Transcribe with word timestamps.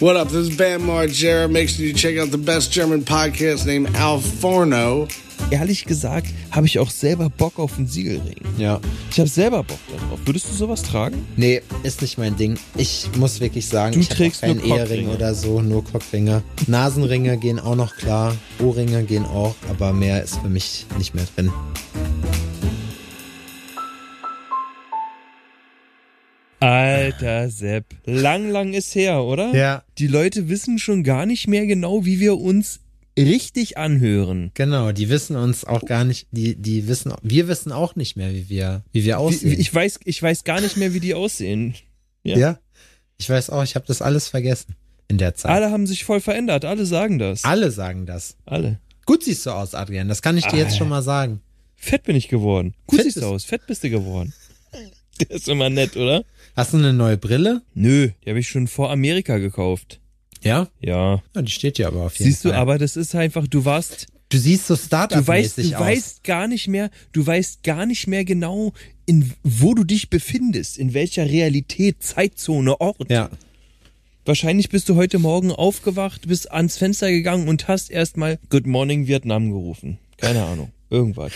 What 0.00 0.16
up? 0.16 0.28
This 0.28 0.48
is 0.48 0.56
Bam 0.56 0.84
Margera. 0.86 1.46
Make 1.46 1.68
sure 1.68 1.84
you 1.84 1.92
check 1.92 2.16
out 2.16 2.30
the 2.30 2.38
best 2.38 2.72
German 2.72 3.02
podcast 3.04 3.66
named 3.66 3.94
Al 3.98 4.18
Forno. 4.18 5.06
Ehrlich 5.50 5.84
gesagt 5.84 6.28
habe 6.50 6.66
ich 6.66 6.78
auch 6.78 6.88
selber 6.88 7.28
Bock 7.28 7.58
auf 7.58 7.76
einen 7.76 7.86
Siegelring. 7.86 8.40
Ja. 8.56 8.80
Ich 9.10 9.18
habe 9.18 9.28
selber 9.28 9.62
Bock 9.62 9.78
darauf. 9.94 10.18
Würdest 10.24 10.48
du 10.48 10.54
sowas 10.54 10.82
tragen? 10.84 11.26
Nee, 11.36 11.60
ist 11.82 12.00
nicht 12.00 12.16
mein 12.16 12.34
Ding. 12.34 12.58
Ich 12.78 13.10
muss 13.18 13.40
wirklich 13.40 13.66
sagen, 13.68 13.92
Du 13.92 14.00
ich 14.00 14.08
trägst 14.08 14.40
keinen 14.40 14.64
Ehering 14.64 15.08
oder 15.08 15.34
so, 15.34 15.60
nur 15.60 15.84
Cockringe. 15.84 16.42
Nasenringe 16.66 17.36
gehen 17.36 17.58
auch 17.58 17.76
noch 17.76 17.94
klar, 17.96 18.34
Ohrringe 18.58 19.02
gehen 19.02 19.26
auch, 19.26 19.54
aber 19.68 19.92
mehr 19.92 20.22
ist 20.24 20.38
für 20.38 20.48
mich 20.48 20.86
nicht 20.96 21.14
mehr 21.14 21.26
drin. 21.36 21.52
Alter 27.14 27.50
Sepp. 27.50 27.86
Lang, 28.04 28.50
lang 28.50 28.72
ist 28.74 28.94
her, 28.94 29.22
oder? 29.24 29.54
Ja. 29.54 29.84
Die 29.98 30.06
Leute 30.06 30.48
wissen 30.48 30.78
schon 30.78 31.02
gar 31.04 31.26
nicht 31.26 31.46
mehr 31.48 31.66
genau, 31.66 32.04
wie 32.04 32.20
wir 32.20 32.38
uns 32.38 32.80
richtig 33.18 33.76
anhören. 33.76 34.50
Genau, 34.54 34.92
die 34.92 35.08
wissen 35.10 35.36
uns 35.36 35.64
auch 35.64 35.84
gar 35.84 36.04
nicht, 36.04 36.28
die, 36.30 36.54
die 36.56 36.88
wissen, 36.88 37.12
wir 37.22 37.48
wissen 37.48 37.72
auch 37.72 37.96
nicht 37.96 38.16
mehr, 38.16 38.32
wie 38.32 38.48
wir, 38.48 38.82
wie 38.92 39.04
wir 39.04 39.18
aussehen. 39.18 39.58
ich, 39.58 39.74
weiß, 39.74 40.00
ich 40.04 40.22
weiß 40.22 40.44
gar 40.44 40.60
nicht 40.60 40.76
mehr, 40.76 40.94
wie 40.94 41.00
die 41.00 41.14
aussehen. 41.14 41.74
ja. 42.22 42.36
ja. 42.38 42.58
Ich 43.18 43.28
weiß 43.28 43.50
auch, 43.50 43.62
ich 43.62 43.74
habe 43.74 43.84
das 43.86 44.00
alles 44.00 44.28
vergessen 44.28 44.76
in 45.08 45.18
der 45.18 45.34
Zeit. 45.34 45.50
Alle 45.52 45.70
haben 45.70 45.86
sich 45.86 46.04
voll 46.04 46.20
verändert. 46.22 46.64
Alle 46.64 46.86
sagen 46.86 47.18
das. 47.18 47.44
Alle 47.44 47.70
sagen 47.70 48.06
das. 48.06 48.38
Alle. 48.46 48.80
Gut 49.04 49.24
siehst 49.24 49.44
du 49.44 49.50
aus, 49.50 49.74
Adrian, 49.74 50.08
das 50.08 50.22
kann 50.22 50.38
ich 50.38 50.46
dir 50.46 50.56
jetzt 50.56 50.72
Ah. 50.72 50.76
schon 50.78 50.88
mal 50.88 51.02
sagen. 51.02 51.42
Fett 51.76 52.04
bin 52.04 52.16
ich 52.16 52.28
geworden. 52.28 52.72
Gut 52.86 53.00
Fett 53.00 53.04
siehst 53.12 53.18
du 53.22 53.26
aus. 53.26 53.44
Fett 53.44 53.66
bist 53.66 53.84
du 53.84 53.90
geworden. 53.90 54.32
Der 55.20 55.32
ist 55.32 55.48
immer 55.50 55.68
nett, 55.68 55.98
oder? 55.98 56.24
Hast 56.60 56.74
du 56.74 56.76
eine 56.76 56.92
neue 56.92 57.16
Brille? 57.16 57.62
Nö, 57.72 58.10
die 58.22 58.28
habe 58.28 58.38
ich 58.38 58.48
schon 58.50 58.68
vor 58.68 58.90
Amerika 58.90 59.38
gekauft. 59.38 59.98
Ja? 60.42 60.68
Ja. 60.78 61.22
Ja, 61.34 61.40
die 61.40 61.50
steht 61.50 61.78
ja 61.78 61.88
aber 61.88 62.02
auf 62.02 62.16
jeden 62.18 62.30
Siehst 62.30 62.44
du, 62.44 62.50
Fall. 62.50 62.58
aber 62.58 62.76
das 62.76 62.96
ist 62.96 63.14
einfach, 63.14 63.46
du 63.46 63.64
warst, 63.64 64.08
du 64.28 64.36
siehst 64.36 64.66
so 64.66 64.74
du 64.74 64.80
weißt, 64.80 64.86
Startup-mäßig 64.86 65.70
du 65.70 65.76
aus. 65.76 65.80
weißt 65.80 66.24
gar 66.24 66.48
nicht 66.48 66.68
mehr, 66.68 66.90
du 67.12 67.26
weißt 67.26 67.62
gar 67.62 67.86
nicht 67.86 68.08
mehr 68.08 68.26
genau, 68.26 68.74
in 69.06 69.32
wo 69.42 69.72
du 69.72 69.84
dich 69.84 70.10
befindest, 70.10 70.76
in 70.76 70.92
welcher 70.92 71.24
Realität, 71.24 72.02
Zeitzone, 72.02 72.78
Ort. 72.78 73.10
Ja. 73.10 73.30
Wahrscheinlich 74.26 74.68
bist 74.68 74.86
du 74.90 74.96
heute 74.96 75.18
Morgen 75.18 75.52
aufgewacht, 75.52 76.28
bist 76.28 76.52
ans 76.52 76.76
Fenster 76.76 77.10
gegangen 77.10 77.48
und 77.48 77.68
hast 77.68 77.90
erstmal 77.90 78.38
Good 78.50 78.66
Morning 78.66 79.06
Vietnam 79.06 79.50
gerufen. 79.50 79.96
Keine 80.18 80.44
Ahnung. 80.44 80.72
Irgendwas. 80.90 81.32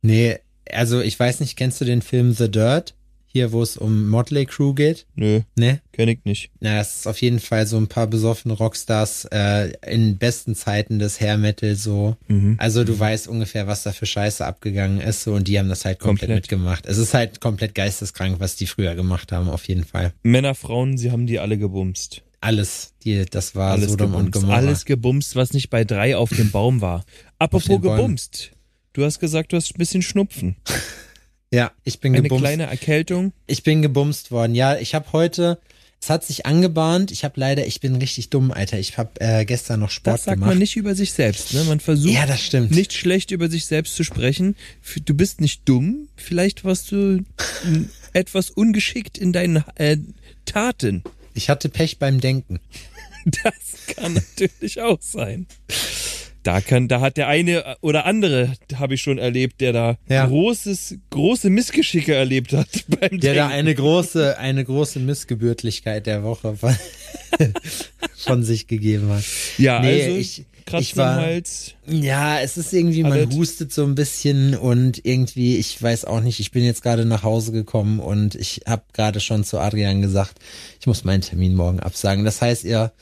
Nee, 0.00 0.38
also 0.70 1.00
ich 1.00 1.18
weiß 1.18 1.40
nicht, 1.40 1.56
kennst 1.56 1.80
du 1.80 1.84
den 1.84 2.02
Film 2.02 2.32
The 2.34 2.48
Dirt? 2.48 2.94
Hier, 3.32 3.52
wo 3.52 3.62
es 3.62 3.76
um 3.76 4.08
Motley 4.08 4.44
Crew 4.44 4.74
geht? 4.74 5.06
Nö, 5.14 5.42
Ne? 5.56 5.80
kenn 5.92 6.08
ich 6.08 6.24
nicht. 6.24 6.50
Na, 6.58 6.80
es 6.80 6.96
ist 6.96 7.06
auf 7.06 7.20
jeden 7.20 7.38
Fall 7.38 7.64
so 7.66 7.76
ein 7.76 7.86
paar 7.86 8.08
besoffene 8.08 8.54
Rockstars 8.54 9.26
äh, 9.26 9.70
in 9.86 10.18
besten 10.18 10.56
Zeiten 10.56 10.98
des 10.98 11.20
Hair 11.20 11.38
Metal 11.38 11.76
so. 11.76 12.16
Mhm. 12.26 12.56
Also 12.58 12.82
du 12.82 12.98
weißt 12.98 13.28
ungefähr, 13.28 13.68
was 13.68 13.84
da 13.84 13.92
für 13.92 14.06
Scheiße 14.06 14.44
abgegangen 14.44 15.00
ist 15.00 15.22
so 15.22 15.34
und 15.34 15.46
die 15.46 15.60
haben 15.60 15.68
das 15.68 15.84
halt 15.84 16.00
komplett, 16.00 16.28
Komplett. 16.30 16.42
mitgemacht. 16.50 16.86
Es 16.86 16.98
ist 16.98 17.14
halt 17.14 17.40
komplett 17.40 17.76
geisteskrank, 17.76 18.40
was 18.40 18.56
die 18.56 18.66
früher 18.66 18.96
gemacht 18.96 19.30
haben, 19.30 19.48
auf 19.48 19.68
jeden 19.68 19.84
Fall. 19.84 20.12
Männer, 20.24 20.56
Frauen, 20.56 20.98
sie 20.98 21.12
haben 21.12 21.26
die 21.26 21.38
alle 21.38 21.56
gebumst. 21.56 22.22
Alles, 22.40 22.94
die, 23.04 23.24
das 23.30 23.54
war 23.54 23.72
Alles 23.72 23.90
Sodom 23.90 24.14
und 24.14 24.24
gebumst. 24.26 24.40
Gomorra. 24.40 24.56
Alles 24.56 24.84
gebumst, 24.86 25.36
was 25.36 25.52
nicht 25.52 25.70
bei 25.70 25.84
drei 25.84 26.16
auf 26.16 26.30
dem 26.30 26.50
Baum 26.50 26.80
war. 26.80 27.04
Apropos 27.38 27.80
gebumst. 27.80 28.50
Du 28.92 29.04
hast 29.04 29.20
gesagt, 29.20 29.52
du 29.52 29.56
hast 29.56 29.72
ein 29.74 29.78
bisschen 29.78 30.02
Schnupfen. 30.02 30.56
Ja, 31.52 31.72
ich 31.84 32.00
bin 32.00 32.12
Eine 32.14 32.22
gebumst. 32.22 32.42
kleine 32.44 32.64
Erkältung. 32.66 33.32
Ich 33.46 33.62
bin 33.64 33.82
gebumst 33.82 34.30
worden. 34.30 34.54
Ja, 34.54 34.76
ich 34.78 34.94
habe 34.94 35.12
heute, 35.12 35.58
es 36.00 36.08
hat 36.08 36.24
sich 36.24 36.46
angebahnt. 36.46 37.10
Ich 37.10 37.24
habe 37.24 37.38
leider, 37.40 37.66
ich 37.66 37.80
bin 37.80 37.96
richtig 37.96 38.30
dumm, 38.30 38.52
Alter. 38.52 38.78
Ich 38.78 38.96
habe 38.98 39.10
äh, 39.20 39.44
gestern 39.44 39.80
noch 39.80 39.90
Sport 39.90 40.14
Das 40.14 40.24
sagt 40.24 40.36
gemacht. 40.36 40.50
man 40.50 40.58
nicht 40.58 40.76
über 40.76 40.94
sich 40.94 41.12
selbst. 41.12 41.52
Ne? 41.52 41.64
Man 41.64 41.80
versucht 41.80 42.14
ja, 42.14 42.24
das 42.26 42.40
stimmt. 42.40 42.70
nicht 42.70 42.92
schlecht 42.92 43.32
über 43.32 43.50
sich 43.50 43.66
selbst 43.66 43.96
zu 43.96 44.04
sprechen. 44.04 44.54
Du 45.04 45.14
bist 45.14 45.40
nicht 45.40 45.62
dumm. 45.68 46.08
Vielleicht 46.16 46.64
warst 46.64 46.92
du 46.92 47.24
etwas 48.12 48.50
ungeschickt 48.50 49.18
in 49.18 49.32
deinen 49.32 49.64
äh, 49.74 49.96
Taten. 50.44 51.02
Ich 51.34 51.48
hatte 51.50 51.68
Pech 51.68 51.98
beim 51.98 52.20
Denken. 52.20 52.60
Das 53.44 53.96
kann 53.96 54.14
natürlich 54.14 54.80
auch 54.80 55.02
sein. 55.02 55.46
Da 56.42 56.60
kann, 56.62 56.88
da 56.88 57.00
hat 57.00 57.16
der 57.18 57.28
eine 57.28 57.76
oder 57.82 58.06
andere, 58.06 58.54
habe 58.76 58.94
ich 58.94 59.02
schon 59.02 59.18
erlebt, 59.18 59.60
der 59.60 59.72
da 59.74 59.98
Ja. 60.08 60.26
großes, 60.26 60.94
große 61.10 61.50
Missgeschicke 61.50 62.14
erlebt 62.14 62.52
hat 62.54 62.68
beim 62.88 63.20
Der 63.20 63.34
da 63.34 63.40
Denken. 63.48 63.52
eine 63.58 63.74
große, 63.74 64.38
eine 64.38 64.64
große 64.64 65.00
Missgebürtlichkeit 65.00 66.06
der 66.06 66.22
Woche 66.22 66.56
von, 66.56 66.74
von 68.16 68.42
sich 68.42 68.66
gegeben 68.66 69.10
hat. 69.10 69.24
Ja, 69.58 69.80
Nee, 69.80 70.02
also 70.04 70.16
ich- 70.16 70.44
ich 70.78 70.96
war-. 70.96 71.26
Ja, 71.88 72.38
es 72.40 72.56
ist 72.56 72.72
irgendwie, 72.72 73.02
man 73.02 73.12
Alles. 73.12 73.34
hustet 73.34 73.72
so 73.72 73.82
ein 73.84 73.96
bisschen 73.96 74.54
und 74.56 75.04
irgendwie, 75.04 75.56
ich 75.56 75.82
weiß 75.82 76.04
auch 76.04 76.20
nicht, 76.20 76.38
ich 76.38 76.52
bin 76.52 76.62
jetzt 76.64 76.82
gerade 76.84 77.04
nach 77.06 77.24
Hause 77.24 77.50
gekommen 77.50 77.98
und 77.98 78.36
ich 78.36 78.60
habe 78.68 78.82
gerade 78.92 79.18
schon 79.18 79.42
zu 79.42 79.58
Adrian 79.58 80.00
gesagt, 80.00 80.38
ich 80.78 80.86
muss 80.86 81.02
meinen 81.02 81.22
Termin 81.22 81.54
morgen 81.56 81.80
absagen. 81.80 82.24
Das 82.24 82.40
heißt, 82.40 82.62
ihr, 82.64 82.92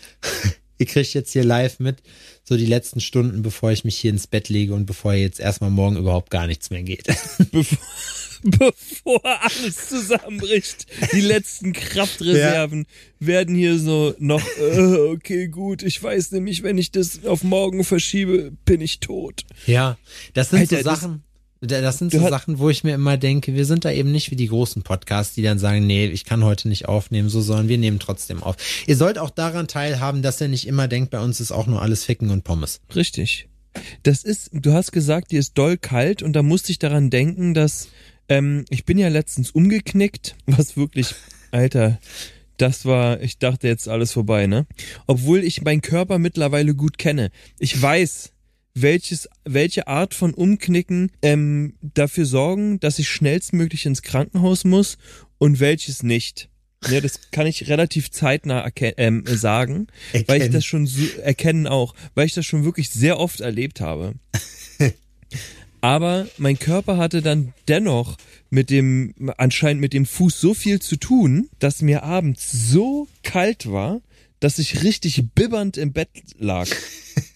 ihr 0.79 0.87
kriegt 0.87 1.15
jetzt 1.15 1.33
hier 1.33 1.45
live 1.45 1.81
mit, 1.81 1.99
so 2.45 2.57
die 2.57 2.67
letzten 2.67 3.01
Stunden, 3.01 3.43
bevor 3.43 3.73
ich 3.73 3.85
mich 3.85 3.97
hier 3.97 4.11
ins 4.11 4.27
Bett 4.27 4.49
lege 4.49 4.75
und 4.75 4.87
bevor 4.87 5.15
jetzt 5.15 5.41
erstmal 5.41 5.71
morgen 5.71 5.97
überhaupt 5.97 6.31
gar 6.31 6.47
nichts 6.47 6.71
mehr 6.71 6.83
geht. 6.83 7.07
bevor, 7.53 7.79
bevor 8.43 9.21
alles 9.43 9.89
zusammenbricht. 9.89 10.87
Die 11.13 11.21
letzten 11.21 11.73
Kraftreserven 11.73 12.87
werden 13.19 13.55
hier 13.55 13.79
so 13.79 14.15
noch, 14.19 14.47
äh, 14.59 14.97
okay, 15.13 15.49
gut, 15.49 15.83
ich 15.83 16.03
weiß 16.03 16.33
nämlich, 16.33 16.63
wenn 16.63 16.79
ich 16.79 16.91
das 16.91 17.25
auf 17.25 17.43
morgen 17.43 17.85
verschiebe, 17.85 18.53
bin 18.65 18.81
ich 18.81 19.01
tot. 19.01 19.43
Ja, 19.67 19.99
das 20.35 20.51
sind 20.51 20.61
Alter, 20.61 20.77
so 20.79 20.83
Sachen. 20.83 21.25
Da- 21.61 21.81
Das 21.81 21.99
sind 21.99 22.13
so 22.13 22.19
Sachen, 22.29 22.59
wo 22.59 22.71
ich 22.71 22.85
mir 22.85 22.95
immer 22.95 23.17
denke, 23.17 23.55
wir 23.55 23.65
sind 23.65 23.85
da 23.85 23.91
eben 23.91 24.13
nicht 24.13 24.31
wie 24.31 24.37
die 24.37 24.49
großen 24.49 24.83
Podcasts, 24.83 25.35
die 25.35 25.43
dann 25.43 25.59
sagen, 25.59 25.87
nee, 25.87 26.07
ich 26.07 26.25
kann 26.25 26.45
heute 26.45 26.69
nicht 26.69 26.87
aufnehmen, 26.87 27.29
so, 27.29 27.41
sondern 27.41 27.69
wir 27.69 27.79
nehmen 27.79 27.99
trotzdem 27.99 28.43
auf. 28.43 28.57
Ihr 28.87 28.97
sollt 28.97 29.19
auch 29.19 29.31
daran 29.31 29.69
teilhaben, 29.69 30.23
dass 30.23 30.41
ihr 30.41 30.49
nicht 30.49 30.67
immer 30.67 30.89
denkt, 30.89 31.11
bei 31.11 31.21
uns 31.21 31.41
ist 31.41 31.53
auch 31.53 31.67
nur 31.67 31.83
alles 31.83 32.05
Ficken 32.05 32.31
und 32.31 32.45
Pommes. 32.45 32.81
Richtig. 32.95 33.49
Das 34.03 34.25
ist, 34.25 34.51
du 34.53 34.73
hast 34.73 34.93
gesagt, 34.93 35.31
dir 35.31 35.41
ist 35.41 35.57
doll 35.57 35.77
kalt 35.77 36.23
und 36.23 36.33
da 36.35 36.43
musste 36.43 36.73
ich 36.73 36.79
daran 36.79 37.11
denken, 37.11 37.55
dass 37.55 37.89
ähm, 38.29 38.65
ich 38.71 38.85
bin 38.85 38.99
ja 38.99 39.09
letztens 39.09 39.51
umgeknickt, 39.51 40.37
was 40.47 40.77
wirklich, 40.77 41.15
Alter, 41.51 41.99
das 42.57 42.85
war, 42.85 43.21
ich 43.21 43.39
dachte 43.39 43.69
jetzt 43.69 43.89
alles 43.89 44.13
vorbei, 44.13 44.49
ne? 44.49 44.67
Obwohl 45.07 45.45
ich 45.45 45.63
meinen 45.63 45.81
Körper 45.81 46.19
mittlerweile 46.19 46.75
gut 46.75 46.99
kenne. 46.99 47.31
Ich 47.61 47.81
weiß, 47.81 48.33
welches, 48.83 49.29
welche 49.45 49.87
Art 49.87 50.15
von 50.15 50.35
Umknicken 50.35 51.13
ähm, 51.23 51.75
dafür 51.81 52.27
sorgen, 52.27 52.81
dass 52.81 52.99
ich 52.99 53.09
schnellstmöglich 53.09 53.87
ins 53.87 54.03
Krankenhaus 54.03 54.65
muss 54.65 54.99
und 55.39 55.61
welches 55.61 56.03
nicht. 56.03 56.49
Ja, 56.89 57.01
das 57.01 57.33
kann 57.33 57.47
ich 57.47 57.69
relativ 57.69 58.11
zeitnah 58.11 58.71
ähm, 58.77 59.25
sagen, 59.27 59.89
weil 60.13 60.21
ich 60.21 60.29
Erkennen. 60.29 60.53
das 60.53 60.65
schon 60.65 60.87
so, 60.87 61.05
erkennen 61.21 61.67
auch, 61.67 61.95
weil 62.15 62.27
ich 62.27 62.35
das 62.35 62.47
schon 62.47 62.65
wirklich 62.65 62.91
sehr 62.91 63.19
oft 63.19 63.41
erlebt 63.41 63.81
habe. 63.81 64.15
Aber 65.81 66.27
mein 66.39 66.59
Körper 66.59 66.97
hatte 66.97 67.23
dann 67.23 67.53
dennoch 67.67 68.17
mit 68.51 68.71
dem, 68.71 69.15
anscheinend 69.37 69.81
mit 69.81 69.93
dem 69.93 70.07
Fuß 70.07 70.41
so 70.41 70.55
viel 70.55 70.81
zu 70.81 70.97
tun, 70.97 71.49
dass 71.59 71.83
mir 71.83 72.03
abends 72.03 72.51
so 72.51 73.09
kalt 73.23 73.71
war, 73.71 74.01
dass 74.41 74.59
ich 74.59 74.83
richtig 74.83 75.23
bibbernd 75.35 75.77
im 75.77 75.93
Bett 75.93 76.09
lag. 76.39 76.69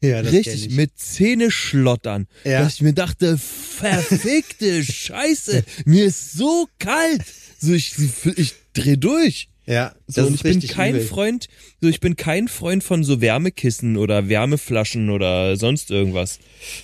Ja, 0.00 0.20
richtig 0.20 0.70
mit 0.70 0.96
Zähne 0.98 1.50
schlottern. 1.50 2.28
Ja. 2.44 2.62
Dass 2.62 2.74
ich 2.74 2.82
mir 2.82 2.92
dachte, 2.92 3.36
verfickte 3.38 4.84
Scheiße, 4.84 5.64
mir 5.86 6.04
ist 6.06 6.32
so 6.34 6.68
kalt. 6.78 7.22
So, 7.58 7.72
ich, 7.72 7.94
ich 8.36 8.54
dreh 8.74 8.96
durch. 8.96 9.48
Ja, 9.66 9.94
So, 10.06 10.26
und 10.26 10.34
ich 10.34 10.42
bin 10.42 10.60
kein 10.60 10.98
Freund, 11.00 11.48
so 11.82 11.88
ich 11.88 12.00
bin 12.00 12.16
kein 12.16 12.48
Freund 12.48 12.82
von 12.82 13.04
so 13.04 13.20
Wärmekissen 13.20 13.96
oder 13.98 14.28
Wärmeflaschen 14.28 15.10
oder 15.10 15.56
sonst 15.56 15.90
irgendwas. 15.90 16.38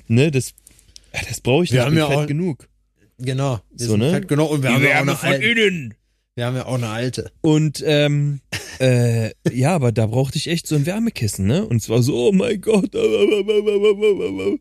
Ne, 0.06 0.30
das, 0.30 0.52
das 1.28 1.40
brauche 1.40 1.64
ich 1.64 1.72
Wir 1.72 1.78
nicht. 1.78 1.86
haben 1.86 1.92
ich 1.96 2.00
bin 2.00 2.02
ja 2.02 2.08
fett 2.08 2.18
auch- 2.24 2.26
genug. 2.26 2.68
Genau. 3.18 3.60
wir 3.70 3.86
So, 3.86 3.96
ne? 3.96 4.10
Fett, 4.10 4.28
genau, 4.28 4.46
und 4.46 4.62
wir 4.62 4.68
Die 4.70 4.74
haben, 4.74 4.82
ja 4.82 4.88
auch 4.90 4.94
Wärme 4.96 5.22
eine 5.22 5.34
von 5.40 5.42
innen. 5.50 5.94
Wir 6.36 6.46
haben 6.46 6.56
ja 6.56 6.66
auch 6.66 6.74
eine 6.74 6.88
alte. 6.88 7.30
Und 7.42 7.82
ähm, 7.86 8.40
äh, 8.80 9.30
ja, 9.52 9.74
aber 9.74 9.92
da 9.92 10.06
brauchte 10.06 10.36
ich 10.36 10.48
echt 10.48 10.66
so 10.66 10.74
ein 10.74 10.84
Wärmekissen, 10.86 11.46
ne? 11.46 11.64
Und 11.66 11.80
zwar 11.80 12.02
so, 12.02 12.28
oh 12.28 12.32
mein 12.32 12.60
Gott, 12.60 12.90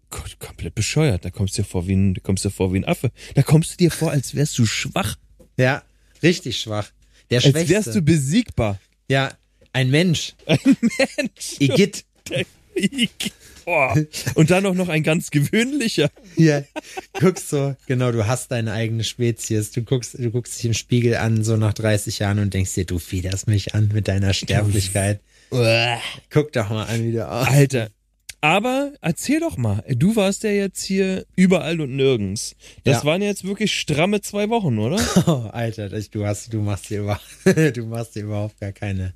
Gott, 0.09 0.39
komplett 0.39 0.75
bescheuert. 0.75 1.25
Da 1.25 1.31
kommst 1.31 1.57
du 1.57 1.63
dir 1.63 1.67
vor 1.67 1.87
wie 1.87 1.93
ein, 1.95 2.13
da 2.13 2.21
kommst 2.21 2.45
du 2.45 2.49
dir 2.49 2.53
vor 2.55 2.73
wie 2.73 2.77
ein 2.77 2.85
Affe. 2.85 3.11
Da 3.33 3.41
kommst 3.41 3.71
du 3.73 3.77
dir 3.77 3.89
vor, 3.91 4.11
als 4.11 4.35
wärst 4.35 4.57
du 4.59 4.65
schwach, 4.65 5.15
Ja, 5.57 5.81
richtig 6.21 6.59
schwach. 6.59 6.91
Der 7.31 7.37
als 7.39 7.49
Schwächste. 7.49 7.73
wärst 7.73 7.95
du 7.95 8.01
besiegbar. 8.01 8.79
ja, 9.09 9.31
ein 9.71 9.89
Mensch. 9.89 10.35
Mensch. 11.17 11.55
Igitt. 11.59 12.05
Boah. 13.65 13.95
Und 14.35 14.51
dann 14.51 14.65
auch 14.65 14.73
noch 14.73 14.89
ein 14.89 15.03
ganz 15.03 15.31
gewöhnlicher. 15.31 16.09
Ja, 16.35 16.63
guckst 17.19 17.49
so, 17.49 17.75
genau, 17.87 18.11
du 18.11 18.27
hast 18.27 18.51
deine 18.51 18.73
eigene 18.73 19.03
Spezies. 19.03 19.71
Du 19.71 19.83
guckst, 19.83 20.15
du 20.17 20.31
guckst 20.31 20.57
dich 20.57 20.65
im 20.65 20.73
Spiegel 20.73 21.15
an, 21.15 21.43
so 21.43 21.57
nach 21.57 21.73
30 21.73 22.19
Jahren 22.19 22.39
und 22.39 22.53
denkst 22.53 22.73
dir, 22.73 22.85
du 22.85 22.99
fiederst 22.99 23.47
mich 23.47 23.73
an 23.75 23.89
mit 23.93 24.07
deiner 24.07 24.33
Sterblichkeit. 24.33 25.19
Guck 26.29 26.51
doch 26.53 26.69
mal 26.69 26.85
an, 26.85 27.03
wie 27.03 27.11
du 27.11 27.27
aus. 27.29 27.47
Alter. 27.47 27.89
Aber 28.41 28.91
erzähl 28.99 29.39
doch 29.39 29.55
mal, 29.55 29.83
du 29.87 30.17
warst 30.17 30.43
ja 30.43 30.49
jetzt 30.49 30.83
hier 30.83 31.25
überall 31.37 31.79
und 31.79 31.95
nirgends. 31.95 32.55
Das 32.83 32.97
Ja. 32.97 33.05
waren 33.05 33.21
jetzt 33.21 33.45
wirklich 33.45 33.71
stramme 33.73 34.19
zwei 34.19 34.49
Wochen, 34.49 34.79
oder? 34.79 34.97
Oh, 35.27 35.47
Alter, 35.51 35.87
du 35.89 36.25
hast, 36.25 36.51
du 36.51 36.59
machst 36.61 36.89
dir 36.89 36.99
über, 37.01 37.21
du 37.71 37.85
machst 37.85 38.15
dir 38.15 38.23
überhaupt 38.23 38.59
gar 38.59 38.73
keine, 38.73 39.13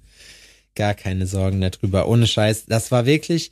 gar 0.75 0.93
keine 0.93 1.27
Sorgen 1.27 1.59
darüber. 1.59 2.07
Ohne 2.07 2.25
Scheiß. 2.25 2.67
Das 2.67 2.89
war 2.91 3.05
wirklich, 3.05 3.51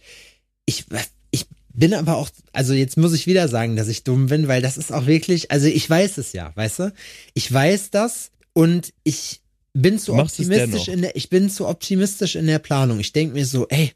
ich, 0.66 0.86
ich 1.32 1.46
bin 1.74 1.94
aber 1.94 2.18
auch, 2.18 2.30
also 2.54 2.74
jetzt 2.74 2.98
muss 2.98 3.14
ich 3.14 3.28
wieder 3.28 3.48
sagen, 3.48 3.76
dass 3.76 3.88
ich 3.88 4.04
dumm 4.04 4.28
bin, 4.28 4.48
weil 4.48 4.62
das 4.62 4.78
ist 4.78 4.92
auch 4.92 5.06
wirklich, 5.06 5.52
also 5.52 5.68
ich 5.68 5.90
weiß 5.90 6.18
es 6.18 6.34
ja, 6.34 6.52
weißt 6.56 6.80
du? 6.80 6.94
Ich 7.34 7.52
weiß 7.52 7.92
das 7.92 8.32
und 8.54 8.94
ich 9.04 9.42
bin 9.74 10.00
zu 10.00 10.14
optimistisch 10.14 10.88
in 10.88 11.02
der, 11.02 11.16
ich 11.16 11.30
bin 11.30 11.50
zu 11.50 11.68
optimistisch 11.68 12.36
in 12.36 12.48
der 12.48 12.60
Planung. 12.60 13.00
Ich 13.00 13.12
denke 13.12 13.34
mir 13.34 13.46
so, 13.46 13.68
ey, 13.68 13.92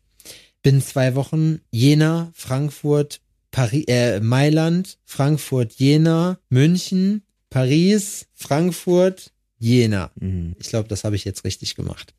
bin 0.62 0.82
zwei 0.82 1.16
Wochen 1.16 1.62
Jena, 1.72 2.32
Frankfurt, 2.34 3.22
Paris, 3.52 3.86
äh, 3.88 4.20
Mailand, 4.20 4.98
Frankfurt, 5.06 5.74
Jena, 5.74 6.38
München, 6.50 7.24
Paris, 7.50 8.28
Frankfurt, 8.34 9.32
Jena. 9.58 10.12
Mhm. 10.20 10.56
Ich 10.60 10.68
glaube, 10.68 10.90
das 10.90 11.04
habe 11.04 11.16
ich 11.16 11.26
jetzt 11.26 11.44
richtig 11.46 11.76
gemacht. 11.76 12.14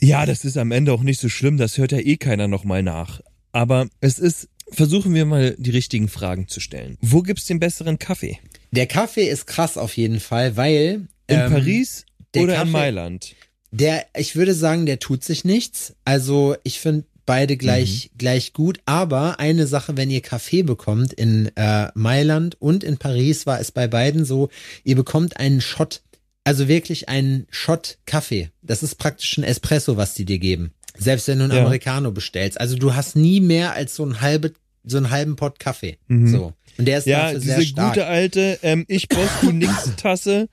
Ja, 0.00 0.26
das 0.26 0.44
ist 0.44 0.58
am 0.58 0.70
Ende 0.70 0.92
auch 0.92 1.02
nicht 1.02 1.18
so 1.18 1.30
schlimm, 1.30 1.56
das 1.56 1.78
hört 1.78 1.92
ja 1.92 1.98
eh 1.98 2.18
keiner 2.18 2.46
nochmal 2.46 2.82
nach. 2.82 3.22
Aber 3.54 3.88
es 4.00 4.18
ist, 4.18 4.48
versuchen 4.70 5.14
wir 5.14 5.24
mal 5.24 5.54
die 5.58 5.70
richtigen 5.70 6.08
Fragen 6.08 6.48
zu 6.48 6.58
stellen. 6.60 6.98
Wo 7.00 7.22
gibt's 7.22 7.46
den 7.46 7.60
besseren 7.60 7.98
Kaffee? 8.00 8.38
Der 8.72 8.86
Kaffee 8.86 9.28
ist 9.28 9.46
krass 9.46 9.78
auf 9.78 9.96
jeden 9.96 10.18
Fall, 10.18 10.56
weil 10.56 11.06
In 11.28 11.38
ähm, 11.40 11.52
Paris 11.52 12.04
der 12.34 12.42
oder 12.42 12.54
Kaffee- 12.54 12.66
in 12.66 12.72
Mailand? 12.72 13.34
Der, 13.70 14.06
ich 14.16 14.34
würde 14.36 14.54
sagen, 14.54 14.86
der 14.86 14.98
tut 14.98 15.22
sich 15.24 15.44
nichts. 15.44 15.94
Also 16.04 16.56
ich 16.64 16.80
finde 16.80 17.04
beide 17.26 17.56
gleich 17.56 18.10
gleich 18.18 18.52
gut. 18.52 18.80
Aber 18.86 19.38
eine 19.38 19.66
Sache, 19.68 19.96
wenn 19.96 20.10
ihr 20.10 20.20
Kaffee 20.20 20.62
bekommt 20.62 21.12
in 21.12 21.50
äh, 21.56 21.88
Mailand 21.94 22.60
und 22.60 22.82
in 22.82 22.98
Paris, 22.98 23.46
war 23.46 23.60
es 23.60 23.70
bei 23.70 23.86
beiden 23.86 24.24
so: 24.24 24.48
Ihr 24.82 24.96
bekommt 24.96 25.36
einen 25.38 25.60
Shot, 25.60 26.02
also 26.44 26.66
wirklich 26.68 27.08
einen 27.08 27.46
Shot 27.50 27.98
Kaffee. 28.06 28.50
Das 28.62 28.82
ist 28.82 28.96
praktisch 28.96 29.38
ein 29.38 29.44
Espresso, 29.44 29.96
was 29.96 30.14
die 30.14 30.24
dir 30.24 30.38
geben. 30.38 30.72
Selbst 30.96 31.28
wenn 31.28 31.38
du 31.38 31.44
einen 31.44 31.52
Ja. 31.54 31.60
Americano 31.60 32.12
bestellst. 32.12 32.60
Also 32.60 32.76
du 32.76 32.94
hast 32.94 33.16
nie 33.16 33.40
mehr 33.40 33.72
als 33.72 33.96
so 33.96 34.04
ein 34.04 34.20
halbe, 34.20 34.52
so 34.84 34.96
einen 34.96 35.10
halben 35.10 35.36
Pot 35.36 35.58
Kaffee. 35.58 35.98
Mhm. 36.08 36.28
So. 36.28 36.52
Und 36.78 36.86
der 36.86 36.98
ist 36.98 37.06
Ja, 37.06 37.24
dafür 37.26 37.40
sehr 37.40 37.58
diese 37.58 37.68
stark. 37.70 37.94
gute 37.94 38.06
alte 38.06 38.58
ähm, 38.62 38.84
Ich 38.88 39.08
du 39.42 39.52
nix 39.52 39.90
Tasse, 39.96 40.48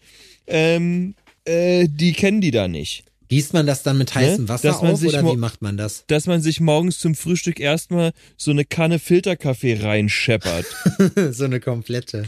ähm, 0.48 1.16
äh, 1.46 1.88
die 1.90 2.14
kennen 2.14 2.42
die 2.42 2.52
da 2.52 2.68
nicht. 2.68 3.06
Gießt 3.30 3.54
man 3.54 3.66
das 3.66 3.82
dann 3.82 3.98
mit 3.98 4.14
heißem 4.14 4.44
Ne? 4.44 4.50
Wasser 4.50 4.68
Dass 4.68 4.82
man 4.82 4.92
auf 4.94 5.04
oder 5.04 5.24
wie 5.32 5.38
macht 5.38 5.62
man 5.62 5.78
das? 5.78 6.04
Dass 6.08 6.28
man 6.28 6.42
sich 6.42 6.60
morgens 6.60 7.00
zum 7.00 7.16
Frühstück 7.16 7.60
erstmal 7.62 8.12
so 8.36 8.52
eine 8.52 8.66
Kanne 8.66 9.00
Filterkaffee 9.00 9.82
reinscheppert. 9.82 10.66
so 11.32 11.46
eine 11.46 11.62
komplette. 11.62 12.26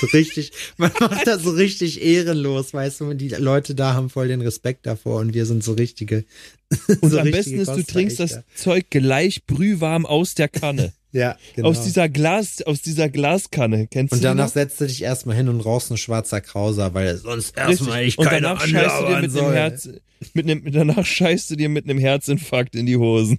So 0.00 0.06
richtig, 0.12 0.52
man 0.76 0.92
macht 1.00 1.26
das 1.26 1.42
so 1.42 1.50
richtig 1.50 2.02
ehrenlos, 2.02 2.72
weißt 2.72 3.00
du, 3.00 3.10
und 3.10 3.18
die 3.18 3.28
Leute 3.28 3.74
da 3.74 3.94
haben 3.94 4.10
voll 4.10 4.28
den 4.28 4.40
Respekt 4.40 4.86
davor 4.86 5.20
und 5.20 5.34
wir 5.34 5.46
sind 5.46 5.64
so 5.64 5.72
richtige. 5.72 6.24
Und 7.00 7.10
so 7.10 7.18
am 7.18 7.26
richtige 7.26 7.56
besten 7.56 7.60
ist, 7.60 7.68
du 7.68 7.82
trinkst 7.82 8.20
das. 8.20 8.40
Zeug 8.54 8.90
gleich 8.90 9.46
brühwarm 9.46 10.04
aus 10.04 10.34
der 10.34 10.48
Kanne. 10.48 10.92
Ja, 11.10 11.38
genau. 11.56 11.68
Aus 11.68 11.84
dieser 11.84 12.10
Glas, 12.10 12.60
aus 12.60 12.82
dieser 12.82 13.08
Glaskanne. 13.08 13.86
Kennst 13.86 14.12
und 14.12 14.18
du 14.18 14.20
die 14.20 14.24
danach 14.24 14.50
setzt 14.50 14.78
du 14.78 14.86
dich 14.86 15.00
erstmal 15.00 15.36
hin 15.36 15.48
und 15.48 15.62
rauchst 15.62 15.90
ein 15.90 15.96
schwarzer 15.96 16.42
Krauser, 16.42 16.92
weil 16.92 17.16
sonst 17.16 17.56
erstmal 17.56 18.04
ich 18.04 18.18
Und 18.18 18.26
keine 18.26 18.42
danach 18.42 18.60
scheißt 18.60 19.00
du 19.00 19.06
dir 19.06 19.20
mit 19.22 19.32
soll. 19.32 19.54
Herz, 19.54 19.88
mit 20.34 20.50
einem, 20.50 20.70
danach 20.70 21.06
scheißt 21.06 21.50
du 21.50 21.56
dir 21.56 21.70
mit 21.70 21.84
einem 21.84 21.98
Herzinfarkt 21.98 22.74
in 22.74 22.84
die 22.84 22.98
Hosen. 22.98 23.38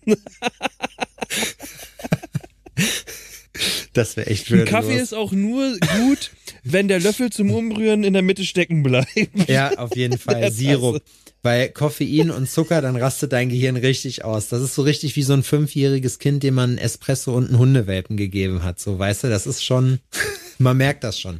Das 3.93 4.15
wäre 4.17 4.27
echt 4.27 4.49
würdelos. 4.51 4.69
Kaffee 4.69 4.97
ist 4.97 5.13
auch 5.13 5.31
nur 5.31 5.77
gut, 5.97 6.31
wenn 6.63 6.87
der 6.87 6.99
Löffel 6.99 7.29
zum 7.31 7.51
Umrühren 7.51 8.03
in 8.03 8.13
der 8.13 8.21
Mitte 8.21 8.45
stecken 8.45 8.83
bleibt. 8.83 9.09
Ja, 9.47 9.77
auf 9.77 9.95
jeden 9.95 10.17
Fall. 10.17 10.51
Sirup. 10.51 11.01
Bei 11.41 11.69
Koffein 11.69 12.31
und 12.31 12.49
Zucker, 12.49 12.81
dann 12.81 12.95
rastet 12.97 13.31
dein 13.31 13.49
Gehirn 13.49 13.77
richtig 13.77 14.25
aus. 14.25 14.49
Das 14.49 14.61
ist 14.61 14.75
so 14.75 14.81
richtig 14.81 15.15
wie 15.15 15.23
so 15.23 15.33
ein 15.33 15.43
fünfjähriges 15.43 16.19
Kind, 16.19 16.43
dem 16.43 16.55
man 16.55 16.71
einen 16.71 16.77
Espresso 16.79 17.33
und 17.33 17.47
einen 17.47 17.57
Hundewelpen 17.57 18.17
gegeben 18.17 18.63
hat. 18.63 18.79
So, 18.79 18.99
weißt 18.99 19.23
du, 19.23 19.29
das 19.29 19.47
ist 19.47 19.63
schon, 19.63 19.99
man 20.57 20.75
merkt 20.77 21.03
das 21.03 21.19
schon. 21.19 21.39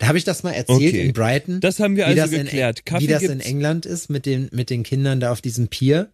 Da 0.00 0.08
habe 0.08 0.18
ich 0.18 0.24
das 0.24 0.42
mal 0.42 0.50
erzählt 0.52 0.76
Okay. 0.78 1.06
in 1.06 1.12
Brighton. 1.12 1.60
Das 1.60 1.78
haben 1.80 1.96
wir 1.96 2.06
also 2.06 2.28
geklärt. 2.28 2.82
In, 2.90 3.00
wie 3.00 3.06
das 3.06 3.22
in 3.22 3.28
gibt's- 3.30 3.46
England 3.46 3.86
ist 3.86 4.10
mit 4.10 4.26
den, 4.26 4.48
mit 4.52 4.68
den 4.70 4.82
Kindern 4.82 5.20
da 5.20 5.32
auf 5.32 5.40
diesem 5.40 5.68
Pier. 5.68 6.10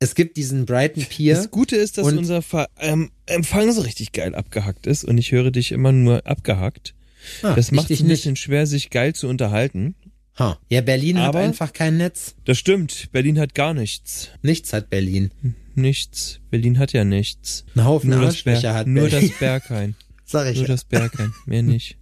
Es 0.00 0.14
gibt 0.14 0.36
diesen 0.36 0.66
Brighton 0.66 1.04
Pier. 1.04 1.34
Das 1.36 1.50
Gute 1.50 1.76
ist, 1.76 1.98
dass 1.98 2.06
unser 2.12 2.42
Ver 2.42 2.68
ähm, 2.78 3.10
Empfang 3.26 3.72
so 3.72 3.80
richtig 3.82 4.12
geil 4.12 4.34
abgehackt 4.34 4.86
ist 4.86 5.04
und 5.04 5.18
ich 5.18 5.32
höre 5.32 5.50
dich 5.50 5.72
immer 5.72 5.92
nur 5.92 6.26
abgehackt. 6.26 6.94
Ah, 7.42 7.54
Das 7.54 7.70
macht 7.70 7.90
es 7.90 8.00
ein 8.00 8.06
nicht. 8.06 8.16
bisschen 8.16 8.36
schwer, 8.36 8.66
sich 8.66 8.90
geil 8.90 9.14
zu 9.14 9.28
unterhalten. 9.28 9.94
Ha. 10.38 10.58
Ja, 10.68 10.80
Berlin 10.80 11.16
Aber- 11.16 11.38
hat 11.38 11.46
einfach 11.46 11.72
kein 11.72 11.96
Netz. 11.96 12.34
Das 12.44 12.58
stimmt. 12.58 13.10
Berlin 13.12 13.38
hat 13.38 13.54
gar 13.54 13.72
nichts. 13.72 14.30
Nichts 14.42 14.72
hat 14.72 14.90
Berlin. 14.90 15.30
Nichts. 15.76 16.40
Berlin 16.50 16.78
hat 16.78 16.92
ja 16.92 17.04
nichts. 17.04 17.64
Ein 17.74 17.84
Haufen 17.84 18.10
Nur 18.10 18.20
das, 18.20 18.42
Ber 18.42 18.52
Arschlöcher 18.52 18.74
hat 18.74 18.86
nur 18.88 19.08
Berlin. 19.08 19.28
das 19.30 19.38
Berghain. 19.38 19.94
Sag 20.26 20.48
ich 20.50 20.56
Nur 20.56 20.66
ja. 20.66 20.74
das 20.74 20.84
Berghain. 20.84 21.32
Mehr 21.46 21.62
nicht. 21.62 21.96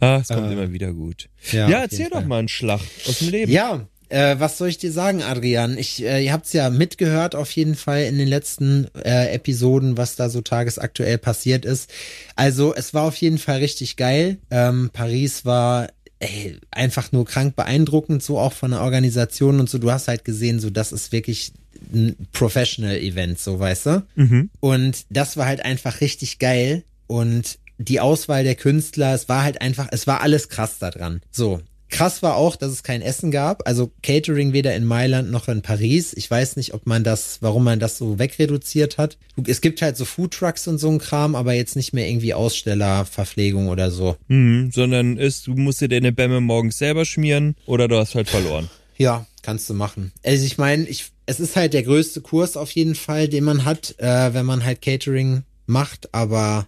Ah, 0.00 0.18
es 0.20 0.28
kommt 0.28 0.48
Ah. 0.48 0.52
immer 0.52 0.72
wieder 0.72 0.92
gut. 0.92 1.28
Ja, 1.52 1.68
Ja, 1.68 1.80
erzähl 1.82 2.06
doch 2.10 2.18
Fall. 2.18 2.26
mal 2.26 2.38
einen 2.40 2.48
Schlag 2.48 2.80
aus 3.06 3.20
dem 3.20 3.28
Leben. 3.30 3.52
Ja, 3.52 3.88
äh, 4.12 4.38
was 4.38 4.58
soll 4.58 4.68
ich 4.68 4.78
dir 4.78 4.92
sagen, 4.92 5.22
Adrian? 5.22 5.78
Ich, 5.78 6.04
äh, 6.04 6.24
ihr 6.24 6.32
habt's 6.32 6.52
ja 6.52 6.68
mitgehört 6.70 7.34
auf 7.34 7.50
jeden 7.52 7.74
Fall 7.74 8.04
in 8.04 8.18
den 8.18 8.28
letzten 8.28 8.88
äh, 8.94 9.32
Episoden, 9.32 9.96
was 9.96 10.16
da 10.16 10.28
so 10.28 10.42
tagesaktuell 10.42 11.18
passiert 11.18 11.64
ist. 11.64 11.90
Also 12.36 12.74
es 12.74 12.92
war 12.92 13.04
auf 13.04 13.16
jeden 13.16 13.38
Fall 13.38 13.58
richtig 13.58 13.96
geil. 13.96 14.38
Ähm, 14.50 14.90
Paris 14.92 15.44
war 15.44 15.88
ey, 16.18 16.58
einfach 16.70 17.10
nur 17.12 17.24
krank 17.24 17.56
beeindruckend, 17.56 18.22
so 18.22 18.38
auch 18.38 18.52
von 18.52 18.70
der 18.72 18.82
Organisation 18.82 19.58
und 19.58 19.68
so. 19.68 19.78
Du 19.78 19.90
hast 19.90 20.08
halt 20.08 20.24
gesehen, 20.24 20.60
so 20.60 20.70
das 20.70 20.92
ist 20.92 21.10
wirklich 21.10 21.52
ein 21.92 22.14
Professional-Event, 22.32 23.40
so 23.40 23.58
weißt 23.58 23.86
du. 23.86 24.06
Mhm. 24.14 24.50
Und 24.60 25.04
das 25.10 25.36
war 25.36 25.46
halt 25.46 25.64
einfach 25.64 26.00
richtig 26.00 26.38
geil. 26.38 26.84
Und 27.06 27.58
die 27.78 28.00
Auswahl 28.00 28.44
der 28.44 28.54
Künstler, 28.54 29.14
es 29.14 29.28
war 29.28 29.42
halt 29.42 29.60
einfach, 29.60 29.88
es 29.90 30.06
war 30.06 30.20
alles 30.20 30.48
krass 30.48 30.78
da 30.78 30.90
dran. 30.90 31.22
So. 31.30 31.60
Krass 31.92 32.22
war 32.22 32.36
auch, 32.36 32.56
dass 32.56 32.72
es 32.72 32.82
kein 32.82 33.02
Essen 33.02 33.30
gab. 33.30 33.68
Also 33.68 33.92
Catering 34.02 34.54
weder 34.54 34.74
in 34.74 34.84
Mailand 34.84 35.30
noch 35.30 35.46
in 35.48 35.60
Paris. 35.60 36.14
Ich 36.14 36.28
weiß 36.28 36.56
nicht, 36.56 36.72
ob 36.72 36.86
man 36.86 37.04
das, 37.04 37.38
warum 37.42 37.64
man 37.64 37.78
das 37.78 37.98
so 37.98 38.18
wegreduziert 38.18 38.96
hat. 38.96 39.18
Es 39.46 39.60
gibt 39.60 39.82
halt 39.82 39.98
so 39.98 40.06
Foodtrucks 40.06 40.66
und 40.66 40.78
so 40.78 40.88
ein 40.90 40.98
Kram, 40.98 41.34
aber 41.34 41.52
jetzt 41.52 41.76
nicht 41.76 41.92
mehr 41.92 42.08
irgendwie 42.08 42.32
Ausstellerverpflegung 42.32 43.68
oder 43.68 43.90
so. 43.90 44.16
Mhm, 44.28 44.72
sondern 44.72 45.18
ist, 45.18 45.46
du 45.46 45.52
musst 45.52 45.82
dir 45.82 45.88
deine 45.88 46.12
Bämme 46.12 46.40
morgens 46.40 46.78
selber 46.78 47.04
schmieren 47.04 47.56
oder 47.66 47.88
du 47.88 47.98
hast 47.98 48.14
halt 48.14 48.30
verloren. 48.30 48.70
Ja, 48.96 49.26
kannst 49.42 49.68
du 49.68 49.74
machen. 49.74 50.12
Also 50.24 50.46
ich 50.46 50.56
meine, 50.56 50.88
ich, 50.88 51.12
es 51.26 51.40
ist 51.40 51.56
halt 51.56 51.74
der 51.74 51.82
größte 51.82 52.22
Kurs 52.22 52.56
auf 52.56 52.70
jeden 52.70 52.94
Fall, 52.94 53.28
den 53.28 53.44
man 53.44 53.66
hat, 53.66 53.96
äh, 53.98 54.32
wenn 54.32 54.46
man 54.46 54.64
halt 54.64 54.80
Catering 54.80 55.42
macht, 55.66 56.14
aber 56.14 56.66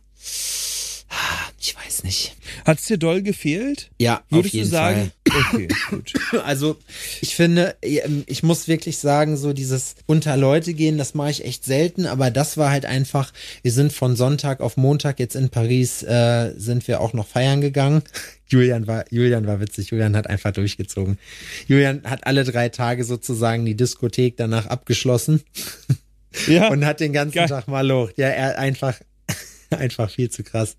ich 1.58 1.74
weiß 1.76 2.04
nicht. 2.04 2.36
Hat's 2.64 2.86
dir 2.86 2.96
doll 2.98 3.22
gefehlt? 3.22 3.90
Ja, 3.98 4.22
auf 4.30 4.46
jeden 4.46 4.70
du 4.70 4.70
sagen? 4.70 5.12
Okay, 5.28 5.68
gut. 5.90 6.10
Fall. 6.10 6.40
Also 6.44 6.76
ich 7.20 7.34
finde, 7.36 7.76
ich 7.80 8.42
muss 8.42 8.68
wirklich 8.68 8.98
sagen, 8.98 9.36
so 9.36 9.52
dieses 9.52 9.96
unter 10.06 10.36
Leute 10.36 10.74
gehen, 10.74 10.98
das 10.98 11.14
mache 11.14 11.30
ich 11.30 11.44
echt 11.44 11.64
selten, 11.64 12.06
aber 12.06 12.30
das 12.30 12.56
war 12.56 12.70
halt 12.70 12.86
einfach, 12.86 13.32
wir 13.62 13.72
sind 13.72 13.92
von 13.92 14.16
Sonntag 14.16 14.60
auf 14.60 14.76
Montag 14.76 15.18
jetzt 15.20 15.36
in 15.36 15.50
Paris, 15.50 16.02
äh, 16.02 16.52
sind 16.56 16.86
wir 16.88 17.00
auch 17.00 17.12
noch 17.12 17.26
feiern 17.26 17.60
gegangen. 17.60 18.02
Julian 18.48 18.86
war, 18.86 19.04
Julian 19.10 19.46
war 19.46 19.60
witzig, 19.60 19.90
Julian 19.90 20.16
hat 20.16 20.28
einfach 20.28 20.52
durchgezogen. 20.52 21.18
Julian 21.66 22.02
hat 22.04 22.26
alle 22.26 22.44
drei 22.44 22.68
Tage 22.68 23.04
sozusagen 23.04 23.64
die 23.64 23.74
Diskothek 23.76 24.36
danach 24.36 24.66
abgeschlossen. 24.66 25.42
Ja, 26.48 26.66
und 26.68 26.84
hat 26.84 26.98
den 26.98 27.12
ganzen 27.12 27.36
Geil. 27.36 27.48
Tag 27.48 27.68
mal 27.68 27.86
locht. 27.86 28.18
Ja, 28.18 28.26
er 28.26 28.58
einfach, 28.58 28.98
einfach 29.70 30.10
viel 30.10 30.30
zu 30.30 30.42
krass. 30.42 30.76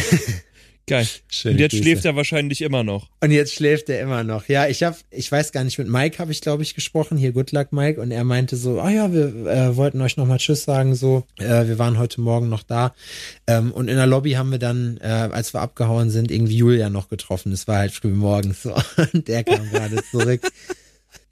geil. 0.86 1.06
Schöne 1.28 1.54
Und 1.54 1.60
jetzt 1.60 1.72
Grüße. 1.72 1.82
schläft 1.82 2.04
er 2.04 2.16
wahrscheinlich 2.16 2.62
immer 2.62 2.84
noch. 2.84 3.08
Und 3.20 3.30
jetzt 3.30 3.54
schläft 3.54 3.88
er 3.88 4.00
immer 4.00 4.24
noch. 4.24 4.48
Ja, 4.48 4.66
ich 4.68 4.82
habe, 4.82 4.96
ich 5.10 5.30
weiß 5.30 5.52
gar 5.52 5.64
nicht, 5.64 5.78
mit 5.78 5.88
Mike 5.88 6.18
habe 6.18 6.32
ich, 6.32 6.40
glaube 6.40 6.62
ich, 6.62 6.74
gesprochen. 6.74 7.18
Hier, 7.18 7.32
Good 7.32 7.52
Luck 7.52 7.72
Mike. 7.72 8.00
Und 8.00 8.10
er 8.10 8.24
meinte 8.24 8.56
so, 8.56 8.80
ah 8.80 8.90
ja, 8.90 9.12
wir 9.12 9.26
äh, 9.46 9.76
wollten 9.76 10.00
euch 10.00 10.16
nochmal 10.16 10.38
Tschüss 10.38 10.64
sagen. 10.64 10.94
So, 10.94 11.24
äh, 11.38 11.66
wir 11.66 11.78
waren 11.78 11.98
heute 11.98 12.20
Morgen 12.20 12.48
noch 12.48 12.62
da. 12.62 12.94
Ähm, 13.46 13.72
und 13.72 13.88
in 13.88 13.96
der 13.96 14.06
Lobby 14.06 14.32
haben 14.32 14.50
wir 14.50 14.58
dann, 14.58 14.98
äh, 15.02 15.06
als 15.06 15.54
wir 15.54 15.60
abgehauen 15.60 16.10
sind, 16.10 16.30
irgendwie 16.30 16.56
Julia 16.56 16.90
noch 16.90 17.08
getroffen. 17.08 17.52
Es 17.52 17.66
war 17.66 17.78
halt 17.78 17.92
früh 17.92 18.10
morgens 18.10 18.62
so. 18.62 18.74
Und 19.12 19.28
der 19.28 19.44
kam 19.44 19.70
gerade 19.70 20.02
zurück. 20.10 20.40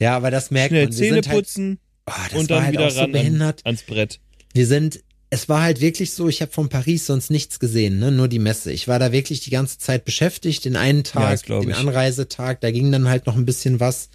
Ja, 0.00 0.16
aber 0.16 0.30
das 0.30 0.50
merkt 0.50 0.71
Schnell 0.71 0.85
man. 0.87 0.92
Wir 0.92 0.99
Zähne 0.99 1.14
sind 1.14 1.28
halt, 1.28 1.37
putzen 1.38 1.78
oh, 2.06 2.12
das 2.30 2.40
und 2.40 2.50
war 2.50 2.56
dann 2.56 2.64
halt 2.64 2.73
wieder 2.75 2.87
auch 2.87 2.90
so 2.90 2.99
ran 3.00 3.06
an, 3.06 3.12
behindert. 3.12 3.61
ans 3.64 3.83
Brett. 3.83 4.21
Wir 4.52 4.66
sind, 4.66 5.00
es 5.34 5.48
war 5.48 5.62
halt 5.62 5.80
wirklich 5.80 6.12
so, 6.12 6.28
ich 6.28 6.40
habe 6.40 6.52
von 6.52 6.68
Paris 6.68 7.06
sonst 7.06 7.28
nichts 7.28 7.58
gesehen, 7.58 7.98
ne? 7.98 8.12
nur 8.12 8.28
die 8.28 8.38
Messe. 8.38 8.70
Ich 8.72 8.86
war 8.86 9.00
da 9.00 9.10
wirklich 9.10 9.40
die 9.40 9.50
ganze 9.50 9.78
Zeit 9.78 10.04
beschäftigt. 10.04 10.64
Den 10.64 10.76
einen 10.76 10.98
Ja, 10.98 11.02
Tag, 11.02 11.42
glaub 11.42 11.62
den 11.62 11.70
ich. 11.70 11.76
Anreisetag, 11.76 12.60
da 12.60 12.70
ging 12.70 12.92
dann 12.92 13.08
halt 13.08 13.26
noch 13.26 13.34
ein 13.34 13.44
bisschen 13.44 13.80
was. 13.80 14.10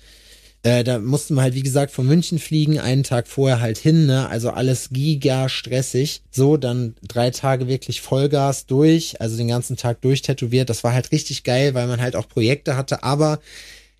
Äh, 0.64 0.84
da 0.86 1.00
mussten 1.00 1.36
wir 1.36 1.42
halt, 1.42 1.56
wie 1.56 1.62
gesagt, 1.64 1.92
von 1.92 2.08
München 2.08 2.40
fliegen, 2.40 2.80
einen 2.80 3.04
Tag 3.04 3.28
vorher 3.28 3.60
halt 3.60 3.78
hin, 3.78 4.06
ne? 4.06 4.30
Also 4.30 4.50
alles 4.52 4.90
giga 4.92 5.50
stressig. 5.50 6.22
So, 6.32 6.56
dann 6.58 6.96
drei 7.06 7.32
Tage 7.32 7.68
wirklich 7.68 8.00
Vollgas 8.02 8.66
durch, 8.66 9.20
also 9.22 9.36
den 9.36 9.48
ganzen 9.50 9.76
Tag 9.78 10.02
durchtätowiert. 10.02 10.70
Das 10.70 10.84
war 10.86 10.94
halt 10.94 11.12
richtig 11.12 11.44
geil, 11.44 11.74
weil 11.74 11.88
man 11.88 12.02
halt 12.02 12.16
auch 12.16 12.28
Projekte 12.30 12.76
hatte, 12.78 13.04
aber 13.04 13.40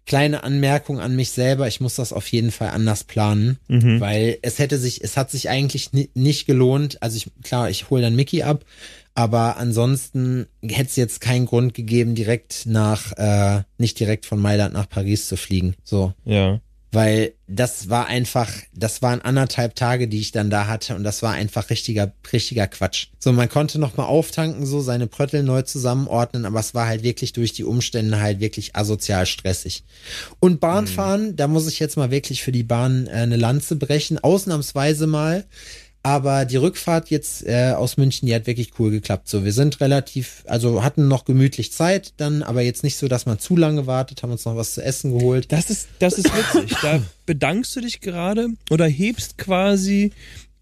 kleine 0.10 0.44
Anmerkung 0.44 1.00
an 1.00 1.16
mich 1.16 1.30
selber, 1.30 1.68
ich 1.68 1.80
muss 1.82 1.96
das 1.96 2.12
auf 2.14 2.28
jeden 2.28 2.50
Fall 2.52 2.70
anders 2.70 3.04
planen, 3.04 3.60
Mhm. 3.68 4.00
weil 4.00 4.40
es 4.42 4.58
hätte 4.58 4.80
sich, 4.80 5.04
es 5.04 5.16
hat 5.16 5.30
sich 5.30 5.50
eigentlich 5.50 5.94
ni 5.94 6.10
nicht 6.16 6.48
gelohnt. 6.48 7.02
Also 7.04 7.16
ich, 7.18 7.28
klar, 7.44 7.70
ich 7.70 7.90
hole 7.92 8.02
dann 8.02 8.16
Mickey 8.16 8.42
ab, 8.42 8.66
aber 9.14 9.58
ansonsten 9.58 10.48
hätte 10.64 10.90
es 10.90 10.96
jetzt 10.96 11.22
keinen 11.22 11.46
Grund 11.46 11.76
gegeben, 11.76 12.16
direkt 12.16 12.66
nach, 12.66 13.12
äh, 13.18 13.62
nicht 13.78 14.00
direkt 14.00 14.26
von 14.26 14.40
Mailand 14.40 14.74
nach 14.74 14.90
Paris 14.90 15.28
zu 15.28 15.38
fliegen. 15.38 15.76
So. 15.84 16.14
Ja. 16.26 16.60
Weil 16.92 17.34
das 17.48 17.90
war 17.90 18.08
einfach, 18.08 18.50
das 18.74 19.02
waren 19.02 19.22
anderthalb 19.22 19.76
Tage, 19.76 20.08
die 20.08 20.20
ich 20.20 20.32
dann 20.32 20.50
da 20.50 20.68
hatte 20.68 20.96
und 20.96 21.04
das 21.04 21.22
war 21.22 21.34
einfach 21.34 21.70
richtiger, 21.70 22.12
richtiger 22.34 22.68
Quatsch. 22.68 23.08
So, 23.20 23.32
man 23.32 23.48
konnte 23.48 23.78
nochmal 23.78 24.08
auftanken, 24.08 24.66
so 24.66 24.82
seine 24.82 25.06
Pröttel 25.06 25.44
neu 25.44 25.62
zusammenordnen, 25.62 26.46
aber 26.46 26.60
es 26.60 26.74
war 26.74 26.88
halt 26.88 27.04
wirklich 27.04 27.34
durch 27.34 27.54
die 27.54 27.64
Umstände 27.64 28.20
halt 28.20 28.40
wirklich 28.40 28.76
asozial 28.76 29.28
stressig. 29.28 29.84
Und 30.40 30.60
Bahnfahren, 30.60 31.36
da 31.36 31.48
muss 31.48 31.68
ich 31.68 31.80
jetzt 31.80 31.98
mal 31.98 32.10
wirklich 32.10 32.42
für 32.42 32.52
die 32.52 32.64
Bahn 32.64 33.08
äh, 33.08 33.12
eine 33.12 33.38
Lanze 33.38 33.76
brechen, 33.76 34.18
ausnahmsweise 34.18 35.06
mal. 35.06 35.46
Aber 36.02 36.46
die 36.46 36.56
Rückfahrt 36.56 37.10
jetzt 37.10 37.46
äh, 37.46 37.74
aus 37.76 37.98
München, 37.98 38.26
die 38.28 38.34
hat 38.34 38.48
wirklich 38.48 38.72
cool 38.80 38.90
geklappt. 38.90 39.28
So, 39.28 39.44
wir 39.44 39.52
sind 39.52 39.82
relativ, 39.82 40.44
also 40.48 40.82
hatten 40.84 41.08
noch 41.10 41.26
gemütlich 41.26 41.74
Zeit, 41.74 42.14
dann 42.18 42.42
aber 42.42 42.62
jetzt 42.62 42.84
nicht 42.84 42.96
so, 42.98 43.08
dass 43.10 43.26
man 43.26 43.38
zu 43.40 43.58
lange 43.58 43.86
wartet, 43.86 44.24
haben 44.24 44.32
uns 44.32 44.46
noch 44.46 44.56
was 44.56 44.74
zu 44.76 44.82
essen 44.84 45.18
geholt. 45.18 45.52
Das 45.52 45.70
ist, 45.70 45.90
das 46.00 46.14
ist 46.18 46.32
witzig. 46.34 46.78
Da 46.82 47.02
bedankst 47.26 47.76
du 47.76 47.82
dich 47.82 48.00
gerade 48.00 48.48
oder 48.72 48.88
hebst 48.88 49.38
quasi 49.38 50.12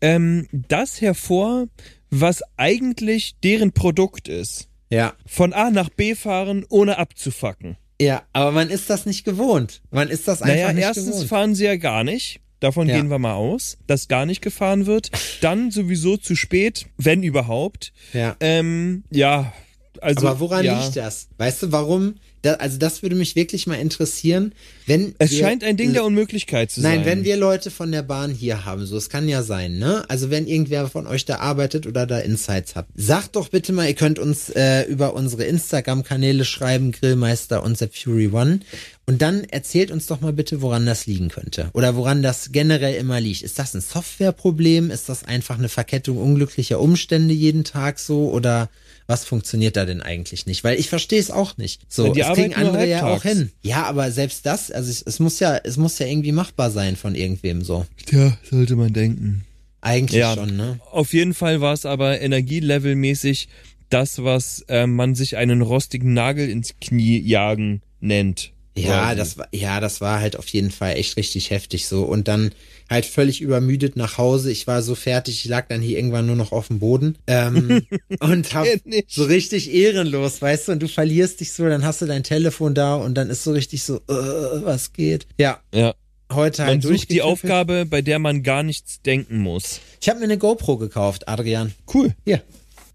ähm, 0.02 0.48
das 0.52 1.02
hervor, 1.02 1.68
was 2.10 2.42
eigentlich 2.58 3.36
deren 3.44 3.74
Produkt 3.74 4.28
ist. 4.28 4.68
Ja, 4.90 5.14
Von 5.26 5.54
A 5.54 5.70
nach 5.70 5.90
B 5.90 6.16
fahren, 6.16 6.66
ohne 6.70 6.98
abzufacken. 6.98 7.76
ja, 8.02 8.24
aber 8.34 8.52
man 8.54 8.70
ist 8.70 8.90
das 8.90 9.06
nicht 9.06 9.24
gewohnt. 9.26 9.82
Man 9.92 10.08
ist 10.10 10.28
das 10.28 10.42
einfach 10.42 10.56
Naja, 10.56 10.74
nicht 10.74 10.84
erstens 10.84 11.08
gewohnt. 11.12 11.28
fahren 11.30 11.56
sie 11.56 11.66
ja 11.66 11.76
gar 11.76 12.04
nicht. 12.04 12.40
Davon 12.60 12.88
Ja. 12.90 12.96
gehen 12.96 13.10
wir 13.10 13.20
mal 13.20 13.34
aus, 13.34 13.78
dass 13.88 14.08
gar 14.08 14.26
nicht 14.26 14.42
gefahren 14.42 14.86
wird. 14.86 15.12
Dann 15.42 15.72
sowieso 15.72 16.18
zu 16.18 16.36
spät, 16.36 16.88
wenn 16.98 17.24
überhaupt. 17.24 17.94
Ja. 18.14 18.36
Ähm, 18.40 19.04
ja, 19.12 19.54
also. 20.02 20.28
aber 20.28 20.40
woran 20.40 20.66
ja. 20.66 20.82
liegt 20.84 20.96
das? 20.96 21.28
Weißt 21.38 21.64
du, 21.64 21.72
warum? 21.72 22.16
Da, 22.44 22.54
also 22.54 22.78
das 22.78 23.02
würde 23.02 23.16
mich 23.16 23.36
wirklich 23.36 23.66
mal 23.66 23.76
interessieren, 23.76 24.54
wenn 24.86 25.16
Es 25.18 25.32
wir- 25.32 25.40
scheint 25.40 25.64
ein 25.64 25.76
Ding 25.76 25.94
der 25.94 26.04
Unmöglichkeit 26.06 26.70
zu 26.72 26.82
Nein, 26.82 27.00
sein. 27.00 27.06
wenn 27.06 27.24
wir 27.24 27.36
Leute 27.36 27.72
von 27.72 27.92
der 27.92 28.04
Bahn 28.04 28.32
hier 28.32 28.64
haben, 28.64 28.86
so, 28.86 28.96
es 28.96 29.10
kann 29.10 29.28
ja 29.28 29.42
sein, 29.42 29.80
ne? 29.80 30.06
Also 30.08 30.30
wenn 30.30 30.46
irgendwer 30.48 30.88
von 30.88 31.08
euch 31.08 31.26
da 31.26 31.38
arbeitet 31.38 31.88
oder 31.88 32.06
da 32.06 32.20
Insights 32.20 32.76
hat, 32.76 32.86
sagt 32.96 33.36
doch 33.36 33.50
bitte 33.50 33.74
mal, 33.74 33.88
ihr 33.88 33.96
könnt 33.96 34.20
uns 34.20 34.50
äh, 34.50 34.84
über 34.84 35.16
unsere 35.16 35.46
Instagram-Kanäle 35.46 36.46
schreiben, 36.46 36.92
Grillmeister 36.92 37.64
und 37.64 37.78
The 37.78 37.88
Fury 37.92 38.28
One. 38.32 38.60
Und 39.08 39.22
dann 39.22 39.44
erzählt 39.46 39.90
uns 39.90 40.06
doch 40.06 40.22
mal 40.22 40.34
bitte, 40.34 40.62
woran 40.62 40.86
das 40.86 41.06
liegen 41.08 41.30
könnte. 41.30 41.70
Oder 41.74 41.96
woran 41.96 42.22
das 42.22 42.52
generell 42.52 42.96
immer 42.96 43.20
liegt. 43.22 43.42
Ist 43.42 43.58
das 43.58 43.74
ein 43.74 43.82
Softwareproblem? 43.82 44.92
Ist 44.92 45.10
das 45.10 45.24
einfach 45.24 45.58
eine 45.58 45.70
Verkettung 45.70 46.18
unglücklicher 46.18 46.80
Umstände 46.80 47.34
jeden 47.34 47.64
Tag 47.64 48.00
so? 48.00 48.30
Oder 48.32 48.70
was 49.08 49.24
funktioniert 49.26 49.76
da 49.78 49.86
denn 49.86 50.02
eigentlich 50.02 50.46
nicht? 50.46 50.64
Weil 50.64 50.78
ich 50.80 50.90
verstehe 50.90 51.20
es 51.20 51.32
auch 51.32 51.58
nicht. 51.58 51.82
So, 51.88 52.08
Ja, 52.08 52.12
die 52.14 52.22
es 52.22 52.28
kriegen 52.34 52.54
andere 52.54 52.86
ja 52.88 53.06
auch 53.08 53.24
hin. 53.24 53.52
Ja, 53.64 53.84
aber 53.86 54.12
selbst 54.12 54.46
das, 54.46 54.70
also 54.70 54.90
es, 54.92 55.02
es 55.02 55.20
muss 55.20 55.40
ja, 55.40 55.58
es 55.64 55.78
muss 55.78 55.98
ja 55.98 56.06
irgendwie 56.06 56.34
machbar 56.34 56.70
sein 56.72 56.96
von 56.96 57.16
irgendwem 57.16 57.64
so. 57.64 57.86
Tja, 58.06 58.38
sollte 58.50 58.76
man 58.76 58.94
denken. 58.94 59.46
Eigentlich 59.82 60.20
Ja. 60.20 60.34
schon, 60.36 60.58
ne? 60.58 60.80
Auf 60.92 61.14
jeden 61.14 61.34
Fall 61.34 61.62
war 61.62 61.74
es 61.74 61.86
aber 61.86 62.20
energielevelmäßig 62.20 63.48
das, 63.90 64.24
was 64.24 64.66
äh, 64.68 64.86
man 64.88 65.16
sich 65.16 65.38
einen 65.38 65.62
rostigen 65.62 66.14
Nagel 66.14 66.50
ins 66.50 66.76
Knie 66.82 67.20
jagen 67.20 67.82
nennt. 68.02 68.52
Ja, 68.76 69.06
Quasi. 69.06 69.16
das 69.18 69.38
war, 69.38 69.48
ja, 69.54 69.80
das 69.80 70.02
war 70.02 70.20
halt 70.20 70.38
auf 70.38 70.48
jeden 70.50 70.70
Fall 70.72 70.96
echt 70.98 71.18
richtig 71.18 71.50
heftig 71.50 71.88
so. 71.88 72.04
Und 72.04 72.28
dann 72.28 72.52
halt 72.90 73.06
völlig 73.06 73.42
übermüdet 73.42 73.96
nach 73.96 74.18
Hause. 74.18 74.52
Ich 74.52 74.68
war 74.68 74.82
so 74.82 74.96
fertig, 74.96 75.44
ich 75.44 75.50
lag 75.50 75.68
dann 75.68 75.82
hier 75.82 75.98
irgendwann 75.98 76.26
nur 76.26 76.36
noch 76.36 76.52
auf 76.52 76.68
dem 76.68 76.80
Boden. 76.80 77.18
Ähm, 77.28 77.86
und 78.20 78.54
hab 78.54 78.68
so 79.08 79.24
richtig 79.24 79.74
ehrenlos, 79.74 80.42
weißt 80.42 80.68
du, 80.68 80.72
und 80.74 80.84
du 80.84 80.88
verlierst 80.88 81.40
dich 81.40 81.54
so, 81.54 81.68
dann 81.68 81.84
hast 81.84 82.02
du 82.02 82.06
dein 82.06 82.24
Telefon 82.24 82.74
da 82.74 82.96
und 82.96 83.16
dann 83.16 83.30
ist 83.30 83.44
so 83.44 83.52
richtig 83.52 83.84
so, 83.84 83.98
äh, 83.98 84.02
was 84.08 84.94
geht? 84.94 85.28
Ja, 85.38 85.60
Ja. 85.74 85.94
heute 86.32 86.66
halt 86.66 86.84
Man 86.84 86.94
sucht 86.94 87.10
die. 87.12 87.22
Aufgabe, 87.22 87.86
bei 87.86 88.02
der 88.02 88.20
man 88.20 88.44
gar 88.44 88.64
nichts 88.64 89.02
denken 89.02 89.40
muss. 89.40 89.80
Ich 90.02 90.10
habe 90.10 90.20
mir 90.20 90.26
eine 90.26 90.38
GoPro 90.38 90.78
gekauft, 90.78 91.28
Adrian. 91.28 91.74
Cool. 91.94 92.14
Hier. 92.26 92.42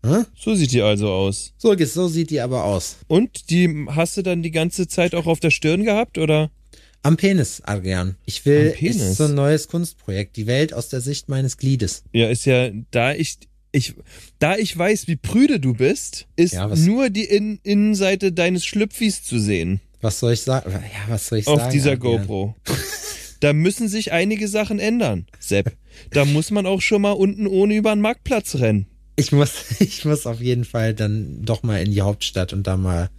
Hm? 0.04 0.26
So 0.36 0.54
sieht 0.54 0.72
die 0.72 0.82
also 0.82 1.08
aus. 1.10 1.52
So, 1.58 1.76
so 1.78 2.08
sieht 2.08 2.30
die 2.30 2.40
aber 2.40 2.64
aus. 2.64 2.96
Und 3.06 3.50
die 3.50 3.86
hast 3.88 4.16
du 4.16 4.22
dann 4.22 4.42
die 4.42 4.50
ganze 4.50 4.88
Zeit 4.88 5.14
auch 5.14 5.26
auf 5.26 5.38
der 5.38 5.50
Stirn 5.50 5.84
gehabt, 5.84 6.18
oder? 6.18 6.50
Am 7.04 7.16
Penis, 7.16 7.60
Adrian. 7.64 8.16
Ich 8.26 8.44
will, 8.46 8.70
Am 8.70 8.74
Penis? 8.76 8.96
ist 9.02 9.16
so 9.16 9.24
ein 9.24 9.34
neues 9.34 9.68
Kunstprojekt. 9.68 10.36
Die 10.36 10.46
Welt 10.46 10.72
aus 10.72 10.88
der 10.88 11.00
Sicht 11.00 11.28
meines 11.28 11.56
Gliedes. 11.56 12.04
Ja, 12.12 12.28
ist 12.28 12.44
ja, 12.44 12.70
da 12.92 13.12
ich, 13.12 13.38
ich, 13.72 13.94
da 14.38 14.56
ich 14.56 14.76
weiß, 14.76 15.08
wie 15.08 15.16
prüde 15.16 15.58
du 15.58 15.74
bist, 15.74 16.26
ist 16.36 16.52
Ja, 16.54 16.68
nur 16.68 17.10
die 17.10 17.24
In 17.24 17.58
Innenseite 17.64 18.32
deines 18.32 18.64
Schlüpfis 18.64 19.24
zu 19.24 19.38
sehen 19.40 19.80
Was 20.00 20.20
soll 20.20 20.34
ich 20.34 20.42
sagen? 20.42 20.70
Ja, 20.72 20.80
was 21.08 21.26
soll 21.28 21.38
ich 21.38 21.46
auf 21.48 21.58
sagen? 21.60 21.72
dieser 21.72 21.92
Adrian? 21.92 22.18
GoPro. 22.26 22.54
da 23.40 23.52
müssen 23.52 23.88
sich 23.88 24.12
einige 24.12 24.46
Sachen 24.46 24.78
ändern, 24.78 25.26
Sepp. 25.40 25.76
Da 26.10 26.24
muss 26.24 26.50
man 26.52 26.66
auch 26.66 26.80
schon 26.80 27.02
mal 27.02 27.12
unten 27.12 27.46
ohne 27.48 27.74
über 27.74 27.92
den 27.94 28.00
Marktplatz 28.00 28.54
rennen. 28.56 28.86
Ich 29.16 29.32
muss, 29.32 29.52
ich 29.80 30.04
muss 30.04 30.24
auf 30.26 30.40
jeden 30.40 30.64
Fall 30.64 30.94
dann 30.94 31.42
doch 31.44 31.64
mal 31.64 31.82
in 31.82 31.90
die 31.90 32.00
Hauptstadt 32.02 32.52
und 32.52 32.66
da 32.68 32.76
mal, 32.76 33.10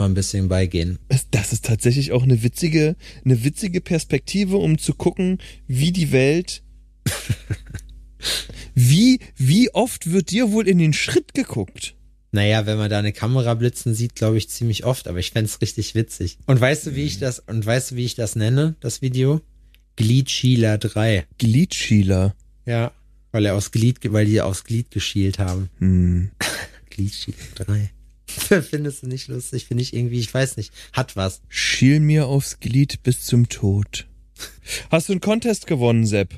mal 0.00 0.06
ein 0.06 0.14
bisschen 0.14 0.48
beigehen. 0.48 0.98
Es- 1.08 1.28
Das 1.30 1.52
ist 1.52 1.64
tatsächlich 1.64 2.10
auch 2.10 2.24
eine 2.24 2.42
witzige, 2.42 2.96
eine 3.24 3.44
witzige 3.44 3.80
Perspektive, 3.80 4.56
um 4.56 4.78
zu 4.78 4.94
gucken, 4.94 5.38
wie 5.68 5.92
die 5.92 6.10
Welt. 6.10 6.62
Wie, 8.74 9.18
wie 9.36 9.72
oft 9.74 10.10
wird 10.12 10.30
dir 10.30 10.52
wohl 10.52 10.68
in 10.68 10.78
den 10.78 10.92
Schritt 10.92 11.34
geguckt? 11.34 11.94
Naja, 12.32 12.66
wenn 12.66 12.78
man 12.78 12.88
da 12.90 12.98
eine 12.98 13.12
Kamera 13.12 13.54
blitzen 13.54 13.94
sieht, 13.94 14.14
glaube 14.14 14.38
ich 14.38 14.48
ziemlich 14.48 14.84
oft, 14.84 15.08
aber 15.08 15.18
ich 15.18 15.30
fänd's 15.32 15.60
richtig 15.60 15.94
witzig. 15.94 16.38
Und 16.46 16.60
weißt 16.60 16.86
du, 16.86 16.94
wie 16.94 17.04
ich 17.04 17.18
das, 17.18 17.40
und 17.40 17.64
weißt 17.66 17.90
du, 17.92 17.96
wie 17.96 18.04
ich 18.04 18.14
das 18.14 18.36
nenne, 18.36 18.76
das 18.80 19.02
Video? 19.02 19.40
Gliedschieler 19.96 20.78
3. 20.78 21.26
Gliedschieler. 21.38 22.34
Ja. 22.66 22.92
Weil 23.32 23.46
er 23.46 23.54
aus 23.54 23.72
Glied, 23.72 23.98
weil 24.12 24.26
die 24.26 24.40
aufs 24.40 24.64
Glied 24.64 24.90
geschielt 24.90 25.38
haben. 25.38 25.70
Hm. 25.78 26.30
Gliedschieler 26.90 27.36
3. 27.56 27.90
Findest 28.70 29.02
du 29.02 29.06
nicht 29.08 29.28
lustig? 29.28 29.66
Finde 29.66 29.82
ich 29.82 29.94
irgendwie, 29.94 30.20
ich 30.20 30.32
weiß 30.32 30.56
nicht. 30.56 30.72
Hat 30.92 31.16
was. 31.16 31.40
Schiel 31.48 32.00
mir 32.00 32.26
aufs 32.26 32.60
Glied 32.60 33.02
bis 33.02 33.24
zum 33.24 33.48
Tod. 33.48 34.06
Hast 34.90 35.08
du 35.08 35.12
einen 35.12 35.20
Contest 35.20 35.66
gewonnen, 35.66 36.06
Sepp? 36.06 36.34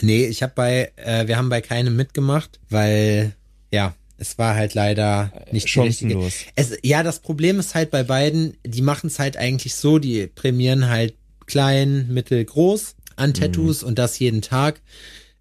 Nee, 0.00 0.26
ich 0.26 0.42
habe 0.42 0.52
bei, 0.54 0.92
äh, 0.96 1.26
wir 1.26 1.36
haben 1.36 1.48
bei 1.48 1.60
keinem 1.60 1.94
mitgemacht, 1.96 2.58
weil, 2.70 3.34
ja, 3.70 3.94
es 4.16 4.38
war 4.38 4.54
halt 4.54 4.74
leider 4.74 5.32
nicht 5.50 5.74
die 5.74 5.80
richtige. 5.80 6.12
Chancenlos. 6.12 6.34
Es, 6.54 6.78
ja, 6.82 7.02
das 7.02 7.20
Problem 7.20 7.58
ist 7.58 7.74
halt 7.74 7.90
bei 7.90 8.02
beiden, 8.02 8.56
die 8.64 8.82
machen 8.82 9.08
es 9.08 9.18
halt 9.18 9.36
eigentlich 9.36 9.74
so, 9.74 9.98
die 9.98 10.26
prämieren 10.26 10.88
halt 10.88 11.14
klein, 11.46 12.08
mittel, 12.08 12.44
groß 12.44 12.96
an 13.16 13.34
Tattoos 13.34 13.82
und 13.82 13.98
das 13.98 14.18
jeden 14.18 14.42
Tag. 14.42 14.80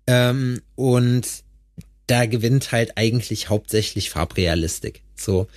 Ähm, 0.06 0.62
und 0.76 1.28
da 2.08 2.26
gewinnt 2.26 2.72
halt 2.72 2.98
eigentlich 2.98 3.50
hauptsächlich 3.50 4.10
Farbrealistik. 4.10 5.02
So. 5.16 5.48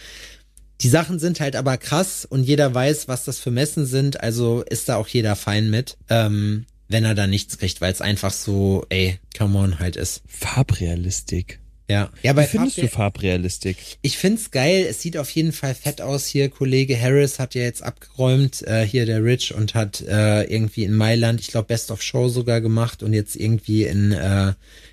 Die 0.83 0.89
Sachen 0.89 1.19
sind 1.19 1.41
halt 1.41 1.57
aber 1.57 1.79
krass 1.79 2.25
und 2.25 2.43
jeder 2.45 2.75
weiß, 2.75 3.09
was 3.09 3.25
das 3.25 3.39
für 3.39 3.51
Messen 3.51 3.87
sind, 3.87 4.21
also 4.21 4.63
ist 4.63 4.89
da 4.89 4.97
auch 4.97 5.09
jeder 5.09 5.35
fein 5.37 5.71
mit, 5.71 5.97
ähm, 6.11 6.67
wenn 6.89 7.05
er 7.05 7.15
da 7.15 7.27
nichts 7.27 7.59
kriegt, 7.59 7.81
weil 7.81 7.93
es 7.93 8.01
einfach 8.03 8.33
so, 8.33 8.85
ey, 8.91 9.19
come 9.37 9.59
on 9.59 9.79
halt 9.79 9.97
ist. 9.97 10.23
Farbrealistik. 10.27 11.61
Ja. 11.89 12.11
Ja, 12.23 12.33
Wie 12.33 12.37
bei 12.37 12.47
findest 12.47 12.79
Farbrea- 12.79 12.81
du 12.83 12.89
Farbrealistik? 12.89 13.77
ich 14.03 14.19
find's 14.19 14.51
geil. 14.51 14.87
Es 14.91 15.01
sieht 15.03 15.17
auf 15.17 15.31
jeden 15.31 15.53
Fall 15.53 15.75
fett 15.75 16.01
aus 16.01 16.27
hier. 16.27 16.49
Kollege 16.49 17.01
Harris 17.01 17.39
hat 17.39 17.55
ja 17.55 17.63
jetzt 17.63 17.83
abgeräumt, 17.85 18.63
äh, 18.63 18.85
hier 18.85 19.07
der 19.07 19.23
Rich 19.23 19.55
und 19.55 19.75
hat 19.75 20.01
äh, 20.03 20.43
irgendwie 20.45 20.83
in 20.85 20.95
Mailand, 20.95 21.41
ich 21.41 21.47
glaube 21.49 21.69
Best 21.69 21.93
of 21.93 22.03
Show 22.03 22.29
sogar 22.29 22.61
gemacht 22.61 23.05
und 23.05 23.13
jetzt 23.13 23.37
irgendwie 23.37 23.85
in 23.85 24.11
äh, 24.11 24.53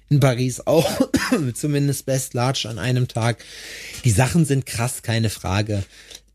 in 0.10 0.20
Paris 0.20 0.62
auch 0.66 1.10
zumindest 1.54 2.06
Best 2.06 2.34
Large 2.34 2.68
an 2.70 2.80
einem 2.80 3.08
Tag. 3.08 3.44
Die 4.04 4.12
Sachen 4.12 4.46
sind 4.46 4.66
krass, 4.66 5.02
keine 5.02 5.30
Frage. 5.30 5.84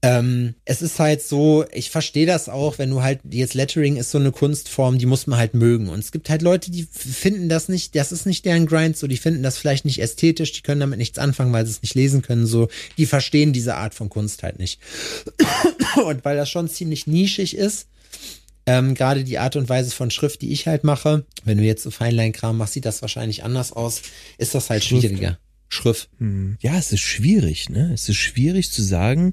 Ähm, 0.00 0.54
es 0.64 0.80
ist 0.80 1.00
halt 1.00 1.22
so, 1.22 1.64
ich 1.72 1.90
verstehe 1.90 2.26
das 2.26 2.48
auch, 2.48 2.78
wenn 2.78 2.90
du 2.90 3.02
halt, 3.02 3.18
jetzt 3.28 3.54
Lettering 3.54 3.96
ist 3.96 4.12
so 4.12 4.18
eine 4.18 4.30
Kunstform, 4.30 4.98
die 4.98 5.06
muss 5.06 5.26
man 5.26 5.40
halt 5.40 5.54
mögen. 5.54 5.88
Und 5.88 5.98
es 5.98 6.12
gibt 6.12 6.30
halt 6.30 6.40
Leute, 6.40 6.70
die 6.70 6.84
finden 6.84 7.48
das 7.48 7.68
nicht, 7.68 7.96
das 7.96 8.12
ist 8.12 8.24
nicht 8.24 8.44
deren 8.44 8.66
Grind, 8.66 8.96
so, 8.96 9.08
die 9.08 9.16
finden 9.16 9.42
das 9.42 9.58
vielleicht 9.58 9.84
nicht 9.84 10.00
ästhetisch, 10.00 10.52
die 10.52 10.62
können 10.62 10.80
damit 10.80 10.98
nichts 10.98 11.18
anfangen, 11.18 11.52
weil 11.52 11.66
sie 11.66 11.72
es 11.72 11.82
nicht 11.82 11.96
lesen 11.96 12.22
können, 12.22 12.46
so, 12.46 12.68
die 12.96 13.06
verstehen 13.06 13.52
diese 13.52 13.74
Art 13.74 13.92
von 13.92 14.08
Kunst 14.08 14.44
halt 14.44 14.60
nicht. 14.60 14.78
Und 16.04 16.24
weil 16.24 16.36
das 16.36 16.48
schon 16.48 16.68
ziemlich 16.68 17.08
nischig 17.08 17.56
ist, 17.56 17.88
Ähm, 18.68 18.94
Gerade 18.94 19.24
die 19.24 19.38
Art 19.38 19.56
und 19.56 19.70
Weise 19.70 19.90
von 19.90 20.10
Schrift, 20.10 20.42
die 20.42 20.52
ich 20.52 20.66
halt 20.66 20.84
mache, 20.84 21.24
wenn 21.44 21.56
du 21.56 21.64
jetzt 21.64 21.82
so 21.82 21.90
Feinleinkram 21.90 22.58
machst, 22.58 22.74
sieht 22.74 22.84
das 22.84 23.00
wahrscheinlich 23.00 23.42
anders 23.42 23.72
aus, 23.72 24.02
ist 24.36 24.54
das 24.54 24.68
halt 24.68 24.84
Schrift. 24.84 25.06
schwieriger. 25.06 25.38
Schrift. 25.70 26.10
Hm. 26.18 26.58
Ja, 26.60 26.76
es 26.76 26.92
ist 26.92 27.00
schwierig, 27.00 27.70
ne? 27.70 27.90
Es 27.94 28.10
ist 28.10 28.16
schwierig 28.16 28.70
zu 28.70 28.82
sagen. 28.82 29.32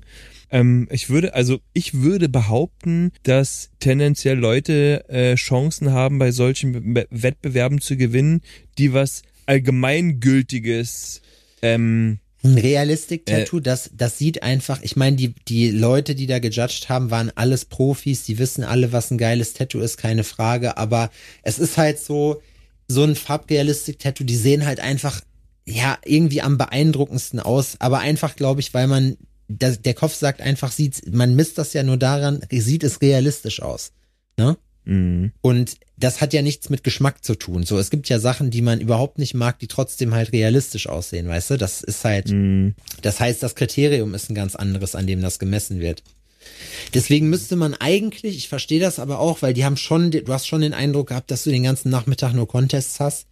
Ähm, 0.52 0.88
ich 0.90 1.10
würde, 1.10 1.34
also 1.34 1.60
ich 1.74 1.96
würde 1.96 2.30
behaupten, 2.30 3.12
dass 3.24 3.72
tendenziell 3.80 4.38
Leute 4.38 5.04
äh, 5.10 5.36
Chancen 5.36 5.92
haben, 5.92 6.18
bei 6.18 6.32
solchen 6.32 6.94
Be 6.94 7.06
Wettbewerben 7.10 7.82
zu 7.82 7.98
gewinnen, 7.98 8.42
die 8.78 8.94
was 8.94 9.24
allgemeingültiges 9.48 11.22
ähm, 11.62 12.20
Ein 12.46 12.58
Realistic-Tattoo, 12.58 13.60
das, 13.60 13.92
das 13.94 14.18
sieht 14.18 14.44
einfach, 14.44 14.82
ich 14.82 14.96
meine, 14.96 15.16
die, 15.16 15.34
die 15.48 15.72
Leute, 15.72 16.16
die 16.16 16.28
da 16.28 16.40
gejudged 16.40 16.90
haben, 16.90 17.12
waren 17.12 17.32
alles 17.36 17.66
Profis, 17.66 18.24
die 18.24 18.38
wissen 18.38 18.64
alle, 18.64 18.92
was 18.92 19.12
ein 19.12 19.18
geiles 19.18 19.54
Tattoo 19.54 19.80
ist, 19.80 19.98
keine 19.98 20.24
Frage, 20.24 20.78
aber 20.78 21.10
es 21.44 21.60
ist 21.60 21.78
halt 21.78 22.00
so, 22.00 22.42
so 22.88 23.04
ein 23.04 23.16
Farbrealistic-Tattoo, 23.16 24.24
die 24.24 24.36
sehen 24.36 24.66
halt 24.66 24.80
einfach, 24.80 25.22
ja, 25.66 25.98
irgendwie 26.06 26.42
am 26.42 26.58
beeindruckendsten 26.58 27.40
aus, 27.40 27.78
aber 27.80 28.00
einfach, 28.00 28.36
glaube 28.36 28.62
ich, 28.62 28.74
weil 28.74 28.88
man, 28.88 29.18
das, 29.48 29.82
der 29.82 29.94
Kopf 29.94 30.16
sagt 30.16 30.42
einfach, 30.42 30.72
sieht, 30.72 31.14
man 31.14 31.36
misst 31.36 31.58
das 31.58 31.74
ja 31.74 31.84
nur 31.84 31.98
daran, 31.98 32.42
sieht 32.52 32.84
es 32.84 33.02
realistisch 33.02 33.62
aus, 33.62 33.92
ne? 34.38 34.58
mh. 34.86 35.32
Und 35.42 35.78
das 35.98 36.22
hat 36.22 36.34
ja 36.34 36.42
nichts 36.42 36.70
mit 36.70 36.84
Geschmack 36.84 37.24
zu 37.24 37.36
tun. 37.36 37.64
So, 37.64 37.78
es 37.80 37.90
gibt 37.90 38.10
ja 38.10 38.20
Sachen, 38.20 38.52
die 38.52 38.62
man 38.62 38.82
überhaupt 38.82 39.18
nicht 39.18 39.34
mag, 39.34 39.60
die 39.60 39.68
trotzdem 39.68 40.14
halt 40.14 40.32
realistisch 40.34 40.88
aussehen, 40.88 41.28
weißt 41.28 41.52
du? 41.52 41.58
Das 41.58 41.82
ist 41.82 42.04
halt, 42.04 42.30
Mh. 42.30 42.74
das 43.02 43.20
heißt, 43.20 43.42
das 43.42 43.56
Kriterium 43.56 44.14
ist 44.14 44.30
ein 44.30 44.36
ganz 44.36 44.56
anderes, 44.56 44.96
an 44.96 45.08
dem 45.08 45.22
das 45.22 45.40
gemessen 45.40 45.80
wird. 45.80 46.04
Deswegen 46.94 47.30
müsste 47.30 47.56
man 47.56 47.74
eigentlich, 47.74 48.38
ich 48.38 48.50
verstehe 48.50 48.80
das 48.80 49.00
aber 49.00 49.20
auch, 49.20 49.42
weil 49.42 49.54
die 49.54 49.66
haben 49.66 49.78
schon, 49.78 50.12
du 50.12 50.32
hast 50.32 50.48
schon 50.48 50.62
den 50.62 50.74
Eindruck 50.74 51.08
gehabt, 51.08 51.32
dass 51.32 51.44
du 51.44 51.50
den 51.50 51.64
ganzen 51.64 51.90
Nachmittag 51.90 52.34
nur 52.34 52.48
Contests 52.48 53.00
hast. 53.00 53.28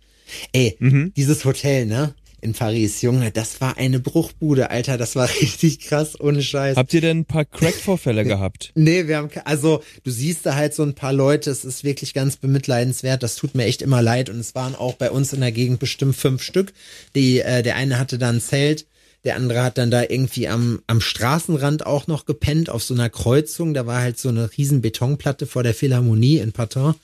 Ey, 0.51 0.77
dieses 1.15 1.45
Hotel, 1.45 1.85
ne? 1.85 2.15
In 2.43 2.51
Paris, 2.51 3.01
Junge, 3.01 3.31
das 3.31 3.61
war 3.61 3.77
eine 3.77 4.01
Bruchbude, 4.01 4.69
Alter, 4.69 4.97
das 4.97 5.15
war 5.15 5.29
richtig 5.41 5.79
krass, 5.79 6.19
ohne 6.19 6.43
Scheiß. 6.43 6.75
Habt 6.75 6.93
ihr 6.93 6.99
denn 6.99 7.19
ein 7.19 7.25
paar 7.25 7.45
Crack-Vorfälle 7.45 8.25
gehabt? 8.25 8.71
Nee, 8.83 9.07
wir 9.07 9.17
haben, 9.17 9.29
also 9.45 9.81
du 10.03 10.11
siehst 10.11 10.45
da 10.45 10.55
halt 10.55 10.73
so 10.73 10.83
ein 10.83 10.93
paar 10.93 11.13
Leute, 11.13 11.49
es 11.49 11.63
ist 11.63 11.85
wirklich 11.85 12.13
ganz 12.13 12.35
bemitleidenswert, 12.35 13.23
das 13.23 13.35
tut 13.35 13.55
mir 13.55 13.63
echt 13.63 13.81
immer 13.81 14.01
leid 14.01 14.29
und 14.29 14.39
es 14.39 14.55
waren 14.55 14.75
auch 14.75 14.95
bei 14.95 15.09
uns 15.09 15.31
in 15.31 15.39
der 15.39 15.53
Gegend 15.53 15.79
bestimmt 15.79 16.15
fünf 16.17 16.43
Stück. 16.43 16.73
Die, 17.15 17.39
äh, 17.39 17.63
der 17.63 17.77
eine 17.77 17.97
hatte 17.97 18.17
da 18.17 18.29
ein 18.29 18.41
Zelt, 18.41 18.87
der 19.23 19.37
andere 19.37 19.63
hat 19.63 19.77
dann 19.77 19.89
da 19.89 20.01
irgendwie 20.01 20.49
am, 20.49 20.81
am 20.87 20.99
Straßenrand 20.99 21.85
auch 21.85 22.07
noch 22.07 22.25
gepennt 22.25 22.69
auf 22.69 22.83
so 22.83 22.93
einer 22.93 23.09
Kreuzung, 23.09 23.73
da 23.73 23.85
war 23.85 24.01
halt 24.01 24.19
so 24.19 24.27
eine 24.27 24.49
riesen 24.57 24.81
Betonplatte 24.81 25.45
vor 25.45 25.63
der 25.63 25.73
Philharmonie 25.73 26.39
in 26.39 26.51
Patin. 26.51 26.95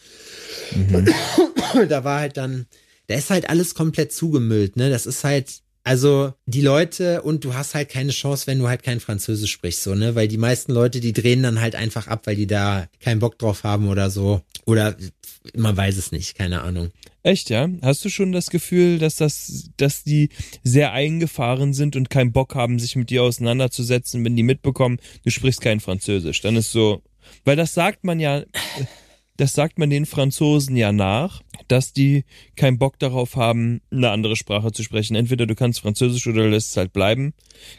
da 1.88 2.04
war 2.04 2.20
halt 2.20 2.36
dann, 2.36 2.66
da 3.10 3.16
ist 3.16 3.32
halt 3.32 3.50
alles 3.50 3.74
komplett 3.74 4.14
zugemüllt, 4.14 4.78
ne? 4.78 4.92
Das 4.92 5.08
ist 5.08 5.24
halt, 5.24 5.62
also 5.84 6.34
die 6.46 6.62
Leute 6.62 7.24
und 7.24 7.44
du 7.44 7.56
hast 7.56 7.74
halt 7.74 7.90
keine 7.90 8.12
Chance, 8.12 8.46
wenn 8.46 8.60
du 8.60 8.68
halt 8.68 8.84
kein 8.84 9.00
Französisch 9.00 9.52
sprichst, 9.52 9.82
so, 9.82 9.96
ne? 9.96 10.14
Weil 10.14 10.28
die 10.28 10.38
meisten 10.38 10.72
Leute, 10.72 11.00
die 11.00 11.12
drehen 11.12 11.42
dann 11.42 11.60
halt 11.60 11.76
einfach 11.76 12.08
ab, 12.08 12.28
weil 12.28 12.36
die 12.36 12.46
da 12.46 12.88
keinen 13.00 13.20
Bock 13.20 13.40
drauf 13.40 13.64
haben 13.64 13.90
oder 13.90 14.12
so. 14.12 14.44
Oder 14.66 14.96
man 15.56 15.76
weiß 15.76 15.98
es 15.98 16.12
nicht, 16.12 16.36
keine 16.36 16.62
Ahnung. 16.62 16.92
Echt, 17.24 17.50
ja? 17.50 17.68
Hast 17.82 18.06
du 18.06 18.10
schon 18.10 18.32
das 18.32 18.52
Gefühl, 18.52 19.00
dass 19.00 19.16
das, 19.16 19.72
dass 19.78 20.04
die 20.04 20.30
sehr 20.64 20.92
eingefahren 20.92 21.74
sind 21.74 21.96
und 21.96 22.12
keinen 22.12 22.32
Bock 22.32 22.54
haben, 22.54 22.78
sich 22.78 22.96
mit 22.96 23.10
dir 23.10 23.24
auseinanderzusetzen, 23.24 24.24
wenn 24.24 24.36
die 24.36 24.44
mitbekommen, 24.44 25.00
du 25.24 25.32
sprichst 25.32 25.62
kein 25.62 25.80
Französisch? 25.80 26.42
Dann 26.42 26.56
ist 26.58 26.72
so, 26.72 27.02
weil 27.44 27.56
das 27.56 27.74
sagt 27.74 28.04
man 28.04 28.20
ja, 28.20 28.44
das 29.40 29.54
sagt 29.54 29.78
man 29.80 29.90
den 29.90 30.06
Franzosen 30.06 30.76
ja 30.76 30.92
nach, 30.92 31.42
dass 31.68 31.94
die 31.94 32.26
keinen 32.56 32.78
Bock 32.78 33.00
darauf 33.00 33.36
haben, 33.36 33.82
eine 33.92 34.10
andere 34.12 34.36
Sprache 34.36 34.72
zu 34.72 34.84
sprechen. 34.84 35.16
Entweder 35.16 35.46
du 35.46 35.56
kannst 35.56 35.80
Französisch 35.80 36.28
oder 36.28 36.44
du 36.44 36.50
lässt 36.50 36.72
es 36.72 36.78
halt 36.78 36.92
bleiben. 36.94 37.34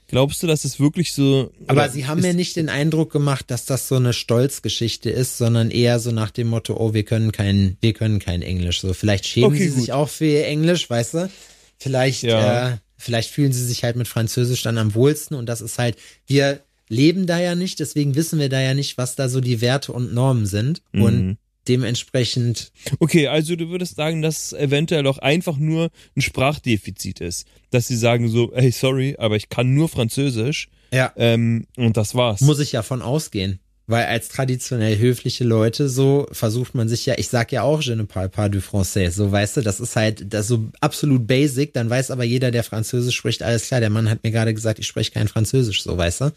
Glaubst 0.07 0.43
du, 0.43 0.47
dass 0.47 0.65
es 0.65 0.81
wirklich 0.81 1.13
so? 1.13 1.53
Aber 1.67 1.89
sie 1.89 2.07
haben 2.07 2.21
mir 2.23 2.35
nicht 2.35 2.57
den 2.57 2.69
Eindruck 2.69 3.13
gemacht, 3.13 3.51
dass 3.51 3.65
das 3.67 3.89
so 3.89 3.97
eine 3.97 4.13
Stolzgeschichte 4.13 5.11
ist, 5.11 5.39
sondern 5.39 5.71
eher 5.71 5.99
so 5.99 6.13
nach 6.13 6.31
dem 6.31 6.49
Motto, 6.49 6.77
oh, 6.79 6.95
wir 6.95 7.03
können 7.05 7.33
kein, 7.33 7.77
wir 7.81 7.93
können 7.93 8.19
kein 8.21 8.43
Englisch. 8.43 8.81
So, 8.81 8.95
vielleicht 8.95 9.27
schämen 9.27 9.49
Okay, 9.53 9.65
sie 9.65 9.69
sich 9.71 9.87
gut. 9.87 9.91
auch 9.95 10.09
für 10.09 10.27
ihr 10.27 10.47
Englisch, 10.47 10.89
weißt 10.89 11.15
du? 11.15 11.31
Vielleicht, 11.79 12.23
Ja. 12.23 12.71
äh, 12.71 12.77
vielleicht 12.97 13.31
fühlen 13.31 13.53
sie 13.53 13.65
sich 13.65 13.85
halt 13.85 13.97
mit 13.97 14.09
Französisch 14.09 14.63
dann 14.63 14.79
am 14.79 14.95
wohlsten 14.95 15.37
und 15.37 15.47
das 15.47 15.61
ist 15.61 15.79
halt, 15.79 15.97
wir 16.27 16.61
leben 16.89 17.27
da 17.27 17.39
ja 17.39 17.55
nicht, 17.55 17.79
deswegen 17.81 18.15
wissen 18.17 18.39
wir 18.41 18.49
da 18.49 18.61
ja 18.61 18.75
nicht, 18.75 18.99
was 18.99 19.15
da 19.15 19.29
so 19.29 19.41
die 19.41 19.61
Werte 19.61 19.93
und 19.93 20.13
Normen 20.13 20.45
sind 20.47 20.83
Mhm. 20.93 21.03
und 21.03 21.39
dementsprechend, 21.69 22.73
Okay, 22.99 23.27
also 23.29 23.57
du 23.57 23.69
würdest 23.69 23.97
sagen, 23.97 24.23
dass 24.23 24.53
eventuell 24.53 25.07
auch 25.07 25.19
einfach 25.19 25.57
nur 25.59 25.91
ein 26.17 26.23
Sprachdefizit 26.23 27.21
ist. 27.21 27.47
Dass 27.71 27.87
sie 27.87 27.97
sagen 27.97 28.29
so, 28.29 28.53
hey, 28.55 28.71
sorry, 28.71 29.17
aber 29.19 29.37
ich 29.37 29.49
kann 29.49 29.75
nur 29.75 29.89
Französisch 29.89 30.69
ja, 30.93 31.13
ähm, 31.17 31.67
und 31.77 31.97
das 31.97 32.15
war's. 32.15 32.41
muss 32.41 32.59
ich 32.59 32.73
ja 32.73 32.83
von 32.83 33.03
ausgehen. 33.03 33.61
Weil 33.87 34.05
als 34.07 34.29
traditionell 34.29 34.99
höfliche 34.99 35.43
Leute 35.43 35.89
so 35.89 36.29
versucht 36.31 36.77
man 36.77 36.89
sich 36.89 37.07
ja, 37.07 37.15
ich 37.19 37.27
sag 37.29 37.51
ja 37.51 37.63
auch, 37.63 37.83
je 37.83 37.97
ne 37.97 38.05
parle 38.05 38.29
pas 38.29 38.49
du 38.49 38.61
français, 38.61 39.11
so 39.11 39.33
weißt 39.33 39.57
du, 39.57 39.61
das 39.63 39.81
ist 39.81 39.97
halt 39.97 40.33
das 40.33 40.43
ist 40.43 40.49
so 40.49 40.69
absolut 40.81 41.27
basic, 41.27 41.75
dann 41.75 41.91
weiß 41.91 42.13
aber 42.13 42.23
jeder, 42.23 42.53
der 42.53 42.63
Französisch 42.63 43.17
spricht, 43.17 43.43
alles 43.43 43.67
klar, 43.67 43.81
der 43.81 43.91
Mann 43.91 44.09
hat 44.09 44.23
mir 44.23 44.31
gerade 44.31 44.55
gesagt, 44.55 44.79
ich 44.79 44.87
spreche 44.87 45.11
kein 45.11 45.27
Französisch, 45.27 45.83
so 45.83 45.97
weißt 45.97 46.21
du. 46.21 46.33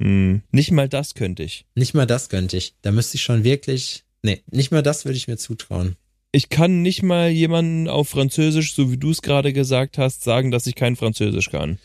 Hm, 0.00 0.42
nicht 0.52 0.70
mal 0.70 0.86
das 0.86 1.14
könnte 1.14 1.44
ich. 1.44 1.64
Nicht 1.74 1.94
mal 1.94 2.04
das 2.06 2.28
könnte 2.28 2.58
ich. 2.58 2.74
Da 2.82 2.92
müsste 2.92 3.16
ich 3.16 3.22
schon 3.22 3.42
wirklich, 3.42 4.04
nee, 4.22 4.42
nicht 4.50 4.70
mal 4.70 4.82
das 4.82 5.04
würde 5.04 5.16
ich 5.16 5.28
mir 5.28 5.36
zutrauen. 5.36 5.96
Ich 6.30 6.50
kann 6.50 6.82
nicht 6.82 7.02
mal 7.02 7.30
jemanden 7.30 7.88
auf 7.88 8.10
Französisch, 8.10 8.74
so 8.74 8.92
wie 8.92 8.98
du 8.98 9.10
es 9.10 9.22
gerade 9.22 9.52
gesagt 9.52 9.96
hast, 9.96 10.22
sagen, 10.22 10.50
dass 10.50 10.66
ich 10.66 10.74
kein 10.74 10.96
Französisch 10.96 11.50
kann. 11.50 11.78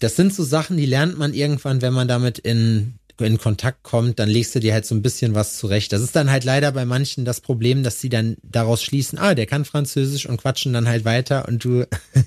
Das 0.00 0.16
sind 0.16 0.34
so 0.34 0.42
Sachen, 0.42 0.76
die 0.76 0.86
lernt 0.86 1.18
man 1.18 1.34
irgendwann, 1.34 1.82
wenn 1.82 1.92
man 1.92 2.08
damit 2.08 2.38
in, 2.38 2.94
in 3.20 3.38
Kontakt 3.38 3.82
kommt, 3.82 4.18
dann 4.18 4.28
legst 4.28 4.54
du 4.54 4.60
dir 4.60 4.72
halt 4.72 4.86
so 4.86 4.94
ein 4.94 5.02
bisschen 5.02 5.34
was 5.34 5.58
zurecht. 5.58 5.92
Das 5.92 6.00
ist 6.00 6.16
dann 6.16 6.30
halt 6.30 6.44
leider 6.44 6.72
bei 6.72 6.84
manchen 6.84 7.24
das 7.24 7.40
Problem, 7.40 7.82
dass 7.82 8.00
sie 8.00 8.08
dann 8.08 8.36
daraus 8.42 8.82
schließen, 8.82 9.18
ah, 9.18 9.34
der 9.34 9.46
kann 9.46 9.64
Französisch 9.64 10.26
und 10.26 10.38
quatschen 10.38 10.72
dann 10.72 10.88
halt 10.88 11.04
weiter 11.04 11.46
und 11.46 11.64
du, 11.64 11.86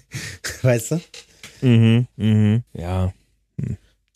weißt 0.61 0.91
du? 0.91 1.01
Mhm, 1.61 2.07
mhm, 2.15 2.63
ja. 2.73 3.13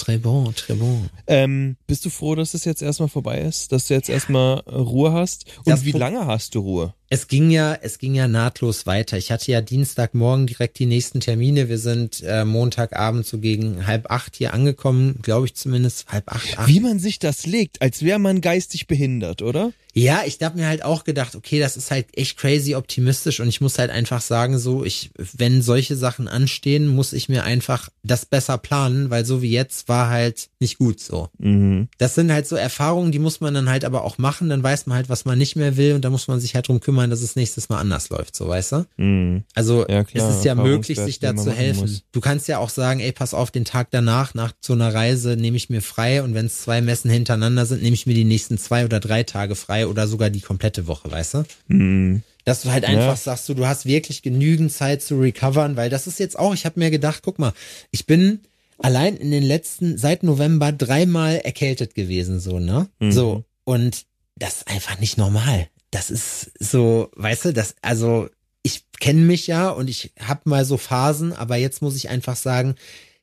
Très 0.01 0.17
bon, 0.17 0.51
très 0.51 0.73
bon. 0.73 1.09
Ähm, 1.27 1.77
bist 1.85 2.03
du 2.05 2.09
froh, 2.09 2.33
dass 2.33 2.55
es 2.55 2.65
jetzt 2.65 2.81
erstmal 2.81 3.07
vorbei 3.07 3.39
ist? 3.41 3.71
Dass 3.71 3.85
du 3.85 3.93
jetzt 3.93 4.09
erstmal 4.09 4.61
Ruhe 4.61 5.13
hast? 5.13 5.45
Und 5.57 5.67
Das 5.67 5.85
wie 5.85 5.91
lange 5.91 6.25
hast 6.25 6.55
du 6.55 6.61
Ruhe? 6.61 6.95
Es 7.13 7.27
ging 7.27 7.51
ja, 7.51 7.73
es 7.73 7.97
ging 7.97 8.15
ja 8.15 8.29
nahtlos 8.29 8.85
weiter. 8.85 9.17
Ich 9.17 9.33
hatte 9.33 9.51
ja 9.51 9.59
Dienstagmorgen 9.59 10.47
direkt 10.47 10.79
die 10.79 10.85
nächsten 10.85 11.19
Termine. 11.19 11.67
Wir 11.67 11.77
sind 11.77 12.23
äh, 12.25 12.45
Montagabend 12.45 13.25
so 13.25 13.39
gegen 13.39 13.85
halb 13.85 14.09
acht 14.09 14.37
hier 14.37 14.53
angekommen, 14.53 15.19
glaube 15.21 15.47
ich 15.47 15.55
zumindest 15.55 16.07
halb 16.07 16.31
acht. 16.31 16.57
acht. 16.57 16.69
Wie 16.69 16.79
man 16.79 16.99
sich 16.99 17.19
das 17.19 17.45
legt, 17.45 17.81
als 17.81 18.03
wäre 18.03 18.17
man 18.17 18.39
geistig 18.39 18.87
behindert, 18.87 19.41
oder? 19.41 19.73
Ja, 19.93 20.21
ich 20.25 20.37
hab 20.41 20.55
mir 20.55 20.67
halt 20.67 20.85
auch 20.85 21.03
gedacht, 21.03 21.35
okay, 21.35 21.59
das 21.59 21.75
ist 21.75 21.91
halt 21.91 22.17
echt 22.17 22.37
crazy 22.37 22.75
optimistisch 22.75 23.41
und 23.41 23.49
ich 23.49 23.59
muss 23.59 23.77
halt 23.77 23.91
einfach 23.91 24.21
sagen, 24.21 24.57
so, 24.57 24.85
ich, 24.85 25.11
wenn 25.17 25.61
solche 25.61 25.97
Sachen 25.97 26.29
anstehen, 26.29 26.87
muss 26.87 27.11
ich 27.11 27.27
mir 27.27 27.43
einfach 27.43 27.89
das 28.01 28.25
besser 28.25 28.57
planen, 28.57 29.09
weil 29.09 29.25
so 29.25 29.41
wie 29.41 29.51
jetzt 29.51 29.89
war 29.89 30.09
halt 30.09 30.47
nicht 30.59 30.77
gut 30.77 31.01
so. 31.01 31.27
Mhm. 31.39 31.89
Das 31.97 32.15
sind 32.15 32.31
halt 32.31 32.47
so 32.47 32.55
Erfahrungen, 32.55 33.11
die 33.11 33.19
muss 33.19 33.41
man 33.41 33.53
dann 33.53 33.69
halt 33.69 33.83
aber 33.83 34.05
auch 34.05 34.17
machen, 34.17 34.47
dann 34.47 34.63
weiß 34.63 34.85
man 34.85 34.95
halt, 34.95 35.09
was 35.09 35.25
man 35.25 35.37
nicht 35.37 35.57
mehr 35.57 35.75
will 35.75 35.93
und 35.93 36.05
da 36.05 36.09
muss 36.09 36.29
man 36.29 36.39
sich 36.39 36.55
halt 36.55 36.69
drum 36.69 36.79
kümmern, 36.79 37.00
dass 37.09 37.21
es 37.21 37.35
nächstes 37.35 37.69
Mal 37.69 37.79
anders 37.79 38.09
läuft, 38.09 38.35
so 38.35 38.47
weißt 38.47 38.71
du? 38.73 38.85
Mhm. 38.97 39.43
Also 39.55 39.85
Ja, 39.87 40.03
klar, 40.03 40.29
es 40.29 40.37
ist 40.37 40.45
ja 40.45 40.55
möglich, 40.55 40.99
sich 40.99 41.19
da 41.19 41.35
zu 41.35 41.51
helfen. 41.51 41.81
muss. 41.81 42.03
Du 42.11 42.21
kannst 42.21 42.47
ja 42.47 42.59
auch 42.59 42.69
sagen, 42.69 42.99
ey, 42.99 43.11
pass 43.11 43.33
auf, 43.33 43.51
den 43.51 43.65
Tag 43.65 43.87
danach, 43.91 44.33
nach 44.33 44.53
so 44.61 44.73
einer 44.73 44.93
Reise, 44.93 45.35
nehme 45.35 45.57
ich 45.57 45.69
mir 45.69 45.81
frei 45.81 46.21
und 46.23 46.33
wenn 46.33 46.45
es 46.45 46.61
zwei 46.61 46.81
Messen 46.81 47.09
hintereinander 47.09 47.65
sind, 47.65 47.81
nehme 47.81 47.93
ich 47.93 48.05
mir 48.05 48.13
die 48.13 48.23
nächsten 48.25 48.57
zwei 48.57 48.85
oder 48.85 48.99
drei 48.99 49.23
Tage 49.23 49.55
frei 49.55 49.87
oder 49.87 50.07
sogar 50.07 50.29
die 50.29 50.41
komplette 50.41 50.87
Woche, 50.87 51.11
weißt 51.11 51.33
du? 51.35 51.43
Mhm. 51.67 52.23
Dass 52.45 52.63
du 52.63 52.71
halt 52.71 52.85
einfach 52.85 53.09
Ja. 53.11 53.15
sagst, 53.15 53.47
du, 53.49 53.53
du 53.53 53.67
hast 53.67 53.85
wirklich 53.85 54.21
genügend 54.21 54.71
Zeit 54.71 55.01
zu 55.01 55.19
recovern, 55.19 55.75
weil 55.77 55.89
das 55.89 56.07
ist 56.07 56.19
jetzt 56.19 56.37
auch, 56.39 56.53
ich 56.53 56.65
habe 56.65 56.79
mir 56.79 56.89
gedacht, 56.91 57.21
guck 57.23 57.37
mal, 57.39 57.53
ich 57.91 58.05
bin 58.05 58.39
allein 58.79 59.15
in 59.15 59.29
den 59.29 59.43
letzten, 59.43 59.97
seit 59.99 60.23
November 60.23 60.71
dreimal 60.71 61.35
erkältet 61.37 61.93
gewesen, 61.93 62.39
so, 62.39 62.59
ne? 62.59 62.87
Mhm. 62.99 63.11
So, 63.11 63.45
und 63.63 64.05
das 64.37 64.57
ist 64.57 64.67
einfach 64.67 64.99
nicht 64.99 65.19
normal. 65.19 65.67
Das 65.91 66.09
ist 66.09 66.51
so, 66.59 67.09
weißt 67.15 67.45
du, 67.45 67.53
das, 67.53 67.75
also 67.81 68.29
ich 68.63 68.85
kenne 68.99 69.21
mich 69.21 69.47
ja 69.47 69.69
und 69.69 69.89
ich 69.89 70.13
habe 70.19 70.41
mal 70.45 70.65
so 70.65 70.77
Phasen, 70.77 71.33
aber 71.33 71.57
jetzt 71.57 71.81
muss 71.81 71.95
ich 71.95 72.09
einfach 72.09 72.35
sagen, 72.35 72.75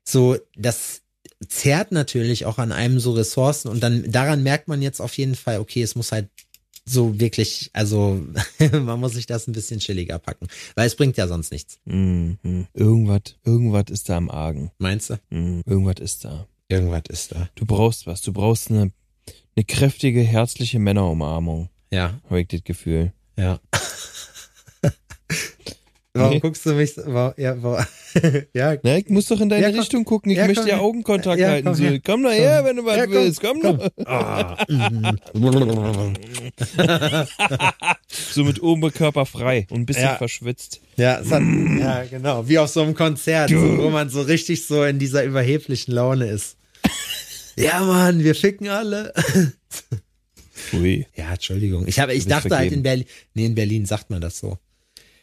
so, 0.04 0.36
das 0.56 1.02
zerrt 1.46 1.92
natürlich 1.92 2.46
auch 2.46 2.58
an 2.58 2.72
einem 2.72 2.98
so 3.00 3.12
Ressourcen 3.12 3.68
und 3.68 3.80
dann 3.80 4.10
daran 4.10 4.42
merkt 4.42 4.68
man 4.68 4.82
jetzt 4.82 5.00
auf 5.00 5.16
jeden 5.16 5.34
Fall, 5.34 5.60
okay, 5.60 5.82
es 5.82 5.94
muss 5.94 6.12
halt 6.12 6.28
so 6.84 7.20
wirklich, 7.20 7.70
also 7.74 8.20
man 8.72 8.98
muss 9.00 9.12
sich 9.12 9.26
das 9.26 9.46
ein 9.46 9.52
bisschen 9.52 9.80
chilliger 9.80 10.18
packen, 10.18 10.48
weil 10.74 10.86
es 10.86 10.96
bringt 10.96 11.16
ja 11.16 11.28
sonst 11.28 11.52
nichts. 11.52 11.78
Mhm. 11.84 12.66
Irgendwas, 12.74 13.36
irgendwas 13.44 13.84
ist 13.90 14.08
da 14.08 14.18
im 14.18 14.30
Argen. 14.30 14.70
Meinst 14.78 15.10
du? 15.10 15.18
Mhm. 15.30 15.62
Irgendwas 15.66 16.00
ist 16.00 16.24
da. 16.24 16.46
Irgendwas 16.68 17.04
ist 17.08 17.32
da. 17.32 17.48
Du 17.54 17.64
brauchst 17.66 18.06
was. 18.06 18.20
Du 18.22 18.32
brauchst 18.32 18.70
eine, 18.70 18.92
eine 19.56 19.64
kräftige, 19.64 20.22
herzliche 20.22 20.78
Männerumarmung. 20.78 21.68
Ja, 21.90 22.14
habe 22.28 22.40
ich 22.40 22.48
das 22.48 22.64
Gefühl. 22.64 23.12
ja. 23.36 23.58
Warum 26.14 26.32
Nee. 26.32 26.40
guckst 26.40 26.66
du 26.66 26.72
mich 26.72 26.94
so? 26.94 27.02
Ja, 27.36 27.62
warum, 27.62 27.84
ja, 28.52 28.74
Na, 28.82 28.96
ich 28.96 29.08
muss 29.08 29.26
doch 29.26 29.40
in 29.40 29.48
deine 29.50 29.62
Ja, 29.62 29.70
komm. 29.70 29.78
Richtung 29.78 30.04
gucken. 30.04 30.32
Ich 30.32 30.38
Ja, 30.38 30.46
möchte 30.46 30.62
komm 30.62 30.70
ja. 30.70 30.78
Augenkontakt 30.78 31.40
halten. 31.40 31.66
komm 31.66 31.74
so. 31.76 31.84
her. 31.84 32.00
Komm 32.04 32.22
doch 32.24 32.32
her, 32.32 32.64
wenn 32.64 32.76
du 32.76 32.84
was 32.84 32.96
komm, 33.04 33.10
willst. 33.12 33.40
Komm, 33.40 33.60
komm. 33.60 33.78
doch. 33.78 33.90
Ah, 34.06 34.56
So 38.08 38.44
mit 38.44 38.62
Oberkörper 38.62 39.26
frei 39.26 39.66
und 39.70 39.80
ein 39.80 39.86
bisschen 39.86 40.16
verschwitzt. 40.16 40.80
Ja, 40.96 41.20
hat, 41.24 41.42
ja, 41.78 42.04
genau. 42.04 42.48
Wie 42.48 42.58
auf 42.58 42.70
so 42.70 42.82
einem 42.82 42.94
Konzert, 42.94 43.50
so, 43.50 43.78
wo 43.78 43.90
man 43.90 44.08
so 44.08 44.22
richtig 44.22 44.66
so 44.66 44.84
in 44.84 44.98
dieser 44.98 45.24
überheblichen 45.24 45.92
Laune 45.94 46.26
ist. 46.26 46.56
Ja, 47.56 47.80
Mann, 47.80 48.22
wir 48.24 48.34
ficken 48.34 48.68
alle. 48.68 49.12
Ui. 50.72 51.06
Ja, 51.16 51.32
Entschuldigung. 51.32 51.86
Ich 51.86 51.98
habe, 51.98 52.14
ich 52.14 52.26
dachte 52.26 52.50
halt 52.50 52.70
vergeben. 52.70 52.76
in 52.76 52.82
Berlin, 52.82 53.04
nee, 53.34 53.46
in 53.46 53.54
Berlin 53.54 53.86
sagt 53.86 54.10
man 54.10 54.20
das 54.20 54.38
so. 54.38 54.58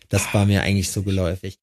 Das 0.10 0.34
war 0.34 0.46
mir 0.46 0.62
eigentlich 0.62 0.92
so 0.92 1.02
geläufig. 1.04 1.58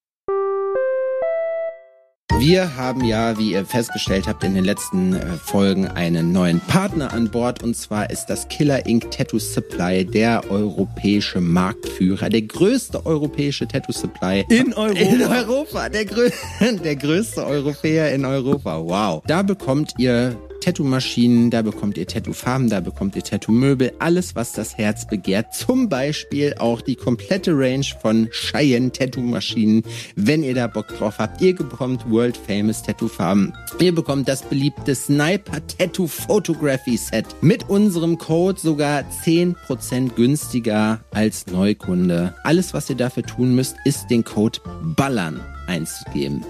Wir 2.38 2.76
haben 2.76 3.04
ja, 3.04 3.38
wie 3.38 3.52
ihr 3.52 3.64
festgestellt 3.64 4.26
habt, 4.26 4.42
in 4.42 4.54
den 4.54 4.64
letzten 4.64 5.14
äh, 5.14 5.36
Folgen 5.36 5.86
einen 5.86 6.32
neuen 6.32 6.60
Partner 6.60 7.12
an 7.12 7.30
Bord 7.30 7.62
und 7.62 7.76
zwar 7.76 8.10
ist 8.10 8.26
das 8.26 8.48
Killer 8.48 8.84
Ink 8.86 9.12
Tattoo 9.12 9.38
Supply 9.38 10.04
der 10.04 10.50
europäische 10.50 11.40
Marktführer, 11.40 12.30
der 12.30 12.42
größte 12.42 13.06
europäische 13.06 13.68
Tattoo 13.68 13.92
Supply 13.92 14.44
In 14.48 14.72
Europa. 14.76 15.00
In 15.00 15.22
Europa, 15.22 15.88
der, 15.88 16.04
grö 16.04 16.30
der 16.84 16.96
größte 16.96 17.46
Europäer 17.46 18.12
in 18.12 18.24
Europa. 18.24 18.82
Wow. 18.82 19.22
Da 19.26 19.42
bekommt 19.42 19.92
ihr 19.98 20.36
Tattoo-Maschinen, 20.62 21.50
da 21.50 21.62
bekommt 21.62 21.98
ihr 21.98 22.06
Tattoo-Farben, 22.06 22.70
da 22.70 22.80
bekommt 22.80 23.16
ihr 23.16 23.24
Tattoo-Möbel, 23.24 23.92
alles, 23.98 24.36
was 24.36 24.52
das 24.52 24.78
Herz 24.78 25.06
begehrt. 25.08 25.54
Zum 25.54 25.88
Beispiel 25.88 26.54
auch 26.58 26.80
die 26.80 26.94
komplette 26.94 27.52
Range 27.52 27.84
von 28.00 28.28
Cheyenne 28.30 28.92
Tattoo-Maschinen, 28.92 29.82
wenn 30.14 30.44
ihr 30.44 30.54
da 30.54 30.68
Bock 30.68 30.88
drauf 30.88 31.18
habt. 31.18 31.40
Ihr 31.42 31.56
bekommt 31.56 32.08
World 32.08 32.36
Famous 32.36 32.82
Tattoo-Farben. 32.82 33.52
Ihr 33.80 33.94
bekommt 33.94 34.28
das 34.28 34.42
beliebte 34.42 34.94
Sniper 34.94 35.60
Tattoo 35.66 36.06
Photography 36.06 36.96
Set. 36.96 37.26
Mit 37.40 37.68
unserem 37.68 38.16
Code 38.16 38.60
sogar 38.60 39.04
10% 39.24 40.14
günstiger 40.14 41.00
als 41.10 41.46
Neukunde. 41.48 42.34
Alles, 42.44 42.72
was 42.72 42.88
ihr 42.88 42.96
dafür 42.96 43.24
tun 43.24 43.56
müsst, 43.56 43.74
ist 43.84 44.08
den 44.10 44.22
Code 44.22 44.60
BALLERN 44.96 45.40
einzugeben. 45.72 46.44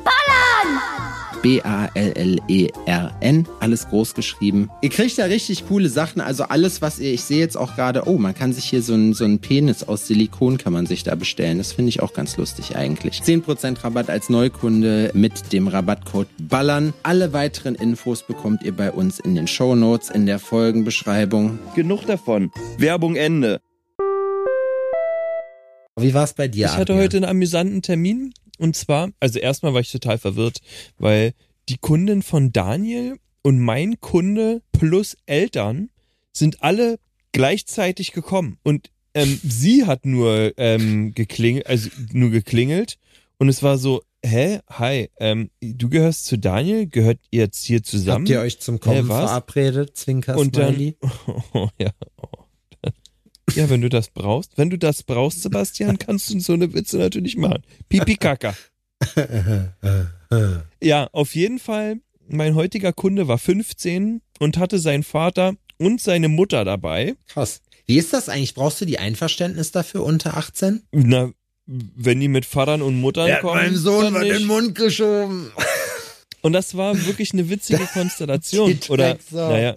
B-A-L-L-E-R-N, 1.42 2.38
alles 3.58 3.88
groß 3.88 4.14
geschrieben. 4.14 4.70
Ihr 4.80 4.90
kriegt 4.90 5.18
da 5.18 5.24
richtig 5.24 5.66
coole 5.66 5.88
Sachen, 5.88 6.20
also 6.20 6.44
alles, 6.44 6.80
was 6.82 7.00
ihr, 7.00 7.12
ich 7.12 7.22
sehe 7.22 7.40
jetzt 7.40 7.56
auch 7.56 7.74
gerade, 7.74 8.06
oh, 8.06 8.16
man 8.16 8.32
kann 8.32 8.52
sich 8.52 8.66
hier 8.66 8.80
so 8.80 8.94
ein, 8.94 9.12
so 9.12 9.26
Penis 9.38 9.82
aus 9.82 10.06
Silikon 10.06 10.56
kann 10.58 10.72
man 10.72 10.86
sich 10.86 11.02
da 11.02 11.16
bestellen. 11.16 11.58
Das 11.58 11.72
finde 11.72 11.88
ich 11.88 12.00
auch 12.00 12.12
ganz 12.12 12.36
lustig 12.36 12.76
eigentlich. 12.76 13.22
10% 13.22 13.82
Rabatt 13.82 14.08
als 14.08 14.28
Neukunde 14.28 15.10
mit 15.14 15.52
dem 15.52 15.66
Rabattcode 15.66 16.28
BALLERN. 16.38 16.92
Alle 17.02 17.32
weiteren 17.32 17.74
Infos 17.74 18.22
bekommt 18.22 18.62
ihr 18.62 18.76
bei 18.76 18.92
uns 18.92 19.18
in 19.18 19.34
den 19.34 19.48
Show 19.48 19.74
Notes 19.74 20.10
in 20.10 20.26
der 20.26 20.38
Folgenbeschreibung. 20.38 21.58
Genug 21.74 22.06
davon. 22.06 22.52
Werbung 22.78 23.16
Ende. 23.16 23.60
Wie 25.98 26.14
war 26.14 26.24
es 26.24 26.34
bei 26.34 26.46
dir? 26.46 26.66
Ich 26.66 26.72
hatte 26.72 26.92
Adrian? 26.92 27.00
heute 27.00 27.16
einen 27.18 27.26
amüsanten 27.26 27.82
Termin 27.82 28.32
und 28.58 28.76
zwar, 28.76 29.10
also 29.20 29.38
erstmal 29.38 29.74
war 29.74 29.80
ich 29.80 29.92
total 29.92 30.18
verwirrt, 30.18 30.58
weil 30.98 31.34
die 31.68 31.78
Kundin 31.78 32.22
von 32.22 32.52
Daniel 32.52 33.16
und 33.42 33.58
mein 33.58 34.00
Kunde 34.00 34.62
plus 34.72 35.16
Eltern 35.26 35.90
sind 36.32 36.62
alle 36.62 36.98
gleichzeitig 37.32 38.12
gekommen 38.12 38.58
und 38.62 38.90
ähm, 39.14 39.38
sie 39.42 39.86
hat 39.86 40.06
nur 40.06 40.52
ähm, 40.56 41.14
geklingelt, 41.14 41.66
also 41.66 41.90
nur 42.12 42.30
geklingelt 42.30 42.98
und 43.38 43.48
es 43.48 43.62
war 43.62 43.78
so, 43.78 44.02
hä, 44.24 44.60
hi, 44.68 45.10
ähm, 45.18 45.50
du 45.60 45.88
gehörst 45.88 46.26
zu 46.26 46.38
Daniel, 46.38 46.86
gehört 46.86 47.18
ihr 47.30 47.42
jetzt 47.42 47.64
hier 47.64 47.82
zusammen? 47.82 48.24
Habt 48.24 48.30
ihr 48.30 48.40
euch 48.40 48.60
zum 48.60 48.80
Kommen 48.80 48.98
Hä, 48.98 49.04
verabredet, 49.04 49.96
Zwinker 49.96 50.36
Und 50.36 50.56
dann-? 50.56 50.94
Oh, 51.52 51.68
ja. 51.78 51.90
Oh. 52.16 52.41
Ja, 53.54 53.68
wenn 53.68 53.80
du 53.80 53.88
das 53.88 54.08
brauchst, 54.08 54.56
wenn 54.56 54.70
du 54.70 54.78
das 54.78 55.02
brauchst, 55.02 55.42
Sebastian, 55.42 55.98
kannst 55.98 56.30
du 56.30 56.40
so 56.40 56.52
eine 56.54 56.72
Witze 56.74 56.98
natürlich 56.98 57.36
machen. 57.36 57.62
Pipi 57.88 58.16
Kaka. 58.16 58.54
Ja, 60.82 61.08
auf 61.12 61.34
jeden 61.34 61.58
Fall, 61.58 62.00
mein 62.28 62.54
heutiger 62.54 62.92
Kunde 62.92 63.28
war 63.28 63.36
15 63.36 64.22
und 64.38 64.56
hatte 64.56 64.78
seinen 64.78 65.02
Vater 65.02 65.54
und 65.76 66.00
seine 66.00 66.28
Mutter 66.28 66.64
dabei. 66.64 67.16
Krass. 67.28 67.60
Wie 67.86 67.98
ist 67.98 68.12
das 68.12 68.28
eigentlich? 68.28 68.54
Brauchst 68.54 68.80
du 68.80 68.86
die 68.86 68.98
Einverständnis 68.98 69.72
dafür 69.72 70.04
unter 70.04 70.36
18? 70.36 70.82
Na, 70.92 71.30
wenn 71.66 72.20
die 72.20 72.28
mit 72.28 72.46
Vatern 72.46 72.80
und 72.80 73.00
Muttern 73.00 73.28
kommen. 73.40 73.84
dann 73.84 74.20
nicht. 74.22 74.46
Mund 74.46 74.74
geschoben. 74.74 75.52
Und 76.40 76.52
das 76.54 76.76
war 76.76 76.96
wirklich 77.06 77.32
eine 77.32 77.48
witzige 77.48 77.84
Konstellation. 77.92 78.78
Oder, 78.88 79.18
naja, 79.30 79.74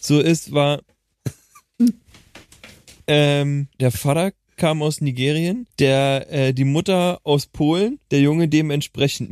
so 0.00 0.20
ist, 0.20 0.52
war, 0.52 0.82
ähm, 3.06 3.68
der 3.80 3.90
Vater 3.90 4.32
kam 4.56 4.82
aus 4.82 5.00
Nigerien, 5.00 5.66
der, 5.78 6.26
äh, 6.30 6.54
die 6.54 6.64
Mutter 6.64 7.20
aus 7.24 7.46
Polen, 7.46 7.98
der 8.10 8.20
Junge 8.20 8.48
dementsprechend 8.48 9.30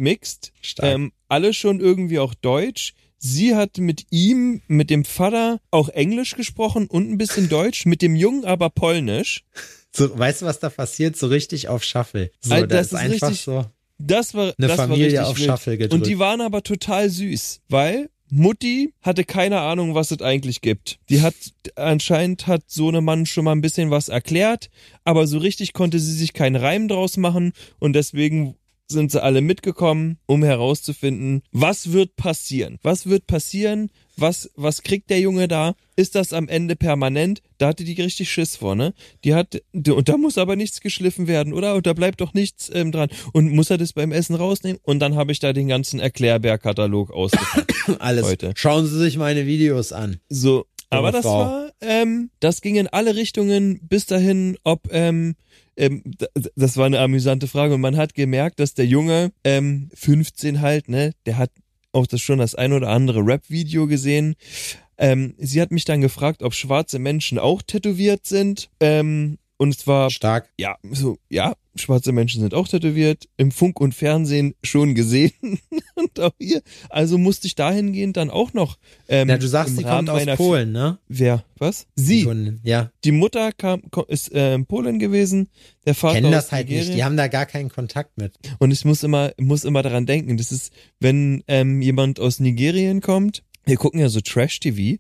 Stark. 0.61 0.89
ähm, 0.95 1.13
alle 1.29 1.55
schon 1.55 1.81
irgendwie 1.81 2.19
auch 2.19 2.35
Deutsch. 2.35 2.95
Sie 3.19 3.55
hat 3.55 3.79
mit 3.79 4.07
ihm, 4.11 4.63
mit 4.67 4.91
dem 4.91 5.05
Vater 5.05 5.61
auch 5.71 5.89
Englisch 5.91 6.35
gesprochen 6.35 6.89
und 6.89 7.09
ein 7.09 7.19
bisschen 7.19 7.49
Deutsch, 7.49 7.87
mit 7.87 8.03
dem 8.03 8.17
Jungen 8.17 8.45
aber 8.45 8.69
Polnisch. 8.69 9.45
So, 9.95 10.19
weißt 10.19 10.43
du, 10.43 10.47
was 10.47 10.59
da 10.59 10.71
passiert? 10.71 11.17
So 11.17 11.29
richtig 11.29 11.69
auf 11.69 11.85
Shuffle. 11.85 12.31
So, 12.41 12.55
Alter, 12.55 12.67
da 12.67 12.77
das 12.79 12.87
ist 12.89 12.95
einfach 12.95 13.29
richtig- 13.31 13.45
so. 13.45 13.65
Das 13.99 14.35
war, 14.35 14.53
Eine 14.59 14.67
das 14.67 14.77
Familie 14.77 15.05
war 15.05 15.07
richtig 15.07 15.21
auf 15.21 15.39
wild. 15.39 15.47
Shuffle 15.47 15.79
gedrückt. 15.79 15.93
Und 15.95 16.07
die 16.09 16.19
waren 16.19 16.41
aber 16.41 16.65
total 16.65 17.09
süß, 17.09 17.61
weil 17.69 18.11
Mutti 18.35 18.95
hatte 19.03 19.25
keine 19.25 19.61
Ahnung, 19.61 19.95
was 19.95 20.11
es 20.11 20.23
eigentlich 20.23 20.63
gibt. 20.63 20.99
Die 21.11 21.21
hat 21.21 21.35
anscheinend 21.77 22.47
hat 22.47 22.63
Sohnemann 22.67 23.27
schon 23.27 23.45
mal 23.45 23.53
ein 23.53 23.61
bisschen 23.61 23.91
was 23.91 24.09
erklärt, 24.09 24.71
aber 25.05 25.27
so 25.27 25.37
richtig 25.37 25.75
konnte 25.75 25.99
sie 25.99 26.15
sich 26.15 26.33
keinen 26.33 26.57
Reim 26.57 26.89
draus 26.89 27.19
machen 27.19 27.53
und 27.79 27.93
deswegen 27.93 28.57
sind 28.89 29.11
sie 29.11 29.23
alle 29.23 29.41
mitgekommen, 29.41 30.19
um 30.27 30.43
herauszufinden, 30.43 31.43
was 31.51 31.93
wird 31.93 32.17
passieren? 32.17 32.79
Was 32.83 33.07
wird 33.07 33.27
passieren? 33.27 33.91
Was, 34.17 34.51
was 34.57 34.83
kriegt 34.83 35.09
der 35.09 35.21
Junge 35.21 35.49
da? 35.49 35.75
Ist 35.97 36.15
das 36.15 36.33
am 36.33 36.49
Ende 36.49 36.77
permanent? 36.77 37.43
Da 37.57 37.69
hatte 37.69 37.85
die 37.85 38.01
richtig 38.01 38.31
Schiss 38.31 38.57
vor, 38.57 38.75
ne? 38.75 38.93
Die 39.25 39.35
hat, 39.35 39.63
und 39.73 40.09
da 40.09 40.17
muss 40.19 40.37
aber 40.37 40.55
nichts 40.55 40.81
geschliffen 40.81 41.27
werden, 41.29 41.53
oder? 41.55 41.75
Und 41.75 41.87
da 41.87 41.95
bleibt 41.95 42.21
doch 42.21 42.35
nichts 42.35 42.71
ähm, 42.73 42.93
dran. 42.93 43.09
Und 43.33 43.53
muss 43.53 43.71
er 43.71 43.79
das 43.79 43.95
beim 43.95 44.13
Essen 44.13 44.35
rausnehmen? 44.35 44.79
Und 44.83 44.99
dann 44.99 45.17
habe 45.17 45.33
ich 45.33 45.39
da 45.39 45.53
den 45.53 45.69
ganzen 45.69 45.99
Erklärbär-Katalog 45.99 47.11
ausgepackt. 47.11 47.73
Alles. 48.01 48.27
heute. 48.27 48.53
Schauen 48.55 48.87
Sie 48.87 48.99
sich 48.99 49.17
meine 49.17 49.47
Videos 49.47 49.93
an. 49.93 50.19
So, 50.29 50.67
aber 50.99 51.13
das 51.13 51.23
Frau. 51.23 51.39
war, 51.39 51.71
ähm, 51.81 52.31
das 52.41 52.61
ging 52.61 52.77
in 52.77 52.89
alle 52.89 53.17
Richtungen 53.17 53.81
bis 53.83 54.07
dahin, 54.07 54.57
ob, 54.65 54.93
ähm, 54.93 55.37
ähm, 55.77 56.03
das 56.55 56.77
war 56.77 56.87
eine 56.87 57.01
amüsante 57.01 57.49
Frage 57.49 57.75
und 57.75 57.81
man 57.81 57.97
hat 57.97 58.15
gemerkt, 58.15 58.61
dass 58.61 58.75
der 58.75 58.87
Junge, 58.87 59.33
ähm, 59.45 59.91
15 59.95 60.61
halt, 60.61 60.89
ne, 60.89 61.13
der 61.27 61.39
hat 61.39 61.51
auch 61.93 62.07
das 62.07 62.21
schon 62.21 62.39
das 62.39 62.55
ein 62.55 62.73
oder 62.73 62.89
andere 62.89 63.21
Rap-Video 63.21 63.87
gesehen. 63.87 64.35
Ähm, 64.99 65.35
sie 65.39 65.61
hat 65.61 65.71
mich 65.71 65.85
dann 65.85 66.01
gefragt, 66.01 66.43
ob 66.43 66.55
schwarze 66.55 66.99
Menschen 66.99 67.39
auch 67.39 67.63
tätowiert 67.63 68.27
sind. 68.27 68.71
Ähm, 68.81 69.39
und 69.57 69.75
es 69.75 69.87
war 69.87 70.11
Stark. 70.11 70.49
ja, 70.59 70.77
so, 70.91 71.19
ja, 71.29 71.55
schwarze 71.75 72.13
Menschen 72.13 72.41
sind 72.41 72.55
auch 72.55 72.69
tätowiert, 72.69 73.29
im 73.37 73.51
Funk 73.51 73.81
und 73.81 73.95
Fernsehen 73.95 74.55
schon 74.63 74.95
gesehen 74.95 75.33
und 75.95 76.21
auch 76.21 76.33
hier. 76.39 76.63
Also 76.91 77.19
musste 77.19 77.47
ich 77.47 77.55
dahingehend 77.55 78.17
dann 78.17 78.31
auch 78.31 78.53
noch. 78.53 78.79
Ähm, 79.09 79.29
Ja, 79.29 79.39
du 79.39 79.47
sagst, 79.49 79.77
sie 79.77 79.85
Rahmen 79.85 80.07
kommt 80.09 80.29
aus 80.29 80.37
Polen, 80.37 80.73
ne? 80.73 80.99
Wer? 81.09 81.45
Was? 81.59 81.87
Die 81.97 82.03
Sie. 82.03 82.25
Kundin. 82.25 82.61
Ja. 82.63 82.91
Die 83.05 83.13
Mutter 83.13 83.53
kam, 83.53 83.83
ist 84.09 84.33
äh, 84.33 84.55
in 84.55 84.67
Polen 84.67 84.99
gewesen, 84.99 85.49
der 85.87 85.95
Vater 85.95 86.17
Kennen 86.17 86.33
das 86.33 86.53
halt 86.53 86.67
Nigerien. 86.69 86.89
nicht. 86.89 86.99
Die 86.99 87.05
haben 87.05 87.17
da 87.17 87.29
gar 87.29 87.47
keinen 87.47 87.71
Kontakt 87.71 88.19
mit. 88.19 88.35
Und 88.59 88.71
ich 88.71 88.85
muss 88.85 89.03
immer, 89.03 89.33
muss 89.39 89.65
immer 89.65 89.83
daran 89.83 90.07
denken, 90.07 90.37
das 90.37 90.53
ist, 90.53 90.73
wenn 91.01 91.43
ähm, 91.49 91.81
jemand 91.83 92.21
aus 92.21 92.41
Nigerien 92.41 93.01
kommt, 93.01 93.43
wir 93.65 93.77
gucken 93.77 94.01
ja 94.01 94.09
so 94.09 94.21
Trash-TV 94.21 94.99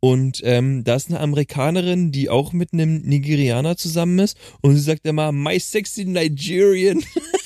und 0.00 0.40
ähm, 0.44 0.82
da 0.84 0.96
ist 0.96 1.08
eine 1.08 1.20
Amerikanerin, 1.20 2.10
die 2.10 2.30
auch 2.30 2.52
mit 2.52 2.72
einem 2.72 3.02
Nigerianer 3.02 3.76
zusammen 3.76 4.18
ist 4.18 4.36
und 4.62 4.74
sie 4.74 4.82
sagt 4.82 5.06
immer, 5.06 5.32
my 5.32 5.58
sexy 5.58 6.04
Nigerian. 6.04 7.04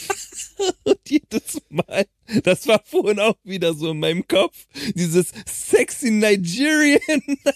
und 0.84 0.98
jedes 1.08 1.60
Mal 1.68 2.06
Das 2.42 2.66
war 2.66 2.80
vorhin 2.84 3.20
auch 3.20 3.36
wieder 3.44 3.74
so 3.74 3.90
in 3.90 3.98
meinem 3.98 4.26
Kopf. 4.26 4.66
Dieses 4.94 5.26
sexy 5.46 6.10
Nigerian. 6.10 7.00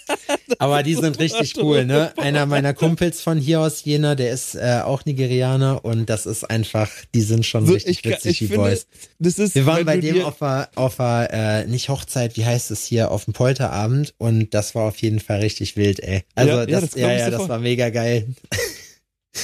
Aber 0.58 0.82
die 0.82 0.94
sind 0.94 1.18
richtig 1.18 1.56
cool, 1.56 1.84
ne? 1.84 2.12
Einer 2.18 2.46
meiner 2.46 2.74
Kumpels 2.74 3.20
von 3.20 3.38
hier 3.38 3.61
aus 3.61 3.84
Jena, 3.84 4.14
der 4.14 4.30
ist 4.30 4.54
äh, 4.54 4.80
auch 4.84 5.04
Nigerianer 5.04 5.84
und 5.84 6.11
das 6.11 6.26
ist 6.26 6.44
einfach, 6.44 6.90
die 7.14 7.22
sind 7.22 7.46
schon 7.46 7.66
So, 7.66 7.74
richtig 7.74 8.00
ich, 8.00 8.04
witzig, 8.04 8.30
ich 8.32 8.38
die 8.38 8.46
finde, 8.48 8.70
Boys. 8.70 8.87
das 9.18 9.38
ist, 9.38 9.54
Wir 9.54 9.66
waren 9.66 9.84
bei 9.84 9.98
dem 9.98 10.22
auf 10.22 10.38
der, 10.38 10.70
auf 10.74 10.96
der 10.96 11.28
äh, 11.32 11.66
nicht 11.66 11.88
Hochzeit, 11.88 12.37
wie 12.37 12.44
heißt 12.44 12.70
es 12.70 12.84
hier, 12.84 13.11
auf 13.11 13.24
dem 13.24 13.32
Polterabend 13.34 14.14
und 14.18 14.52
das 14.54 14.74
war 14.74 14.84
auf 14.84 14.98
jeden 14.98 15.20
Fall 15.20 15.40
richtig 15.40 15.76
wild, 15.76 16.00
ey. 16.00 16.24
Also 16.34 16.52
Ja, 16.52 16.58
ja, 16.61 16.66
das, 16.66 16.80
das 16.82 16.90
glaub 16.94 17.11
ja, 17.11 17.18
ja, 17.18 17.30
das 17.30 17.48
war 17.48 17.58
mega 17.58 17.90
geil. 17.90 18.28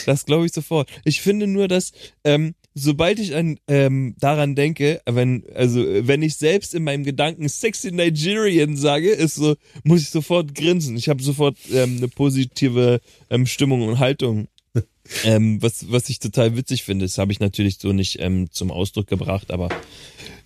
Das 0.06 0.24
glaube 0.24 0.46
ich 0.46 0.52
sofort. 0.52 0.90
Ich 1.04 1.20
finde 1.20 1.46
nur, 1.46 1.68
dass 1.68 1.92
ähm, 2.24 2.54
sobald 2.74 3.18
ich 3.20 3.34
an 3.34 3.58
ähm, 3.68 4.14
daran 4.18 4.54
denke, 4.54 5.00
wenn 5.06 5.44
also 5.54 5.84
wenn 5.84 6.22
ich 6.22 6.36
selbst 6.36 6.74
in 6.74 6.84
meinem 6.84 7.04
Gedanken 7.04 7.48
sexy 7.48 7.92
Nigerian 7.92 8.76
sage, 8.76 9.10
ist 9.10 9.36
so 9.36 9.54
muss 9.84 10.02
ich 10.02 10.10
sofort 10.10 10.54
grinsen. 10.54 10.96
Ich 10.96 11.08
habe 11.08 11.22
sofort 11.22 11.56
ähm, 11.72 11.98
eine 11.98 12.08
positive 12.08 13.00
ähm, 13.30 13.46
Stimmung 13.46 13.82
und 13.82 13.98
Haltung. 14.00 14.48
ähm, 15.24 15.62
was 15.62 15.90
was 15.90 16.08
ich 16.08 16.18
total 16.18 16.56
witzig 16.56 16.82
finde, 16.82 17.04
das 17.04 17.18
habe 17.18 17.32
ich 17.32 17.40
natürlich 17.40 17.78
so 17.78 17.92
nicht 17.92 18.18
ähm, 18.18 18.50
zum 18.50 18.70
Ausdruck 18.70 19.06
gebracht, 19.06 19.52
aber 19.52 19.68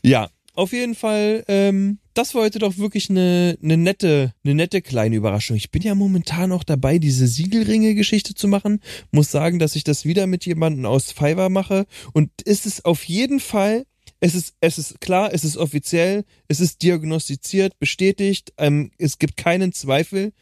ja, 0.03 0.29
auf 0.59 0.73
jeden 0.73 0.97
Fall, 0.97 1.45
ähm, 1.47 1.99
das 2.15 2.35
war 2.35 2.43
heute 2.43 2.59
doch 2.59 2.79
wirklich 2.79 3.09
eine, 3.11 3.57
eine 3.63 3.77
nette, 3.77 4.35
eine 4.43 4.57
nette 4.57 4.83
kleine 4.83 5.15
Überraschung. 5.15 5.57
Ich 5.57 5.71
bin 5.71 5.83
ja 5.83 5.95
momentan 5.95 6.51
auch 6.51 6.65
dabei, 6.65 6.99
diese 6.99 7.29
Siegelringe-Geschichte 7.29 8.35
zu 8.35 8.49
machen. 8.49 8.81
Muss 9.13 9.31
sagen, 9.31 9.61
dass 9.61 9.77
ich 9.77 9.85
das 9.85 10.05
wieder 10.05 10.27
mit 10.27 10.47
jemandem 10.47 10.85
aus 10.85 11.13
Fiverr 11.13 11.49
mache. 11.49 11.87
Und 12.13 12.43
ist 12.43 12.67
es 12.67 12.85
auf 12.85 13.05
jeden 13.05 13.39
Fall, 13.39 13.85
es 14.19 14.35
ist, 14.35 14.57
es 14.61 14.79
ist 14.79 15.01
klar, 15.01 15.33
es 15.33 15.45
ist 15.45 15.57
offiziell, 15.57 16.25
es 16.49 16.59
ist 16.59 16.83
diagnostiziert, 16.83 17.79
bestätigt, 17.79 18.53
ähm, 18.59 18.91
es 18.99 19.19
gibt 19.19 19.37
keinen 19.37 19.73
Zweifel. 19.73 20.33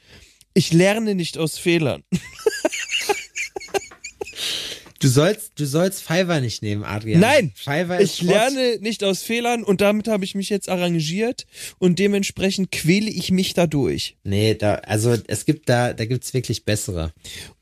Ich 0.54 0.72
lerne 0.72 1.14
nicht 1.14 1.36
aus 1.36 1.58
Fehlern. 1.58 2.04
Du 5.06 5.12
sollst, 5.12 5.52
du 5.54 5.66
sollst 5.66 6.02
Fiverr 6.02 6.40
nicht 6.40 6.62
nehmen, 6.62 6.82
Adrian. 6.82 7.20
Nein, 7.20 7.52
Fiverr 7.54 8.00
ist 8.00 8.10
Ich 8.14 8.16
Schrott. 8.16 8.30
lerne 8.30 8.78
nicht 8.80 9.04
aus 9.04 9.22
Fehlern 9.22 9.62
und 9.62 9.80
damit 9.80 10.08
habe 10.08 10.24
ich 10.24 10.34
mich 10.34 10.48
jetzt 10.48 10.68
arrangiert 10.68 11.46
und 11.78 12.00
dementsprechend 12.00 12.72
quäle 12.72 13.08
ich 13.08 13.30
mich 13.30 13.54
dadurch. 13.54 14.16
Nee, 14.24 14.56
da, 14.56 14.74
also 14.74 15.16
es 15.28 15.44
gibt 15.44 15.68
da, 15.68 15.92
da 15.92 16.06
gibt's 16.06 16.34
wirklich 16.34 16.64
bessere. 16.64 17.12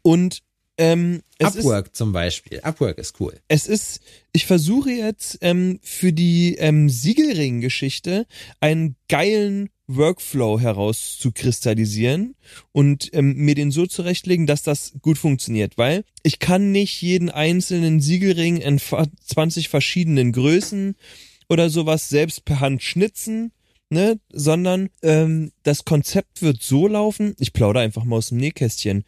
Und 0.01 0.39
ähm, 0.79 1.23
es 1.39 1.51
ist, 1.55 1.59
Upwork 1.65 1.95
zum 1.95 2.13
Beispiel. 2.13 2.61
Upwork 2.63 2.99
ist 2.99 3.21
cool. 3.21 3.35
es 3.49 3.67
ist, 3.67 4.01
ich 4.33 4.47
versuche 4.47 4.91
jetzt 4.91 5.39
ähm, 5.41 5.79
für 5.83 6.13
die 6.13 6.57
ähm, 6.57 6.89
Siegelring-Geschichte 6.91 8.27
einen 8.61 8.97
geilen 9.09 9.71
Workflow 9.87 10.59
herauszukristallisieren 10.61 12.35
und 12.73 13.11
ähm, 13.13 13.35
mir 13.37 13.55
den 13.55 13.71
so 13.71 13.87
zurechtlegen, 13.87 14.47
dass 14.47 14.63
das 14.63 14.95
gut 15.03 15.19
funktioniert, 15.19 15.77
weil 15.77 16.05
ich 16.23 16.39
kann 16.39 16.73
nicht 16.73 17.01
jeden 17.03 17.31
einzelnen 17.31 18.01
Siegelring 18.01 18.59
in 18.59 18.79
fa- 18.79 19.07
20 19.27 19.69
verschiedenen 19.69 20.33
Größen 20.33 20.95
oder 21.49 21.69
sowas 21.71 22.09
selbst 22.09 22.45
per 22.45 22.61
Hand 22.61 22.83
schnitzen, 22.83 23.53
ne, 23.95 24.21
sondern 24.31 24.91
ähm, 25.03 25.53
das 25.63 25.85
Konzept 25.85 26.43
wird 26.43 26.63
so 26.63 26.87
laufen, 26.87 27.35
ich 27.39 27.53
plaudere 27.55 27.83
einfach 27.83 28.05
mal 28.05 28.17
aus 28.17 28.29
dem 28.29 28.39
Nähkästchen. 28.39 29.05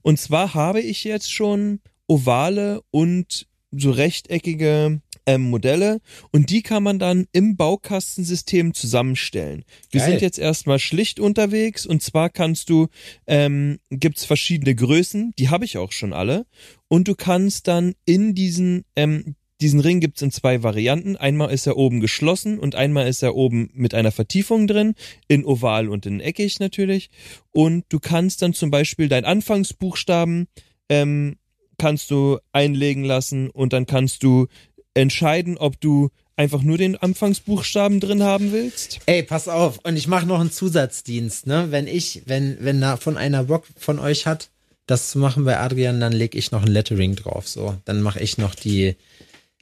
Und 0.00 0.18
zwar 0.18 0.54
habe 0.54 0.80
ich 0.80 1.04
jetzt 1.04 1.30
schon 1.30 1.80
ovale 2.06 2.80
und 2.90 3.46
so 3.70 3.90
rechteckige 3.90 5.02
ähm, 5.26 5.50
Modelle 5.50 6.00
und 6.32 6.48
die 6.48 6.62
kann 6.62 6.82
man 6.82 6.98
dann 6.98 7.26
im 7.32 7.56
Baukastensystem 7.56 8.72
zusammenstellen. 8.72 9.64
Wir 9.90 10.00
Geil. 10.00 10.12
sind 10.12 10.22
jetzt 10.22 10.38
erstmal 10.38 10.78
schlicht 10.78 11.20
unterwegs 11.20 11.84
und 11.84 12.02
zwar 12.02 12.30
kannst 12.30 12.70
du, 12.70 12.86
ähm, 13.26 13.78
gibt's 13.90 14.24
verschiedene 14.24 14.74
Größen, 14.74 15.34
die 15.38 15.50
habe 15.50 15.66
ich 15.66 15.76
auch 15.76 15.92
schon 15.92 16.14
alle 16.14 16.46
und 16.88 17.08
du 17.08 17.14
kannst 17.14 17.68
dann 17.68 17.94
in 18.06 18.34
diesen, 18.34 18.84
ähm, 18.96 19.34
diesen 19.60 19.80
Ring 19.80 20.00
gibt's 20.00 20.22
in 20.22 20.30
zwei 20.30 20.62
Varianten. 20.62 21.16
Einmal 21.16 21.50
ist 21.50 21.66
er 21.66 21.76
oben 21.76 22.00
geschlossen 22.00 22.58
und 22.58 22.74
einmal 22.74 23.08
ist 23.08 23.22
er 23.22 23.34
oben 23.34 23.70
mit 23.74 23.94
einer 23.94 24.12
Vertiefung 24.12 24.66
drin, 24.66 24.94
in 25.26 25.44
oval 25.44 25.88
und 25.88 26.06
in 26.06 26.20
eckig 26.20 26.60
natürlich. 26.60 27.10
Und 27.50 27.84
du 27.88 27.98
kannst 27.98 28.42
dann 28.42 28.54
zum 28.54 28.70
Beispiel 28.70 29.08
deinen 29.08 29.24
Anfangsbuchstaben 29.24 30.46
ähm, 30.88 31.36
kannst 31.78 32.10
du 32.10 32.38
einlegen 32.52 33.04
lassen 33.04 33.50
und 33.50 33.72
dann 33.72 33.86
kannst 33.86 34.22
du 34.22 34.46
entscheiden, 34.94 35.56
ob 35.56 35.80
du 35.80 36.10
einfach 36.36 36.62
nur 36.62 36.78
den 36.78 36.96
Anfangsbuchstaben 36.96 38.00
drin 38.00 38.22
haben 38.22 38.52
willst. 38.52 39.00
Ey, 39.06 39.22
pass 39.22 39.48
auf. 39.48 39.78
Und 39.82 39.96
ich 39.96 40.06
mache 40.06 40.26
noch 40.26 40.40
einen 40.40 40.52
Zusatzdienst, 40.52 41.46
ne? 41.46 41.68
Wenn 41.70 41.86
ich, 41.86 42.22
wenn, 42.26 42.58
wenn 42.60 42.80
da 42.80 42.96
von 42.96 43.16
einer 43.16 43.44
Bock 43.44 43.64
von 43.76 43.98
euch 43.98 44.26
hat, 44.26 44.50
das 44.86 45.10
zu 45.10 45.18
machen 45.18 45.44
bei 45.44 45.58
Adrian, 45.58 46.00
dann 46.00 46.12
leg 46.12 46.34
ich 46.34 46.50
noch 46.50 46.62
ein 46.62 46.68
Lettering 46.68 47.16
drauf, 47.16 47.48
so. 47.48 47.76
Dann 47.84 48.02
mache 48.02 48.20
ich 48.20 48.38
noch 48.38 48.54
die, 48.54 48.96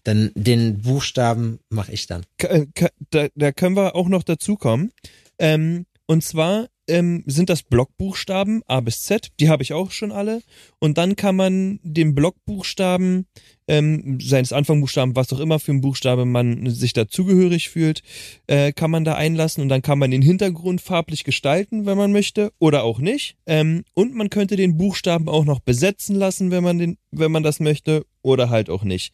dann 0.06 0.30
den 0.34 0.82
Buchstaben 0.82 1.58
mache 1.68 1.92
ich 1.92 2.06
dann. 2.06 2.24
Äh, 2.38 2.66
da, 3.10 3.28
da 3.34 3.52
können 3.52 3.76
wir 3.76 3.94
auch 3.94 4.08
noch 4.08 4.22
dazu 4.22 4.56
kommen. 4.56 4.92
Ähm, 5.38 5.86
und 6.06 6.22
zwar 6.22 6.68
ähm, 6.88 7.24
sind 7.26 7.50
das 7.50 7.62
Blockbuchstaben 7.62 8.62
A 8.66 8.80
bis 8.80 9.02
Z, 9.02 9.28
die 9.40 9.48
habe 9.48 9.62
ich 9.62 9.72
auch 9.72 9.90
schon 9.90 10.12
alle. 10.12 10.42
Und 10.78 10.98
dann 10.98 11.16
kann 11.16 11.34
man 11.34 11.80
den 11.82 12.14
Blockbuchstaben, 12.14 13.26
ähm, 13.68 14.18
seines 14.20 14.52
Anfangbuchstaben, 14.52 15.16
was 15.16 15.32
auch 15.32 15.40
immer 15.40 15.58
für 15.58 15.72
ein 15.72 15.80
Buchstabe 15.80 16.24
man 16.24 16.70
sich 16.70 16.92
dazugehörig 16.92 17.68
fühlt, 17.68 18.02
äh, 18.46 18.72
kann 18.72 18.92
man 18.92 19.04
da 19.04 19.14
einlassen 19.14 19.62
und 19.62 19.68
dann 19.68 19.82
kann 19.82 19.98
man 19.98 20.12
den 20.12 20.22
Hintergrund 20.22 20.80
farblich 20.80 21.24
gestalten, 21.24 21.86
wenn 21.86 21.98
man 21.98 22.12
möchte, 22.12 22.52
oder 22.60 22.84
auch 22.84 23.00
nicht. 23.00 23.36
Ähm, 23.46 23.82
und 23.94 24.14
man 24.14 24.30
könnte 24.30 24.54
den 24.54 24.76
Buchstaben 24.76 25.28
auch 25.28 25.44
noch 25.44 25.58
besetzen 25.58 26.14
lassen, 26.14 26.52
wenn 26.52 26.62
man 26.62 26.78
den, 26.78 26.98
wenn 27.10 27.32
man 27.32 27.42
das 27.42 27.58
möchte, 27.58 28.06
oder 28.22 28.50
halt 28.50 28.70
auch 28.70 28.84
nicht. 28.84 29.12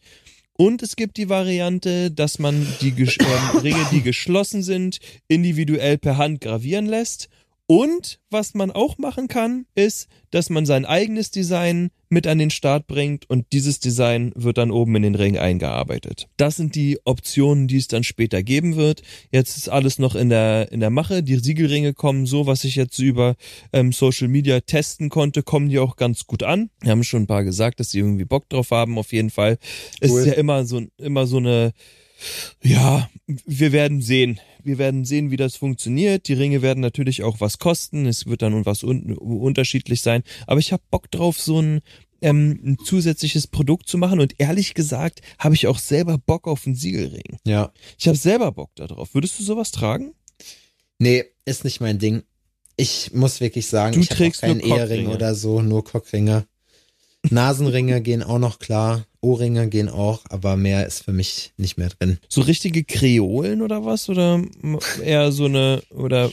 Und 0.55 0.83
es 0.83 0.95
gibt 0.95 1.17
die 1.17 1.29
Variante, 1.29 2.11
dass 2.11 2.37
man 2.37 2.65
die 2.81 2.89
ähm, 2.89 3.57
Ringe, 3.63 3.85
die 3.91 4.01
geschlossen 4.01 4.61
sind, 4.61 4.99
individuell 5.27 5.97
per 5.97 6.17
Hand 6.17 6.41
gravieren 6.41 6.85
lässt. 6.85 7.29
Und 7.65 8.19
was 8.29 8.53
man 8.53 8.71
auch 8.71 8.97
machen 8.97 9.27
kann, 9.27 9.65
ist, 9.73 10.07
dass 10.31 10.49
man 10.49 10.65
sein 10.65 10.85
eigenes 10.85 11.31
Design 11.31 11.89
mit 12.13 12.27
an 12.27 12.37
den 12.37 12.49
Start 12.49 12.87
bringt 12.87 13.29
und 13.29 13.45
dieses 13.51 13.79
Design 13.79 14.31
wird 14.35 14.57
dann 14.57 14.71
oben 14.71 14.95
in 14.95 15.03
den 15.03 15.15
Ring 15.15 15.37
eingearbeitet. 15.37 16.27
Das 16.37 16.55
sind 16.55 16.75
die 16.75 16.99
Optionen, 17.03 17.67
die 17.67 17.77
es 17.77 17.87
dann 17.87 18.03
später 18.03 18.43
geben 18.43 18.75
wird. 18.75 19.01
Jetzt 19.31 19.57
ist 19.57 19.69
alles 19.69 19.99
noch 19.99 20.15
in 20.15 20.29
der, 20.29 20.71
in 20.71 20.79
der 20.79 20.89
Mache. 20.89 21.23
Die 21.23 21.35
Siegelringe 21.37 21.93
kommen 21.93 22.25
so, 22.25 22.47
was 22.47 22.63
ich 22.63 22.75
jetzt 22.75 22.99
über 22.99 23.35
ähm, 23.73 23.91
Social 23.91 24.27
Media 24.27 24.61
testen 24.61 25.09
konnte, 25.09 25.43
kommen 25.43 25.69
die 25.69 25.79
auch 25.79 25.95
ganz 25.95 26.25
gut 26.25 26.43
an. 26.43 26.69
Wir 26.81 26.91
haben 26.91 27.03
schon 27.03 27.23
ein 27.23 27.27
paar 27.27 27.43
gesagt, 27.43 27.79
dass 27.79 27.91
sie 27.91 27.99
irgendwie 27.99 28.25
Bock 28.25 28.47
drauf 28.49 28.71
haben, 28.71 28.97
auf 28.97 29.11
jeden 29.11 29.29
Fall. 29.29 29.57
Es 29.99 30.11
Cool. 30.11 30.21
ist 30.21 30.27
ja 30.27 30.33
immer 30.33 30.65
so, 30.65 30.81
immer 30.97 31.27
so 31.27 31.37
eine, 31.37 31.73
ja, 32.63 33.09
wir 33.45 33.71
werden 33.71 34.01
sehen. 34.01 34.39
Wir 34.63 34.77
werden 34.77 35.05
sehen, 35.05 35.31
wie 35.31 35.37
das 35.37 35.55
funktioniert. 35.55 36.27
Die 36.27 36.33
Ringe 36.33 36.61
werden 36.61 36.79
natürlich 36.79 37.23
auch 37.23 37.39
was 37.39 37.59
kosten. 37.59 38.05
Es 38.05 38.25
wird 38.25 38.41
dann 38.41 38.65
was 38.65 38.83
un 38.83 39.17
unterschiedlich 39.17 40.01
sein. 40.01 40.23
Aber 40.47 40.59
ich 40.59 40.71
habe 40.71 40.83
Bock 40.89 41.11
drauf, 41.11 41.39
so 41.39 41.61
ein, 41.61 41.81
ähm, 42.21 42.59
ein 42.63 42.77
zusätzliches 42.83 43.47
Produkt 43.47 43.87
zu 43.87 43.97
machen. 43.97 44.19
Und 44.19 44.39
ehrlich 44.39 44.73
gesagt, 44.73 45.21
habe 45.39 45.55
ich 45.55 45.67
auch 45.67 45.79
selber 45.79 46.17
Bock 46.17 46.47
auf 46.47 46.65
einen 46.65 46.75
Siegelring. 46.75 47.37
Ja. 47.45 47.71
Ich 47.97 48.07
habe 48.07 48.17
selber 48.17 48.51
Bock 48.51 48.71
darauf. 48.75 49.13
Würdest 49.13 49.39
du 49.39 49.43
sowas 49.43 49.71
tragen? 49.71 50.13
Nee, 50.99 51.25
ist 51.45 51.63
nicht 51.63 51.81
mein 51.81 51.99
Ding. 51.99 52.23
Ich 52.75 53.11
muss 53.13 53.39
wirklich 53.39 53.67
sagen, 53.67 53.93
Du 53.93 54.01
ich 54.01 54.09
trägst 54.09 54.41
keinen 54.41 54.59
Ehering 54.59 55.07
oder 55.07 55.35
so, 55.35 55.61
nur 55.61 55.83
Cockringe. 55.83 56.47
Nasenringe 57.29 58.01
gehen 58.01 58.23
auch 58.23 58.39
noch 58.39 58.59
klar, 58.59 59.05
Ohrringe 59.21 59.69
gehen 59.69 59.89
auch, 59.89 60.21
aber 60.29 60.57
mehr 60.57 60.85
ist 60.85 61.03
für 61.03 61.13
mich 61.13 61.53
nicht 61.57 61.77
mehr 61.77 61.89
drin. 61.89 62.19
So 62.27 62.41
richtige 62.41 62.83
Kreolen 62.83 63.61
oder 63.61 63.85
was? 63.85 64.09
Oder 64.09 64.41
eher 65.03 65.31
so 65.31 65.45
eine, 65.45 65.81
oder 65.91 66.31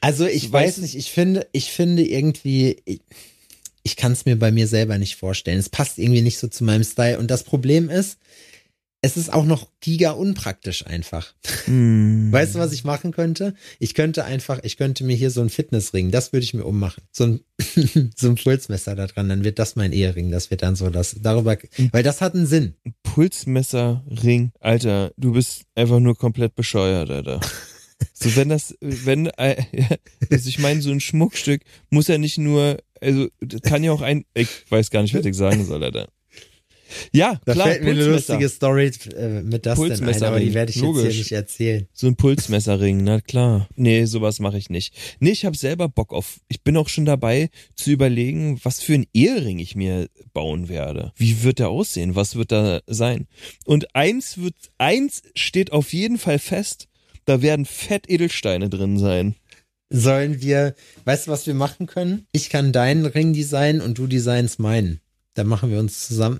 Also 0.00 0.26
ich 0.26 0.50
weiß 0.50 0.78
nicht, 0.78 0.96
ich 0.96 1.10
finde, 1.10 1.46
ich 1.52 1.70
finde 1.70 2.02
irgendwie, 2.04 2.76
ich, 2.84 3.00
ich 3.84 3.96
kann 3.96 4.12
es 4.12 4.24
mir 4.24 4.36
bei 4.36 4.50
mir 4.50 4.66
selber 4.66 4.98
nicht 4.98 5.16
vorstellen. 5.16 5.58
Es 5.58 5.68
passt 5.68 5.98
irgendwie 5.98 6.22
nicht 6.22 6.38
so 6.38 6.48
zu 6.48 6.64
meinem 6.64 6.84
Style. 6.84 7.18
Und 7.18 7.30
das 7.30 7.44
Problem 7.44 7.88
ist, 7.88 8.18
es 9.04 9.16
ist 9.16 9.32
auch 9.32 9.44
noch 9.44 9.68
giga 9.80 10.12
unpraktisch 10.12 10.86
einfach. 10.86 11.34
hm. 11.64 12.30
Weißt 12.30 12.54
du, 12.54 12.60
was 12.60 12.72
ich 12.72 12.84
machen 12.84 13.10
könnte? 13.10 13.54
Ich 13.80 13.94
könnte 13.94 14.24
einfach, 14.24 14.60
ich 14.62 14.76
könnte 14.76 15.02
mir 15.02 15.16
hier 15.16 15.32
so 15.32 15.40
ein 15.40 15.50
Fitnessring, 15.50 16.12
das 16.12 16.32
würde 16.32 16.44
ich 16.44 16.54
mir 16.54 16.64
ummachen. 16.64 17.02
So 17.10 17.24
ein, 17.24 17.40
so 18.16 18.28
ein 18.28 18.36
Pulsmesser 18.36 18.94
da 18.94 19.08
dran, 19.08 19.28
dann 19.28 19.42
wird 19.42 19.58
das 19.58 19.74
mein 19.74 19.92
Ehering. 19.92 20.30
Das 20.30 20.52
wird 20.52 20.62
dann 20.62 20.76
so 20.76 20.88
das, 20.88 21.16
darüber, 21.20 21.58
weil 21.90 22.02
das 22.04 22.20
hat 22.20 22.36
einen 22.36 22.46
Sinn. 22.46 22.76
Pulsmesserring. 23.02 24.52
Alter, 24.60 25.12
du 25.16 25.32
bist 25.32 25.62
einfach 25.74 25.98
nur 25.98 26.16
komplett 26.16 26.54
bescheuert, 26.54 27.10
Alter. 27.10 27.40
So, 28.14 28.34
wenn 28.34 28.48
das, 28.48 28.76
wenn, 28.80 29.26
äh, 29.36 29.62
also 30.28 30.48
ich 30.48 30.58
meine, 30.58 30.82
so 30.82 30.90
ein 30.90 30.98
Schmuckstück 30.98 31.62
muss 31.90 32.08
ja 32.08 32.18
nicht 32.18 32.36
nur, 32.36 32.78
also, 33.00 33.28
kann 33.62 33.84
ja 33.84 33.92
auch 33.92 34.00
ein, 34.00 34.24
ich 34.34 34.48
weiß 34.70 34.90
gar 34.90 35.02
nicht, 35.02 35.14
was 35.14 35.24
ich 35.24 35.36
sagen 35.36 35.64
soll, 35.64 35.84
Alter. 35.84 36.08
Ja, 37.12 37.40
Da 37.44 37.52
klar, 37.52 37.66
fällt 37.68 37.84
mir 37.84 37.90
eine 37.90 38.04
lustige 38.04 38.48
Story 38.48 38.90
äh, 39.16 39.42
mit 39.42 39.66
das 39.66 39.78
denn 39.78 40.04
ein, 40.04 40.22
aber 40.22 40.40
die 40.40 40.54
werde 40.54 40.70
ich 40.70 40.76
jetzt 40.76 40.84
hier 40.84 40.94
logisch. 40.94 41.18
nicht 41.18 41.32
erzählen. 41.32 41.86
So 41.92 42.06
ein 42.06 42.16
Pulsmesserring, 42.16 43.02
na 43.04 43.20
klar. 43.20 43.68
Nee, 43.76 44.04
sowas 44.04 44.40
mache 44.40 44.58
ich 44.58 44.70
nicht. 44.70 44.94
Nee, 45.20 45.30
ich 45.30 45.44
habe 45.44 45.56
selber 45.56 45.88
Bock 45.88 46.12
auf. 46.12 46.40
Ich 46.48 46.62
bin 46.62 46.76
auch 46.76 46.88
schon 46.88 47.04
dabei 47.04 47.50
zu 47.74 47.90
überlegen, 47.90 48.58
was 48.62 48.80
für 48.80 48.94
ein 48.94 49.06
Ehering 49.12 49.58
ich 49.58 49.76
mir 49.76 50.08
bauen 50.32 50.68
werde. 50.68 51.12
Wie 51.16 51.42
wird 51.42 51.58
der 51.58 51.68
aussehen? 51.68 52.14
Was 52.14 52.36
wird 52.36 52.52
da 52.52 52.80
sein? 52.86 53.26
Und 53.64 53.94
eins 53.94 54.38
wird, 54.38 54.54
eins 54.78 55.22
steht 55.34 55.72
auf 55.72 55.92
jeden 55.92 56.18
Fall 56.18 56.38
fest. 56.38 56.88
Da 57.24 57.42
werden 57.42 57.64
fett 57.66 58.08
Edelsteine 58.10 58.68
drin 58.68 58.98
sein. 58.98 59.36
Sollen 59.90 60.40
wir, 60.40 60.74
weißt 61.04 61.26
du, 61.26 61.30
was 61.30 61.46
wir 61.46 61.54
machen 61.54 61.86
können? 61.86 62.26
Ich 62.32 62.48
kann 62.48 62.72
deinen 62.72 63.04
Ring 63.04 63.34
designen 63.34 63.82
und 63.82 63.98
du 63.98 64.06
designst 64.06 64.58
meinen. 64.58 65.00
Da 65.34 65.44
machen 65.44 65.70
wir 65.70 65.78
uns 65.78 66.06
zusammen, 66.06 66.38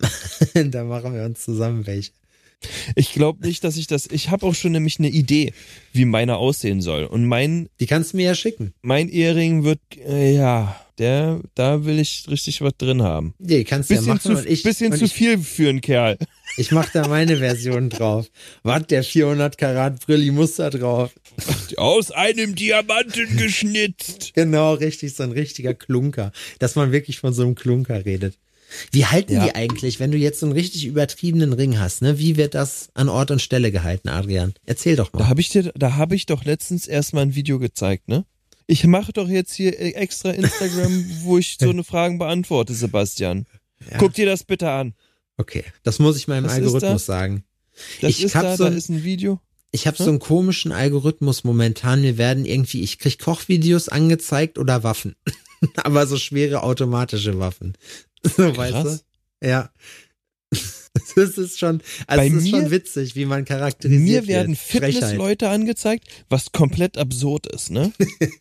da 0.55 0.85
machen 0.85 1.14
wir 1.14 1.24
uns 1.24 1.42
zusammen 1.44 1.87
welche. 1.87 2.12
Ich 2.94 3.12
glaube 3.12 3.44
nicht, 3.44 3.64
dass 3.64 3.76
ich 3.76 3.88
das. 3.88 4.07
Ich 4.07 4.31
habe 4.31 4.46
auch 4.46 4.55
schon 4.55 4.70
nämlich 4.72 4.98
eine 5.00 5.09
Idee, 5.09 5.52
wie 5.92 6.05
meiner 6.05 6.37
aussehen 6.38 6.81
soll. 6.81 7.05
Und 7.07 7.26
mein 7.26 7.68
Die 7.81 7.87
kannst 7.87 8.12
du 8.12 8.18
mir 8.18 8.26
ja 8.26 8.35
schicken. 8.37 8.72
mein 8.83 9.09
Ehering 9.09 9.64
wird, 9.64 9.81
äh, 10.07 10.33
ja, 10.33 10.76
der, 10.98 11.40
da 11.57 11.85
will 11.85 11.98
ich 11.98 12.24
richtig 12.28 12.61
was 12.61 12.74
drin 12.78 13.02
haben. 13.02 13.35
Nee, 13.38 13.64
kannst 13.64 13.90
du 13.90 13.94
ja 13.94 14.00
Bisschen, 14.00 14.12
machen 14.14 14.20
zu, 14.20 14.38
und 14.38 14.46
ich, 14.46 14.62
bisschen 14.62 14.92
und 14.92 14.98
zu 14.98 15.07
ich, 15.07 15.12
viel 15.12 15.38
für 15.38 15.70
einen 15.70 15.81
Kerl. 15.81 16.16
ich 16.57 16.70
mach 16.70 16.88
da 16.90 17.09
meine 17.09 17.38
Version 17.38 17.90
drauf. 17.90 18.31
Was, 18.62 18.87
der 18.87 19.02
400 19.02 19.59
Karat 19.59 20.07
Brilli 20.07 20.31
muss 20.31 20.55
da 20.57 20.70
drauf. 20.70 21.11
Aus 21.76 22.12
einem 22.12 22.55
Diamanten 22.55 23.37
geschnitzt. 23.38 24.35
Genau, 24.35 24.74
richtig, 24.74 25.16
so 25.16 25.24
ein 25.24 25.33
richtiger 25.33 25.74
Klunker. 25.74 26.31
Dass 26.61 26.76
man 26.76 26.92
wirklich 26.92 27.18
von 27.18 27.33
so 27.33 27.42
einem 27.42 27.57
Klunker 27.57 28.05
redet. 28.05 28.38
Wie 28.90 29.06
halten 29.06 29.35
Ja. 29.35 29.44
die 29.44 29.54
eigentlich, 29.54 30.00
wenn 30.00 30.11
du 30.12 30.18
jetzt 30.18 30.40
so 30.40 30.46
einen 30.46 30.52
richtig 30.54 30.85
übertriebenen 30.87 31.52
Ring 31.52 31.78
hast, 31.78 32.02
ne? 32.02 32.18
Wie 32.18 32.37
wird 32.37 32.54
das 32.54 32.88
an 32.94 33.08
Ort 33.08 33.30
und 33.30 33.42
Stelle 33.42 33.70
gehalten, 33.72 34.08
Adrian? 34.08 34.54
Erzähl 34.66 34.96
doch 34.96 35.11
Da 35.11 35.20
mal. 35.20 35.28
habe 35.28 35.40
ich 35.40 35.48
dir, 35.50 35.72
da 35.76 35.96
habe 35.96 36.14
ich 36.14 36.26
doch 36.26 36.44
letztens 36.44 36.87
erstmal 36.87 37.24
ein 37.24 37.35
Video 37.35 37.58
gezeigt, 37.58 38.08
ne? 38.08 38.24
Ich 38.66 38.85
mache 38.87 39.12
doch 39.12 39.28
jetzt 39.28 39.52
hier 39.54 39.78
äh, 39.78 39.90
extra 39.92 40.30
Instagram, 40.30 41.04
wo 41.22 41.38
ich 41.38 41.56
so 41.61 41.68
eine 41.70 41.85
Fragen 41.85 42.18
beantworte, 42.18 42.74
Sebastian. 42.74 43.46
Ja. 43.90 43.98
Guck 43.98 44.14
dir 44.14 44.26
das 44.26 44.44
bitte 44.44 44.70
an. 44.70 44.94
Okay, 45.37 45.64
das 45.82 45.98
muss 45.98 46.16
ich 46.16 46.28
meinem 46.28 46.44
ist 46.44 46.52
Algorithmus 46.52 47.06
da? 47.06 47.12
sagen. 47.12 47.44
Das 48.00 48.11
Ich 48.11 48.22
ist 48.22 48.35
hab 48.35 48.42
da, 48.42 48.56
so 48.56 48.64
da 48.64 48.70
ist 48.70 48.88
ein 48.90 49.02
Video. 49.02 49.40
Ich 49.72 49.87
habe 49.87 49.96
so 49.96 50.08
einen 50.11 50.18
komischen 50.18 50.70
Algorithmus 50.72 51.44
momentan. 51.44 52.02
Mir 52.02 52.18
werden 52.18 52.44
irgendwie, 52.44 52.82
ich 52.82 52.98
krieg 52.98 53.18
Kochvideos 53.18 53.88
angezeigt 53.88 54.58
oder 54.58 54.82
Waffen. 54.85 55.16
Aber 55.82 56.06
so 56.06 56.18
schwere 56.18 56.62
automatische 56.62 57.38
Waffen. 57.38 57.72
So, 58.37 58.56
weißt 58.56 58.72
Krass. 58.72 59.04
du? 59.40 59.48
Ja. 59.48 59.70
Das 61.16 61.38
ist 61.38 61.58
schon, 61.58 61.82
also 62.06 62.20
Bei 62.20 62.26
es 62.28 62.32
ist 62.35 62.42
mir- 62.44 62.50
schon 62.50 62.70
witzig, 62.70 63.16
wie 63.16 63.24
man 63.24 63.44
charakterisiert 63.46 64.26
Mir 64.26 64.26
werden. 64.28 64.56
Fitnessleute 64.56 65.48
angezeigt, 65.48 66.06
was 66.28 66.52
komplett 66.52 66.98
absurd 66.98 67.46
ist, 67.46 67.70
ne? 67.70 67.92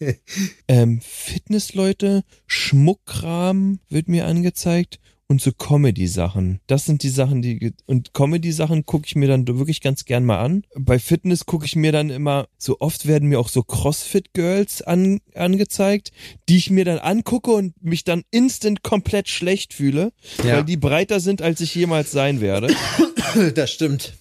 ähm, 0.67 0.99
Fitnessleute, 1.01 2.23
Schmuckkram 2.47 3.79
wird 3.89 4.09
mir 4.09 4.25
angezeigt 4.25 4.99
und 5.31 5.41
so 5.41 5.51
Comedy-Sachen. 5.51 6.59
Das 6.67 6.85
sind 6.85 7.01
die 7.03 7.09
Sachen, 7.09 7.41
die 7.41 7.73
und 7.87 8.13
Comedy-Sachen 8.13 8.85
gucke 8.85 9.05
ich 9.07 9.15
mir 9.15 9.27
dann 9.27 9.47
wirklich 9.47 9.81
ganz 9.81 10.05
gern 10.05 10.25
mal 10.25 10.39
an. 10.39 10.63
Bei 10.77 10.99
Fitness 10.99 11.45
gucke 11.45 11.65
ich 11.65 11.75
mir 11.75 11.91
dann 11.91 12.09
immer, 12.09 12.47
so 12.57 12.77
oft 12.79 13.07
werden 13.07 13.29
mir 13.29 13.39
auch 13.39 13.49
so 13.49 13.63
CrossFit-Girls 13.63 14.81
an, 14.83 15.21
angezeigt, 15.33 16.11
die 16.49 16.57
ich 16.57 16.69
mir 16.69 16.85
dann 16.85 16.99
angucke 16.99 17.51
und 17.51 17.81
mich 17.81 18.03
dann 18.03 18.23
instant 18.29 18.83
komplett 18.83 19.29
schlecht 19.29 19.73
fühle, 19.73 20.11
Ja. 20.43 20.57
weil 20.57 20.65
die 20.65 20.77
breiter 20.77 21.19
sind, 21.19 21.41
als 21.41 21.61
ich 21.61 21.73
jemals 21.73 22.11
sein 22.11 22.41
werde. 22.41 22.67
Das 23.55 23.71
stimmt. 23.71 24.13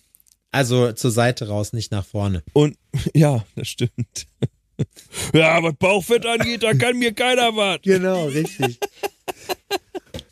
Also 0.53 0.93
zur 0.93 1.11
Seite 1.11 1.49
raus, 1.49 1.73
nicht 1.73 1.91
nach 1.91 2.07
vorne. 2.07 2.45
Und 2.53 2.77
ja, 3.15 3.45
das 3.57 3.69
stimmt. 3.69 4.27
Ja, 5.35 5.63
was 5.63 5.75
Bauchfett 5.75 6.25
angeht, 6.25 6.63
da 6.63 6.73
kann 6.73 6.97
mir 6.99 7.13
keiner 7.13 7.55
was. 7.55 7.81
Genau, 7.83 8.29
richtig. 8.29 8.79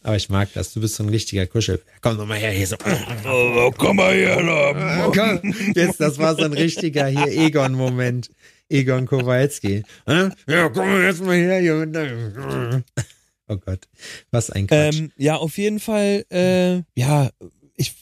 Aber 0.03 0.17
ich 0.17 0.29
mag 0.29 0.49
das. 0.55 0.73
Du 0.73 0.81
bist 0.81 0.95
so 0.95 1.03
ein 1.03 1.09
richtiger 1.09 1.47
Kuschel. 1.47 1.83
Komm 2.01 2.17
doch 2.17 2.27
mal 2.27 2.39
her 2.39 2.53
hier 2.53 2.67
so. 2.67 2.77
Oh, 3.27 3.71
komm 3.77 3.97
mal 3.97 4.15
her, 4.15 4.43
da. 4.43 5.11
Komm, 5.15 5.55
Jetzt, 5.75 6.01
das 6.01 6.19
war 6.19 6.35
so 6.37 6.43
ein 6.45 6.53
richtiger 6.53 7.07
hier 7.07 7.27
Egon-Moment. 7.27 8.31
Egon 8.69 9.07
Kowalski. 9.07 9.83
Ja, 10.07 10.69
komm 10.69 11.03
jetzt 11.03 11.23
mal 11.23 11.37
her 11.37 11.61
hier. 11.61 12.85
Oh 13.49 13.57
Gott, 13.57 13.89
was 14.31 14.51
ein 14.51 14.67
Quatsch. 14.67 14.99
Ähm, 14.99 15.13
ja, 15.17 15.37
auf 15.37 15.57
jeden 15.57 15.81
Fall, 15.81 16.27
äh, 16.31 16.83
ja, 16.95 17.31
ich, 17.77 17.95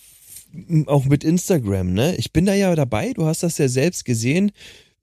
auch 0.86 1.04
mit 1.04 1.22
Instagram, 1.22 1.92
ne? 1.92 2.16
Ich 2.16 2.32
bin 2.32 2.46
da 2.46 2.54
ja 2.54 2.74
dabei, 2.74 3.12
du 3.12 3.26
hast 3.26 3.44
das 3.44 3.58
ja 3.58 3.68
selbst 3.68 4.04
gesehen, 4.04 4.50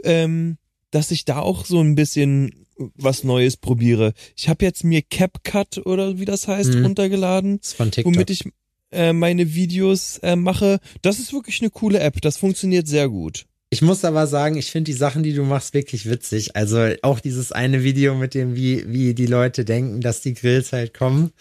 ähm, 0.04 0.58
dass 0.94 1.12
ich 1.12 1.26
da 1.26 1.40
auch 1.40 1.66
so 1.66 1.80
ein 1.82 1.96
bisschen 1.96 2.66
was 2.96 3.24
Neues 3.24 3.58
probiere. 3.58 4.14
Ich 4.36 4.50
habe 4.50 4.66
jetzt 4.66 4.84
mir 4.84 5.02
CapCut 5.02 5.86
oder 5.86 6.20
wie 6.20 6.26
das 6.26 6.48
heißt, 6.48 6.74
Mhm. 6.74 6.86
runtergeladen. 6.86 7.60
das 7.60 7.74
von 7.74 7.92
TikTok. 7.92 8.14
womit 8.14 8.30
ich 8.30 8.44
äh, 8.92 9.12
meine 9.14 9.54
Videos 9.56 10.20
äh, 10.20 10.36
mache. 10.36 10.80
Das 11.02 11.20
ist 11.20 11.34
wirklich 11.34 11.62
eine 11.62 11.70
coole 11.72 12.00
App. 12.00 12.22
Das 12.22 12.38
funktioniert 12.38 12.88
sehr 12.88 13.10
gut. 13.10 13.46
Ich 13.72 13.82
muss 13.82 14.06
aber 14.06 14.28
sagen, 14.28 14.56
ich 14.56 14.70
finde 14.70 14.92
die 14.92 14.98
Sachen, 14.98 15.24
die 15.24 15.34
du 15.34 15.42
machst, 15.44 15.74
wirklich 15.74 16.08
witzig. 16.08 16.56
Also 16.56 16.94
auch 17.02 17.20
dieses 17.20 17.52
eine 17.52 17.84
Video 17.84 18.14
mit 18.14 18.36
dem, 18.36 18.56
wie, 18.56 18.84
wie 18.88 19.16
die 19.16 19.26
Leute 19.26 19.66
denken, 19.66 20.00
dass 20.02 20.22
die 20.22 20.36
Grills 20.36 20.74
halt 20.74 20.94
kommen. 20.94 21.32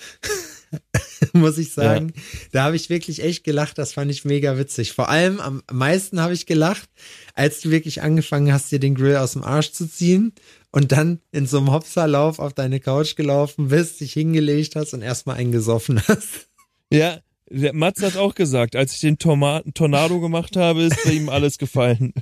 muss 1.33 1.59
ich 1.59 1.73
sagen. 1.73 2.13
Da 2.53 2.65
habe 2.65 2.77
ich 2.77 2.91
wirklich 2.91 3.23
echt 3.23 3.45
gelacht. 3.45 3.79
Das 3.79 3.93
fand 3.93 4.11
ich 4.11 4.25
mega 4.25 4.59
witzig. 4.59 4.93
Vor 4.93 5.09
allem 5.09 5.41
am 5.41 5.63
meisten 5.71 6.21
habe 6.21 6.35
ich 6.35 6.47
gelacht, 6.47 6.89
als 7.35 7.61
du 7.61 7.71
wirklich 7.71 8.03
angefangen 8.03 8.53
hast, 8.53 8.71
dir 8.71 8.81
den 8.81 8.95
Grill 8.95 9.17
aus 9.17 9.33
dem 9.33 9.43
Arsch 9.43 9.73
zu 9.73 9.89
ziehen 9.89 10.33
und 10.71 10.93
dann 10.93 11.21
in 11.31 11.47
so 11.47 11.59
einem 11.59 11.73
Hopserlauf 11.73 12.39
auf 12.39 12.55
deine 12.55 12.81
Couch 12.81 13.17
gelaufen 13.17 13.69
bist, 13.69 14.01
dich 14.01 14.13
hingelegt 14.15 14.77
hast 14.77 14.95
und 14.95 15.03
erstmal 15.03 15.37
einen 15.37 15.53
gesoffen 15.53 16.03
hast. 16.09 16.49
Ja, 16.91 17.21
der 17.49 17.75
Mats 17.75 18.03
hat 18.03 18.17
auch 18.17 18.35
gesagt, 18.35 18.77
als 18.77 18.95
ich 18.95 19.01
den 19.01 19.19
Toma 19.19 19.63
Tornado 19.75 20.21
gemacht 20.21 20.57
habe, 20.57 20.83
ist 20.83 21.05
bei 21.05 21.13
ihm 21.13 21.29
alles 21.29 21.59
gefallen. 21.59 22.15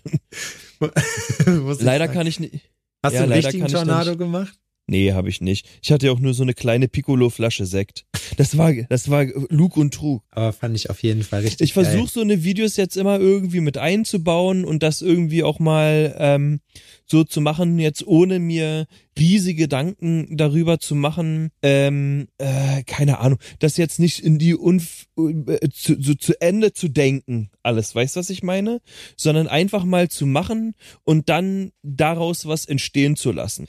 Leider 0.81 2.07
sagen. 2.07 2.13
kann 2.13 2.27
ich 2.27 2.41
nicht. 2.41 2.71
Hast 3.03 3.15
ja, 3.15 3.21
du 3.21 3.25
einen 3.25 3.33
richtigen 3.33 3.67
Tornado 3.69 4.17
gemacht? 4.17 4.59
Nee, 4.91 5.13
habe 5.13 5.29
ich 5.29 5.41
nicht. 5.41 5.69
Ich 5.83 5.93
hatte 5.93 6.07
ja 6.07 6.13
auch 6.13 6.19
nur 6.19 6.35
so 6.35 6.43
eine 6.43 6.53
kleine 6.53 6.89
Piccolo-Flasche 6.89 7.65
Sekt. 7.65 8.07
Das 8.37 8.59
war, 8.59 8.73
das 8.73 9.09
war 9.09 9.25
Lug 9.49 9.77
und 9.77 9.95
Trug. 9.95 10.25
Aber 10.31 10.53
fand 10.53 10.75
ich 10.75 10.91
auf 10.91 11.01
jeden 11.05 11.23
Fall 11.23 11.43
richtig 11.43 11.61
Ich 11.61 11.73
versuche 11.75 12.11
so 12.11 12.21
eine 12.21 12.43
Videos 12.43 12.77
jetzt 12.77 12.97
immer 12.97 13.21
irgendwie 13.21 13.61
mit 13.61 13.79
einzubauen 13.79 14.65
und 14.65 14.83
das 14.83 15.01
irgendwie 15.01 15.45
auch 15.45 15.61
mal 15.61 16.17
ähm, 16.19 16.59
so 17.07 17.23
zu 17.23 17.41
machen, 17.41 17.79
jetzt 17.79 18.05
ohne 18.05 18.41
mir 18.41 18.89
riesige 19.17 19.63
Gedanken 19.63 20.37
darüber 20.37 20.81
zu 20.81 20.97
machen, 20.97 21.51
ähm, 21.63 22.27
äh, 22.39 22.83
keine 22.83 23.21
Ahnung, 23.21 23.39
das 23.61 23.77
jetzt 23.77 24.01
nicht 24.01 24.19
in 24.19 24.41
die 24.41 24.57
Unf 24.57 25.07
äh, 25.17 25.69
zu, 25.73 26.03
so 26.03 26.15
zu 26.15 26.41
Ende 26.41 26.73
zu 26.73 26.89
denken, 26.89 27.51
alles, 27.63 27.95
weißt 27.95 28.17
du, 28.17 28.21
was 28.21 28.31
ich 28.31 28.43
meine? 28.43 28.81
Sondern 29.17 29.47
einfach 29.47 29.85
mal 29.85 30.09
zu 30.09 30.27
machen 30.27 30.75
und 31.05 31.29
dann 31.29 31.71
daraus 31.85 32.47
was 32.47 32.65
entstehen 32.65 33.15
zu 33.15 33.31
lassen. 33.31 33.69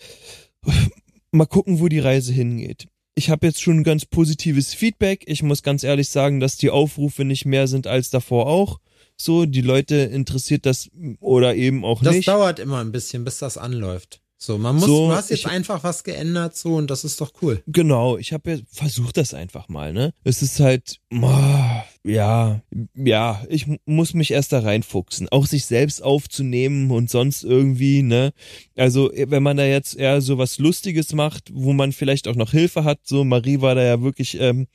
Mal 1.31 1.45
gucken, 1.45 1.79
wo 1.79 1.87
die 1.87 1.99
Reise 1.99 2.33
hingeht. 2.33 2.87
Ich 3.15 3.29
habe 3.29 3.47
jetzt 3.47 3.61
schon 3.61 3.83
ganz 3.83 4.05
positives 4.05 4.73
Feedback. 4.73 5.23
Ich 5.27 5.43
muss 5.43 5.63
ganz 5.63 5.83
ehrlich 5.83 6.09
sagen, 6.09 6.39
dass 6.39 6.57
die 6.57 6.69
Aufrufe 6.69 7.23
nicht 7.25 7.45
mehr 7.45 7.67
sind 7.67 7.87
als 7.87 8.09
davor 8.09 8.47
auch. 8.47 8.79
So, 9.17 9.45
die 9.45 9.61
Leute 9.61 9.95
interessiert 9.95 10.65
das 10.65 10.89
oder 11.19 11.55
eben 11.55 11.85
auch 11.85 12.01
Das 12.03 12.15
nicht. 12.15 12.27
dauert 12.27 12.59
immer 12.59 12.79
ein 12.79 12.91
bisschen, 12.91 13.23
bis 13.23 13.37
das 13.37 13.57
anläuft. 13.57 14.21
So, 14.37 14.57
man 14.57 14.75
muss, 14.75 14.85
So, 14.85 15.09
du 15.09 15.13
hast 15.15 15.29
jetzt 15.29 15.39
ich- 15.41 15.47
einfach 15.47 15.83
was 15.83 16.03
geändert, 16.03 16.57
so, 16.57 16.75
und 16.75 16.89
das 16.89 17.03
ist 17.03 17.21
doch 17.21 17.31
cool. 17.43 17.61
Genau, 17.67 18.17
ich 18.17 18.33
habe 18.33 18.51
ja 18.51 18.57
versucht 18.71 19.17
das 19.17 19.35
einfach 19.35 19.69
mal, 19.69 19.93
ne? 19.93 20.13
Es 20.23 20.41
ist 20.41 20.59
halt, 20.59 20.97
ah, 21.13 21.70
ja, 22.03 22.61
ja, 22.95 23.43
ich 23.47 23.67
mu- 23.67 23.77
muss 23.85 24.15
mich 24.15 24.31
erst 24.31 24.53
da 24.53 24.59
reinfuchsen, 24.59 25.29
auch 25.29 25.45
sich 25.45 25.65
selbst 25.65 26.01
aufzunehmen 26.03 26.89
und 26.89 27.11
sonst 27.11 27.43
irgendwie, 27.43 28.01
ne? 28.01 28.31
Also, 28.75 29.11
wenn 29.15 29.43
man 29.43 29.57
da 29.57 29.65
jetzt 29.65 29.95
eher 29.97 30.19
so 30.21 30.39
was 30.39 30.57
Lustiges 30.57 31.13
macht, 31.13 31.51
wo 31.53 31.73
man 31.73 31.91
vielleicht 31.91 32.27
auch 32.27 32.35
noch 32.35 32.51
Hilfe 32.51 32.83
hat, 32.85 33.01
so 33.03 33.23
Marie 33.23 33.61
war 33.61 33.75
da 33.75 33.83
ja 33.83 34.01
wirklich, 34.01 34.39
ähm, 34.39 34.67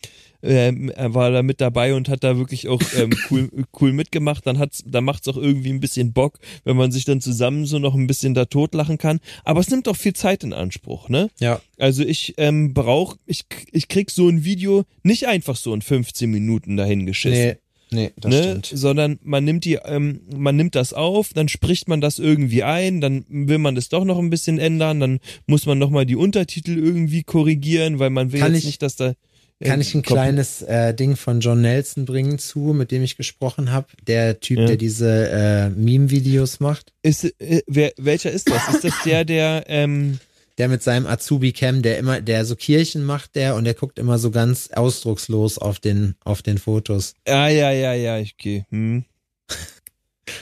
er 0.46 1.14
war 1.14 1.30
da 1.30 1.42
mit 1.42 1.60
dabei 1.60 1.94
und 1.94 2.08
hat 2.08 2.24
da 2.24 2.36
wirklich 2.38 2.68
auch 2.68 2.80
ähm, 2.96 3.10
cool, 3.30 3.48
cool 3.80 3.92
mitgemacht, 3.92 4.46
dann 4.46 4.58
hat's, 4.58 4.82
dann 4.86 5.04
macht's 5.04 5.28
auch 5.28 5.36
irgendwie 5.36 5.70
ein 5.70 5.80
bisschen 5.80 6.12
Bock, 6.12 6.38
wenn 6.64 6.76
man 6.76 6.92
sich 6.92 7.04
dann 7.04 7.20
zusammen 7.20 7.66
so 7.66 7.78
noch 7.78 7.94
ein 7.94 8.06
bisschen 8.06 8.34
da 8.34 8.44
totlachen 8.44 8.98
kann. 8.98 9.20
Aber 9.44 9.60
es 9.60 9.70
nimmt 9.70 9.88
auch 9.88 9.96
viel 9.96 10.14
Zeit 10.14 10.44
in 10.44 10.52
Anspruch, 10.52 11.08
ne? 11.08 11.28
Ja. 11.40 11.60
Also 11.78 12.02
ich 12.04 12.34
ähm, 12.38 12.72
brauch, 12.74 13.16
ich, 13.26 13.44
ich 13.72 13.88
krieg 13.88 14.10
so 14.10 14.28
ein 14.28 14.44
Video 14.44 14.84
nicht 15.02 15.26
einfach 15.26 15.56
so 15.56 15.74
in 15.74 15.82
15 15.82 16.30
Minuten 16.30 16.76
dahin 16.76 17.06
geschissen. 17.06 17.56
nee, 17.90 18.10
das 18.16 18.30
ne? 18.30 18.60
Sondern 18.64 19.18
man 19.22 19.44
nimmt 19.44 19.64
die, 19.64 19.74
ähm, 19.84 20.20
man 20.34 20.56
nimmt 20.56 20.74
das 20.74 20.92
auf, 20.92 21.32
dann 21.34 21.48
spricht 21.48 21.88
man 21.88 22.00
das 22.00 22.18
irgendwie 22.18 22.62
ein, 22.62 23.00
dann 23.00 23.24
will 23.28 23.58
man 23.58 23.74
das 23.74 23.88
doch 23.88 24.04
noch 24.04 24.18
ein 24.18 24.30
bisschen 24.30 24.58
ändern, 24.58 25.00
dann 25.00 25.20
muss 25.46 25.66
man 25.66 25.78
nochmal 25.78 26.06
die 26.06 26.16
Untertitel 26.16 26.76
irgendwie 26.76 27.22
korrigieren, 27.22 27.98
weil 27.98 28.10
man 28.10 28.32
will 28.32 28.40
Kann 28.40 28.52
jetzt 28.54 28.60
ich- 28.62 28.66
nicht, 28.66 28.82
dass 28.82 28.96
da 28.96 29.14
Kann 29.64 29.80
ich 29.80 29.94
ein 29.94 30.02
kleines 30.02 30.60
äh, 30.62 30.92
Ding 30.92 31.16
von 31.16 31.40
John 31.40 31.62
Nelson 31.62 32.04
bringen 32.04 32.38
zu, 32.38 32.58
mit 32.74 32.90
dem 32.90 33.02
ich 33.02 33.16
gesprochen 33.16 33.72
habe? 33.72 33.86
Der 34.06 34.38
Typ, 34.40 34.58
Ja. 34.58 34.66
der 34.66 34.76
diese 34.76 35.30
äh, 35.30 35.68
Meme-Videos 35.70 36.60
macht. 36.60 36.92
Ist, 37.02 37.24
äh, 37.40 37.62
wer, 37.66 37.92
welcher 37.96 38.30
ist 38.30 38.50
das? 38.50 38.68
Ist 38.68 38.84
das 38.84 38.92
der, 39.04 39.24
der, 39.24 39.64
ähm, 39.68 40.18
Der 40.58 40.68
mit 40.68 40.82
seinem 40.82 41.06
Azubi 41.06 41.52
Cam, 41.52 41.80
der 41.80 41.98
immer, 41.98 42.20
der 42.20 42.44
so 42.44 42.54
Kirchen 42.54 43.04
macht, 43.04 43.34
der 43.34 43.54
und 43.54 43.64
der 43.64 43.74
guckt 43.74 43.98
immer 43.98 44.18
so 44.18 44.30
ganz 44.30 44.68
ausdruckslos 44.72 45.56
auf 45.58 45.80
den, 45.80 46.16
auf 46.24 46.42
den 46.42 46.58
Fotos. 46.58 47.14
ah, 47.26 47.48
ja, 47.48 47.70
ja, 47.72 47.94
ja, 47.94 48.18
ich 48.18 48.34
okay. 48.38 48.64
Hm. 48.70 49.04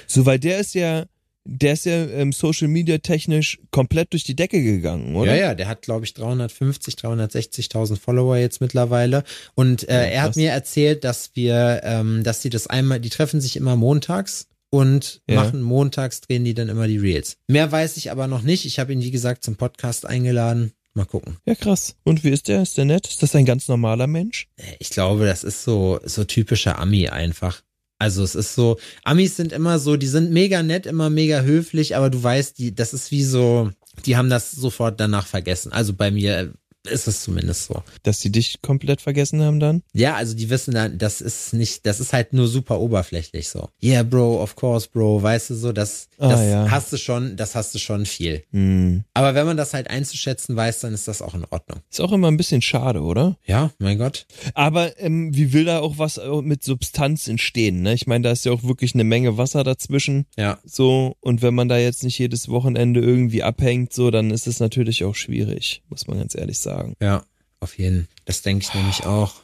So, 0.06 0.24
weil 0.26 0.38
der 0.38 0.60
ist 0.60 0.74
ja, 0.74 1.04
der 1.44 1.74
ist 1.74 1.84
ja 1.86 2.06
ähm, 2.06 2.32
Social 2.32 2.68
Media 2.68 2.98
technisch 2.98 3.58
komplett 3.70 4.12
durch 4.12 4.24
die 4.24 4.34
Decke 4.36 4.62
gegangen, 4.62 5.14
oder? 5.16 5.34
Ja, 5.34 5.40
ja, 5.48 5.54
der 5.54 5.68
hat, 5.68 5.82
glaube 5.82 6.04
ich, 6.06 6.14
350, 6.14 6.94
360.000 6.94 7.96
Follower 7.98 8.36
jetzt 8.36 8.60
mittlerweile. 8.60 9.24
Und 9.54 9.88
äh, 9.88 9.92
Ja, 9.92 10.00
er 10.10 10.22
hat 10.22 10.36
mir 10.36 10.50
erzählt, 10.50 11.04
dass 11.04 11.30
wir, 11.34 11.80
ähm, 11.84 12.22
dass 12.24 12.40
die 12.40 12.50
das 12.50 12.66
einmal, 12.66 13.00
die 13.00 13.10
treffen 13.10 13.40
sich 13.40 13.56
immer 13.56 13.76
montags 13.76 14.48
und 14.70 15.20
Ja. 15.28 15.36
machen 15.36 15.60
montags, 15.62 16.20
drehen 16.22 16.44
die 16.44 16.54
dann 16.54 16.68
immer 16.68 16.88
die 16.88 16.98
Reels. 16.98 17.36
Mehr 17.48 17.70
weiß 17.70 17.96
ich 17.96 18.10
aber 18.10 18.26
noch 18.26 18.42
nicht. 18.42 18.64
Ich 18.64 18.78
habe 18.78 18.92
ihn, 18.92 19.02
wie 19.02 19.10
gesagt, 19.10 19.44
zum 19.44 19.56
Podcast 19.56 20.06
eingeladen. 20.06 20.72
Mal 20.96 21.04
gucken. 21.06 21.36
Ja, 21.44 21.56
krass. 21.56 21.96
Und 22.04 22.22
wie 22.22 22.30
ist 22.30 22.46
der? 22.48 22.62
Ist 22.62 22.78
der 22.78 22.84
nett? 22.84 23.08
Ist 23.08 23.20
das 23.22 23.34
ein 23.34 23.44
ganz 23.44 23.66
normaler 23.68 24.06
Mensch? 24.06 24.46
Äh, 24.56 24.62
Ich 24.78 24.90
glaube, 24.90 25.26
das 25.26 25.42
ist 25.44 25.64
so, 25.64 25.98
so 26.04 26.24
typischer 26.24 26.78
Ami 26.78 27.08
einfach. 27.08 27.62
Also 27.98 28.22
es 28.22 28.34
ist 28.34 28.54
so, 28.54 28.78
Amis 29.04 29.36
sind 29.36 29.52
immer 29.52 29.78
so, 29.78 29.96
die 29.96 30.06
sind 30.06 30.30
mega 30.30 30.62
nett, 30.62 30.86
immer 30.86 31.10
mega 31.10 31.42
höflich, 31.42 31.96
aber 31.96 32.10
du 32.10 32.22
weißt, 32.22 32.58
die, 32.58 32.74
das 32.74 32.92
ist 32.92 33.10
wie 33.10 33.24
so, 33.24 33.70
die 34.04 34.16
haben 34.16 34.30
das 34.30 34.50
sofort 34.50 35.00
danach 35.00 35.26
vergessen. 35.26 35.72
Also 35.72 35.92
bei 35.92 36.10
mir 36.10 36.52
ist 36.86 37.08
es 37.08 37.22
zumindest 37.22 37.66
so. 37.66 37.82
Dass 38.02 38.20
sie 38.20 38.30
dich 38.30 38.60
komplett 38.62 39.00
vergessen 39.00 39.42
haben 39.42 39.60
dann? 39.60 39.82
Ja, 39.92 40.14
also 40.14 40.34
die 40.34 40.50
wissen 40.50 40.74
dann, 40.74 40.98
das 40.98 41.20
ist 41.20 41.52
nicht, 41.54 41.86
das 41.86 42.00
ist 42.00 42.12
halt 42.12 42.32
nur 42.32 42.48
super 42.48 42.80
oberflächlich 42.80 43.48
so. 43.48 43.68
Yeah, 43.82 44.02
Bro, 44.02 44.42
of 44.42 44.56
course, 44.56 44.88
Bro, 44.92 45.22
weißt 45.22 45.50
du 45.50 45.54
so, 45.54 45.72
das, 45.72 46.08
Ah, 46.18 46.28
das 46.28 46.40
ja. 46.48 46.70
hast 46.70 46.92
du 46.92 46.96
schon, 46.96 47.36
das 47.36 47.54
hast 47.54 47.74
du 47.74 47.78
schon 47.78 48.06
viel. 48.06 48.42
Hm. 48.52 49.04
Aber 49.14 49.34
wenn 49.34 49.46
man 49.46 49.56
das 49.56 49.74
halt 49.74 49.90
einzuschätzen 49.90 50.54
weiß, 50.54 50.80
dann 50.80 50.94
ist 50.94 51.08
das 51.08 51.22
auch 51.22 51.34
in 51.34 51.44
Ordnung. 51.50 51.80
Ist 51.90 52.00
auch 52.00 52.12
immer 52.12 52.28
ein 52.28 52.36
bisschen 52.36 52.62
schade, 52.62 53.00
oder? 53.00 53.36
Ja, 53.44 53.70
mein 53.78 53.98
Gott. 53.98 54.26
Aber 54.54 54.98
ähm, 55.00 55.34
wie 55.34 55.52
will 55.52 55.64
da 55.64 55.80
auch 55.80 55.98
was 55.98 56.18
äh, 56.18 56.42
mit 56.42 56.62
Substanz 56.62 57.26
entstehen? 57.28 57.82
Ne? 57.82 57.94
Ich 57.94 58.06
meine, 58.06 58.22
da 58.24 58.32
ist 58.32 58.44
ja 58.44 58.52
auch 58.52 58.62
wirklich 58.62 58.94
eine 58.94 59.04
Menge 59.04 59.36
Wasser 59.36 59.64
dazwischen. 59.64 60.26
Ja. 60.36 60.58
So, 60.64 61.16
und 61.20 61.42
wenn 61.42 61.54
man 61.54 61.68
da 61.68 61.78
jetzt 61.78 62.04
nicht 62.04 62.18
jedes 62.18 62.48
Wochenende 62.48 63.00
irgendwie 63.00 63.42
abhängt, 63.42 63.92
so, 63.92 64.10
dann 64.10 64.30
ist 64.30 64.46
es 64.46 64.60
natürlich 64.60 65.04
auch 65.04 65.14
schwierig, 65.14 65.82
muss 65.88 66.06
man 66.06 66.18
ganz 66.18 66.34
ehrlich 66.34 66.58
sagen. 66.58 66.73
Ja, 67.00 67.24
auf 67.60 67.78
jeden. 67.78 68.08
Das 68.24 68.42
denke 68.42 68.64
ich 68.66 68.74
nämlich 68.74 69.04
auch. 69.06 69.34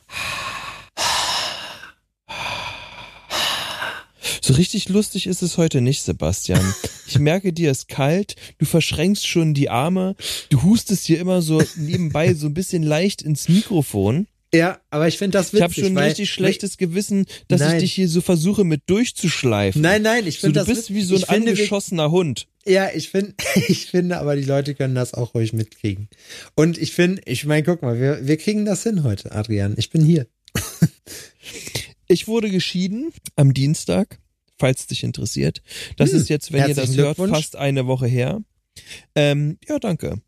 So 4.42 4.54
richtig 4.54 4.88
lustig 4.88 5.26
ist 5.26 5.42
es 5.42 5.58
heute 5.58 5.80
nicht, 5.80 6.02
Sebastian. 6.02 6.74
Ich 7.06 7.18
merke, 7.18 7.52
dir 7.52 7.70
ist 7.70 7.88
kalt, 7.88 8.36
du 8.58 8.64
verschränkst 8.66 9.26
schon 9.26 9.54
die 9.54 9.70
Arme, 9.70 10.16
du 10.48 10.62
hustest 10.62 11.04
hier 11.06 11.20
immer 11.20 11.42
so 11.42 11.62
nebenbei 11.76 12.34
so 12.34 12.46
ein 12.46 12.54
bisschen 12.54 12.82
leicht 12.82 13.22
ins 13.22 13.48
Mikrofon. 13.48 14.26
Ja, 14.52 14.80
aber 14.90 15.06
ich 15.06 15.18
finde 15.18 15.38
das 15.38 15.52
witzig. 15.52 15.58
Ich 15.58 15.62
habe 15.62 15.74
schon 15.74 15.96
ein 15.98 16.04
richtig 16.04 16.30
schlechtes 16.30 16.76
Gewissen, 16.78 17.26
dass 17.46 17.60
Nein. 17.60 17.76
ich 17.76 17.82
dich 17.82 17.92
hier 17.92 18.08
so 18.08 18.20
versuche 18.20 18.64
mit 18.64 18.82
durchzuschleifen. 18.86 19.80
Nein, 19.80 20.02
nein, 20.02 20.26
ich 20.26 20.36
So, 20.36 20.46
finde 20.48 20.60
du 20.60 20.66
das 20.66 20.68
bist 20.68 20.90
witzig. 20.90 20.96
wie 20.96 21.02
so 21.02 21.14
ein 21.14 21.20
finde, 21.22 21.50
angeschossener 21.52 22.10
Hund. 22.10 22.48
Ja, 22.66 22.90
ich 22.94 23.08
finde, 23.08 23.34
ich 23.68 23.86
finde, 23.86 24.18
aber 24.18 24.36
die 24.36 24.44
Leute 24.44 24.74
können 24.74 24.94
das 24.94 25.14
auch 25.14 25.34
ruhig 25.34 25.52
mitkriegen. 25.52 26.08
Und 26.54 26.76
ich 26.78 26.92
finde, 26.92 27.22
ich 27.24 27.44
meine, 27.46 27.62
guck 27.62 27.82
mal, 27.82 27.98
wir, 27.98 28.26
wir 28.26 28.36
kriegen 28.36 28.64
das 28.64 28.82
hin 28.82 29.02
heute, 29.02 29.32
Adrian. 29.32 29.74
Ich 29.78 29.90
bin 29.90 30.04
hier. 30.04 30.26
Ich 32.08 32.26
wurde 32.26 32.50
geschieden 32.50 33.12
am 33.36 33.54
Dienstag, 33.54 34.18
falls 34.58 34.88
dich 34.88 35.04
interessiert. 35.04 35.62
Das 35.96 36.10
Hm, 36.10 36.18
ist 36.18 36.28
jetzt, 36.28 36.52
wenn 36.52 36.68
ihr 36.68 36.74
das 36.74 36.96
hört, 36.96 37.16
fast 37.16 37.54
eine 37.54 37.86
Woche 37.86 38.08
her. 38.08 38.42
Ähm, 39.14 39.58
ja, 39.68 39.78
danke. 39.78 40.20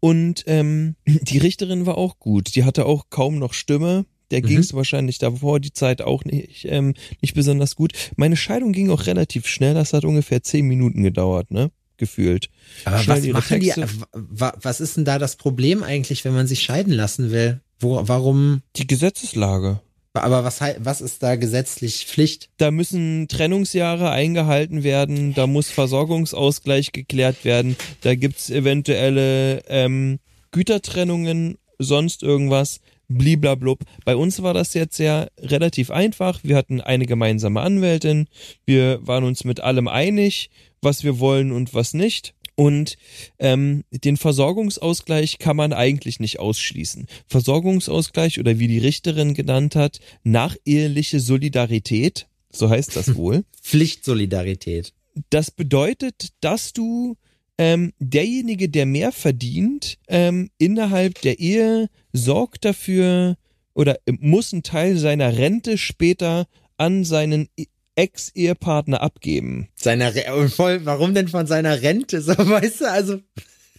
Und 0.00 0.42
ähm, 0.48 0.96
die 1.06 1.38
Richterin 1.38 1.86
war 1.86 1.96
auch 1.96 2.18
gut. 2.18 2.56
Die 2.56 2.64
hatte 2.64 2.86
auch 2.86 3.06
kaum 3.10 3.38
noch 3.38 3.52
Stimme. 3.54 4.04
Der 4.32 4.40
Mhm. 4.42 4.46
ging 4.46 4.58
es 4.58 4.74
wahrscheinlich 4.74 5.18
davor 5.18 5.60
die 5.60 5.72
Zeit 5.72 6.02
auch 6.02 6.24
nicht, 6.24 6.66
ähm, 6.68 6.94
nicht 7.22 7.34
besonders 7.34 7.76
gut. 7.76 7.92
Meine 8.16 8.36
Scheidung 8.36 8.72
ging 8.72 8.90
auch 8.90 9.06
relativ 9.06 9.46
schnell. 9.46 9.74
Das 9.74 9.92
hat 9.92 10.04
ungefähr 10.04 10.42
zehn 10.42 10.66
Minuten 10.66 11.04
gedauert, 11.04 11.52
ne? 11.52 11.70
Gefühlt. 11.98 12.48
Aber 12.84 12.98
Schnell 13.00 13.16
was 13.18 13.26
machen 13.32 13.60
die, 13.60 13.66
Texte. 13.70 13.88
wa- 14.12 14.56
was 14.62 14.80
ist 14.80 14.96
denn 14.96 15.04
da 15.04 15.18
das 15.18 15.36
Problem 15.36 15.82
eigentlich, 15.82 16.24
wenn 16.24 16.32
man 16.32 16.46
sich 16.46 16.62
scheiden 16.62 16.92
lassen 16.94 17.30
will? 17.30 17.60
Wo, 17.80 18.00
warum, 18.08 18.62
Die 18.76 18.86
Gesetzeslage. 18.86 19.80
aber 20.14 20.42
was, 20.44 20.60
was 20.78 21.00
ist 21.00 21.22
da 21.22 21.36
gesetzlich 21.36 22.06
Pflicht? 22.06 22.48
Da 22.56 22.70
müssen 22.70 23.28
Trennungsjahre 23.28 24.10
eingehalten 24.10 24.82
werden, 24.84 25.34
da 25.34 25.46
muss 25.46 25.70
Versorgungsausgleich 25.70 26.92
geklärt 26.92 27.44
werden, 27.44 27.76
da 28.00 28.14
gibt's 28.14 28.48
eventuelle 28.50 29.62
ähm, 29.68 30.18
Gütertrennungen, 30.52 31.58
sonst 31.78 32.22
irgendwas, 32.22 32.80
bliblablub. 33.08 33.80
Bei 34.04 34.16
uns 34.16 34.42
war 34.42 34.54
das 34.54 34.74
jetzt 34.74 34.98
ja 34.98 35.28
relativ 35.38 35.90
einfach. 35.90 36.40
Wir 36.42 36.56
hatten 36.56 36.80
eine 36.80 37.06
gemeinsame 37.06 37.60
Anwältin, 37.60 38.28
wir 38.66 39.06
waren 39.06 39.24
uns 39.24 39.44
mit 39.44 39.60
allem 39.60 39.88
einig, 39.88 40.50
was 40.80 41.04
wir 41.04 41.18
wollen 41.18 41.52
und 41.52 41.74
was 41.74 41.94
nicht. 41.94 42.34
Und 42.54 42.96
ähm, 43.38 43.84
den 43.92 44.16
Versorgungsausgleich 44.16 45.38
kann 45.38 45.56
man 45.56 45.72
eigentlich 45.72 46.18
nicht 46.18 46.40
ausschließen. 46.40 47.06
Versorgungsausgleich 47.28 48.40
oder 48.40 48.58
wie 48.58 48.66
die 48.66 48.80
Richterin 48.80 49.34
genannt 49.34 49.76
hat, 49.76 50.00
nacheheliche 50.24 51.20
Solidarität, 51.20 52.26
so 52.50 52.68
heißt 52.68 52.96
das 52.96 53.14
wohl. 53.14 53.44
Pflichtsolidarität. 53.62 54.92
Das 55.30 55.52
bedeutet, 55.52 56.30
dass 56.40 56.72
du 56.72 57.16
ähm, 57.58 57.92
derjenige, 57.98 58.68
der 58.68 58.86
mehr 58.86 59.12
verdient, 59.12 59.98
ähm, 60.08 60.50
innerhalb 60.58 61.20
der 61.22 61.38
Ehe 61.40 61.88
sorgt 62.12 62.64
dafür 62.64 63.36
oder 63.74 63.98
muss 64.20 64.52
einen 64.52 64.62
Teil 64.62 64.96
seiner 64.96 65.36
Rente 65.36 65.76
später 65.78 66.46
an 66.76 67.04
seinen 67.04 67.48
E- 67.56 67.66
Ex-Ehepartner 67.96 69.02
abgeben. 69.02 69.68
Seiner 69.74 70.14
Re 70.14 70.32
und 70.36 70.50
voll, 70.54 70.84
warum 70.84 71.14
denn 71.14 71.26
von 71.26 71.46
seiner 71.48 71.82
Rente? 71.82 72.20
So, 72.22 72.32
weißt 72.36 72.82
du, 72.82 72.90
also, 72.90 73.20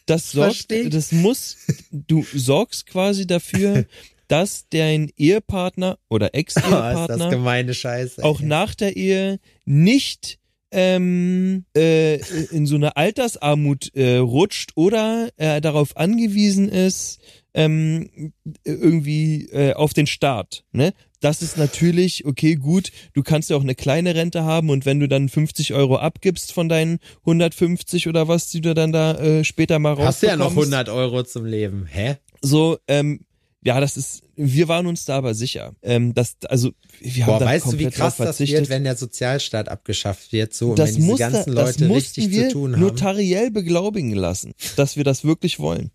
Das 0.06 0.32
sorgt, 0.32 0.68
das 0.94 1.14
muss, 1.14 1.58
du 1.92 2.26
sorgst 2.34 2.86
quasi 2.86 3.26
dafür, 3.28 3.86
dass 4.28 4.66
dein 4.70 5.10
Ehepartner 5.18 5.98
oder 6.10 6.32
oh, 6.34 6.38
Ex-Ehepartner 6.38 7.74
Scheiße. 7.74 8.24
auch 8.24 8.42
ey. 8.42 8.46
nach 8.46 8.76
der 8.76 8.98
Ehe 8.98 9.40
nicht 9.66 10.39
ähm, 10.72 11.66
äh, 11.76 12.16
in 12.52 12.66
so 12.66 12.76
eine 12.76 12.96
Altersarmut 12.96 13.96
äh, 13.96 14.18
rutscht 14.18 14.72
oder 14.76 15.30
äh, 15.38 15.62
darauf 15.62 15.98
angewiesen 15.98 16.70
ist, 16.70 17.20
ähm, 17.54 18.34
irgendwie 18.64 19.46
äh, 19.52 19.74
auf 19.74 19.94
den 19.94 20.08
Staat. 20.08 20.64
Ne? 20.72 20.94
Das 21.20 21.42
ist 21.42 21.58
natürlich, 21.58 22.26
okay, 22.26 22.56
gut, 22.56 22.92
du 23.14 23.24
kannst 23.24 23.50
ja 23.50 23.58
auch 23.58 23.64
eine 23.64 23.76
kleine 23.76 24.16
Rente 24.16 24.44
haben 24.44 24.70
und 24.70 24.86
wenn 24.86 25.00
du 25.00 25.08
dann 25.08 25.28
50 25.28 25.74
Euro 25.74 25.98
abgibst 25.98 26.54
von 26.54 26.70
deinen 26.70 27.00
150 27.22 28.08
oder 28.08 28.28
was, 28.28 28.50
die 28.50 28.62
du 28.62 28.74
dann 28.74 28.92
da 28.92 29.16
äh, 29.16 29.44
später 29.44 29.80
mal 29.80 29.98
Hast 29.98 30.24
du 30.24 30.28
ja 30.28 30.38
noch 30.38 30.56
rausbekommst, 30.56 30.74
100 30.74 30.90
Euro 30.90 31.24
zum 31.24 31.46
Leben. 31.46 31.88
Hä? 31.88 32.18
so, 32.42 32.78
ähm, 32.88 33.22
ja, 33.62 33.80
das 33.82 33.98
ist, 33.98 34.22
wir 34.36 34.68
waren 34.68 34.88
uns 34.88 35.06
da 35.06 35.18
aber 35.18 35.34
sicher. 35.34 35.76
Ähm, 35.82 36.14
dass, 36.14 36.38
also, 36.48 36.72
wir 37.02 37.26
haben 37.26 37.34
Boah, 37.34 37.40
da 37.40 37.46
weißt 37.48 37.74
du, 37.74 37.80
wie 37.80 37.88
krass 37.88 38.18
das 38.18 38.40
wird, 38.40 38.70
wenn 38.70 38.86
der 38.86 38.96
Sozialstaat 38.96 39.68
abgeschafft 39.68 40.32
wird, 40.32 40.54
so, 40.54 40.72
und 40.72 40.80
das 40.80 40.90
wenn 40.90 40.96
diese 40.96 41.08
musste, 41.08 41.24
ganzen 41.24 41.56
das 41.56 41.66
Leute 41.66 41.86
mussten 41.88 42.22
richtig 42.22 42.32
wir 42.32 42.48
zu 42.48 42.54
tun 42.54 42.74
haben. 42.74 42.82
notariell 42.82 43.52
beglaubigen 43.52 44.14
lassen, 44.14 44.54
dass 44.78 44.96
wir 44.96 45.04
das 45.04 45.26
wirklich 45.26 45.60
wollen. 45.60 45.92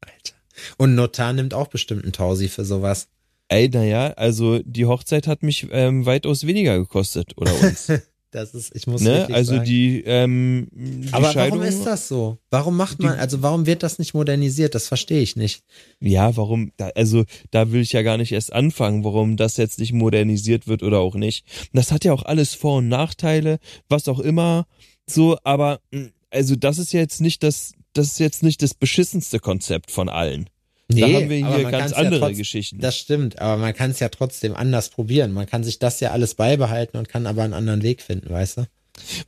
Alter. 0.00 0.34
Und 0.76 0.94
Notar 0.94 1.32
nimmt 1.32 1.54
auch 1.54 1.68
bestimmt 1.68 2.04
einen 2.04 2.12
Tausi 2.12 2.48
für 2.48 2.64
sowas. 2.64 3.08
Ey, 3.48 3.68
naja, 3.68 4.12
also 4.12 4.60
die 4.62 4.86
Hochzeit 4.86 5.26
hat 5.26 5.42
mich 5.42 5.66
ähm, 5.70 6.06
weitaus 6.06 6.46
weniger 6.46 6.78
gekostet 6.78 7.32
oder 7.36 7.52
uns. 7.60 7.90
Das 8.30 8.52
ist, 8.52 8.76
ich 8.76 8.86
muss 8.86 9.00
ne? 9.00 9.26
Also 9.32 9.54
sagen. 9.54 9.64
die, 9.64 10.02
ähm, 10.04 10.68
die 10.72 11.12
Aber 11.12 11.32
Scheidung. 11.32 11.60
warum 11.60 11.68
ist 11.72 11.84
das 11.84 12.08
so? 12.08 12.36
Warum 12.50 12.76
macht 12.76 12.98
man, 13.00 13.14
Die- 13.14 13.18
also 13.20 13.40
warum 13.42 13.64
wird 13.64 13.82
das 13.82 13.98
nicht 13.98 14.12
modernisiert? 14.12 14.74
Das 14.74 14.86
verstehe 14.86 15.20
ich 15.22 15.34
nicht. 15.34 15.62
Ja, 16.00 16.36
warum? 16.36 16.70
Da, 16.76 16.88
also 16.94 17.24
da 17.50 17.72
will 17.72 17.80
ich 17.80 17.92
ja 17.92 18.02
gar 18.02 18.18
nicht 18.18 18.32
erst 18.32 18.52
anfangen, 18.52 19.02
warum 19.02 19.38
das 19.38 19.56
jetzt 19.56 19.78
nicht 19.78 19.94
modernisiert 19.94 20.66
wird 20.66 20.82
oder 20.82 20.98
auch 21.00 21.14
nicht. 21.14 21.46
Das 21.72 21.90
hat 21.90 22.04
ja 22.04 22.12
auch 22.12 22.22
alles 22.24 22.54
Vor- 22.54 22.78
und 22.78 22.88
Nachteile, 22.88 23.58
was 23.88 24.08
auch 24.08 24.20
immer. 24.20 24.66
So, 25.08 25.38
aber 25.44 25.80
mh, 25.90 26.08
also 26.30 26.54
das 26.54 26.76
ist 26.76 26.92
jetzt 26.92 27.22
nicht 27.22 27.42
das, 27.42 27.72
das 27.94 28.08
ist 28.08 28.18
jetzt 28.20 28.42
nicht 28.42 28.60
das 28.62 28.74
beschissenste 28.74 29.38
Konzept 29.38 29.90
von 29.90 30.10
allen. 30.10 30.50
Da 30.88 31.06
haben 31.06 31.28
wir 31.28 31.36
hier 31.36 31.70
ganz 31.70 31.92
andere 31.92 32.30
ja 32.30 32.36
Geschichten. 32.36 32.80
Das 32.80 32.96
stimmt, 32.96 33.38
aber 33.40 33.58
man 33.58 33.74
kann 33.74 33.90
es 33.90 34.00
ja 34.00 34.08
trotzdem 34.08 34.54
anders 34.54 34.88
probieren. 34.88 35.32
Man 35.32 35.46
kann 35.46 35.62
sich 35.62 35.78
das 35.78 36.00
ja 36.00 36.12
alles 36.12 36.34
beibehalten 36.34 36.96
und 36.96 37.08
kann 37.08 37.26
aber 37.26 37.42
einen 37.42 37.54
anderen 37.54 37.82
Weg 37.82 38.02
finden, 38.02 38.30
weißt 38.30 38.58
du? 38.58 38.66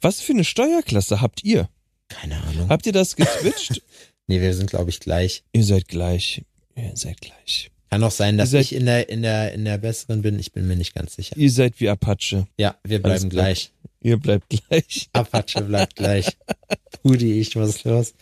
Was 0.00 0.20
für 0.20 0.32
eine 0.32 0.44
Steuerklasse 0.44 1.20
habt 1.20 1.44
ihr? 1.44 1.68
Keine 2.08 2.42
Ahnung. 2.42 2.68
Habt 2.68 2.86
ihr 2.86 2.92
das 2.92 3.16
geswitcht? 3.16 3.82
Nee, 4.26 4.40
wir 4.40 4.54
sind, 4.54 4.70
glaube 4.70 4.90
ich, 4.90 5.00
gleich. 5.00 5.42
ihr 5.52 5.64
seid 5.64 5.88
gleich. 5.88 6.44
Ihr 6.76 6.92
seid 6.94 7.20
gleich. 7.20 7.72
Kann 7.90 8.04
auch 8.04 8.12
sein, 8.12 8.38
dass 8.38 8.52
ich 8.52 8.72
in 8.72 8.86
der, 8.86 9.08
in 9.08 9.22
der, 9.22 9.52
in 9.52 9.64
der 9.64 9.76
besseren 9.78 10.22
bin. 10.22 10.38
Ich 10.38 10.52
bin 10.52 10.68
mir 10.68 10.76
nicht 10.76 10.94
ganz 10.94 11.16
sicher. 11.16 11.36
Ihr 11.36 11.50
seid 11.50 11.80
wie 11.80 11.88
Apache. 11.88 12.46
Ja, 12.56 12.76
wir 12.84 13.02
bleiben 13.02 13.28
gleich. 13.28 13.72
Ihr 14.00 14.18
bleibt 14.18 14.48
gleich. 14.48 15.08
Apache 15.12 15.62
bleibt 15.62 15.96
gleich. 15.96 16.26
Pudi, 17.02 17.40
ich, 17.40 17.56
was 17.56 17.70
ist 17.70 17.84
los? 17.84 18.14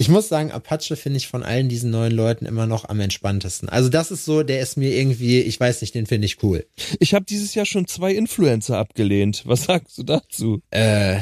Ich 0.00 0.08
muss 0.08 0.30
sagen, 0.30 0.50
Apache 0.50 0.96
finde 0.96 1.18
ich 1.18 1.28
von 1.28 1.42
allen 1.42 1.68
diesen 1.68 1.90
neuen 1.90 2.12
Leuten 2.12 2.46
immer 2.46 2.66
noch 2.66 2.88
am 2.88 3.00
entspanntesten. 3.00 3.68
Also 3.68 3.90
das 3.90 4.10
ist 4.10 4.24
so, 4.24 4.42
der 4.42 4.60
ist 4.60 4.78
mir 4.78 4.96
irgendwie, 4.96 5.40
ich 5.40 5.60
weiß 5.60 5.82
nicht, 5.82 5.94
den 5.94 6.06
finde 6.06 6.24
ich 6.24 6.42
cool. 6.42 6.64
Ich 7.00 7.12
habe 7.12 7.26
dieses 7.26 7.54
Jahr 7.54 7.66
schon 7.66 7.86
zwei 7.86 8.14
Influencer 8.14 8.78
abgelehnt. 8.78 9.42
Was 9.44 9.64
sagst 9.64 9.98
du 9.98 10.02
dazu? 10.02 10.62
Äh, 10.70 11.18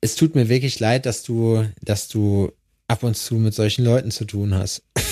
es 0.00 0.14
tut 0.14 0.34
mir 0.34 0.48
wirklich 0.48 0.80
leid, 0.80 1.04
dass 1.04 1.24
du, 1.24 1.66
dass 1.82 2.08
du 2.08 2.50
ab 2.88 3.02
und 3.02 3.18
zu 3.18 3.34
mit 3.34 3.52
solchen 3.52 3.84
Leuten 3.84 4.10
zu 4.10 4.24
tun 4.24 4.54
hast. 4.54 4.82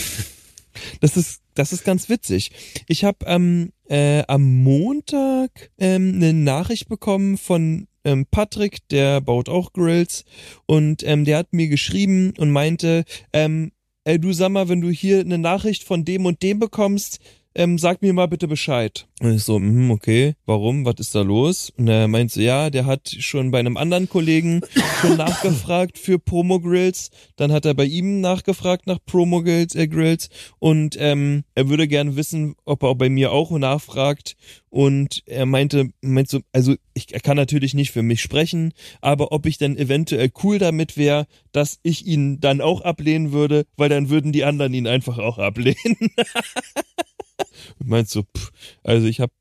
Das 1.01 1.17
ist, 1.17 1.41
das 1.55 1.73
ist 1.73 1.85
ganz 1.85 2.09
witzig. 2.09 2.53
Ich 2.87 3.03
habe 3.03 3.27
ähm, 3.27 3.73
äh, 3.89 4.23
am 4.29 4.63
Montag 4.63 5.51
ähm, 5.77 6.15
eine 6.15 6.33
Nachricht 6.33 6.89
bekommen 6.89 7.37
von 7.37 7.89
ähm, 8.05 8.27
Patrick, 8.31 8.87
der 8.89 9.21
baut 9.21 9.49
auch 9.49 9.73
Grills 9.73 10.25
und 10.67 11.03
ähm, 11.05 11.25
der 11.25 11.39
hat 11.39 11.53
mir 11.53 11.69
geschrieben 11.69 12.35
und 12.39 12.51
meinte, 12.51 13.05
ähm, 13.33 13.73
ey, 14.05 14.19
du 14.19 14.33
sag 14.33 14.51
mal, 14.51 14.69
wenn 14.69 14.81
du 14.81 14.91
hier 14.91 15.21
eine 15.21 15.39
Nachricht 15.39 15.85
von 15.85 16.05
dem 16.05 16.27
und 16.27 16.43
dem 16.43 16.59
bekommst, 16.59 17.21
ähm, 17.59 17.77
sag 17.77 18.03
mir 18.03 18.13
mal 18.13 18.29
bitte 18.29 18.47
Bescheid. 18.47 19.09
Und 19.21 19.35
ich 19.35 19.43
so, 19.43 19.59
mhm, 19.59 19.91
okay, 19.91 20.35
warum, 20.47 20.85
was 20.85 20.95
ist 20.99 21.15
da 21.17 21.23
los? 21.23 21.73
Und 21.77 21.89
er 21.89 22.07
meinte 22.07 22.35
so, 22.35 22.41
ja, 22.41 22.71
der 22.71 22.87
hat 22.87 23.09
schon 23.19 23.51
bei 23.51 23.59
einem 23.59 23.77
anderen 23.77 24.09
Kollegen 24.09 24.61
schon 25.01 25.17
nachgefragt 25.17 25.99
für 25.99 26.21
Promo-Grills, 26.21 27.11
dann 27.35 27.51
hat 27.51 27.65
er 27.65 27.75
bei 27.75 27.85
ihm 27.85 28.21
nachgefragt 28.21 28.87
nach 28.87 28.99
Promo-Grills 29.05 29.75
äh, 29.75 29.89
Grills 29.89 30.31
und 30.61 30.97
ähm, 31.01 31.43
er 31.57 31.69
würde 31.69 31.89
gern 31.89 32.15
wissen, 32.15 32.55
ob 32.65 32.85
er 32.85 32.91
auch 32.91 32.95
bei 32.95 33.09
mir 33.09 33.33
auch 33.33 33.51
nachfragt 33.51 34.37
und 34.71 35.25
er 35.27 35.47
meinte, 35.47 35.91
meinte 36.01 36.37
so, 36.37 36.43
also 36.53 36.77
ich 36.95 37.13
er 37.13 37.21
kann 37.21 37.37
natürlich 37.37 37.75
nicht 37.75 37.91
für 37.91 38.03
mich 38.03 38.23
sprechen, 38.23 38.73
aber 39.01 39.33
ob 39.33 39.47
ich 39.47 39.59
dann 39.59 39.77
eventuell 39.77 40.31
cool 40.45 40.59
damit 40.59 40.97
wäre, 40.97 41.27
dass 41.51 41.81
ich 41.83 42.07
ihn 42.07 42.39
dann 42.39 42.61
auch 42.61 42.83
ablehnen 42.83 43.33
würde, 43.33 43.67
weil 43.77 43.89
dann 43.89 44.11
würden 44.11 44.31
die 44.31 44.45
anderen 44.45 44.75
ihn 44.75 44.87
einfach 44.87 45.19
auch 45.19 45.39
ablehnen. 45.39 45.97
Und 47.79 47.89
meinst 47.89 48.13
so, 48.13 48.23
pff, 48.23 48.51
also 48.83 49.07
ich 49.07 49.21
habe 49.21 49.33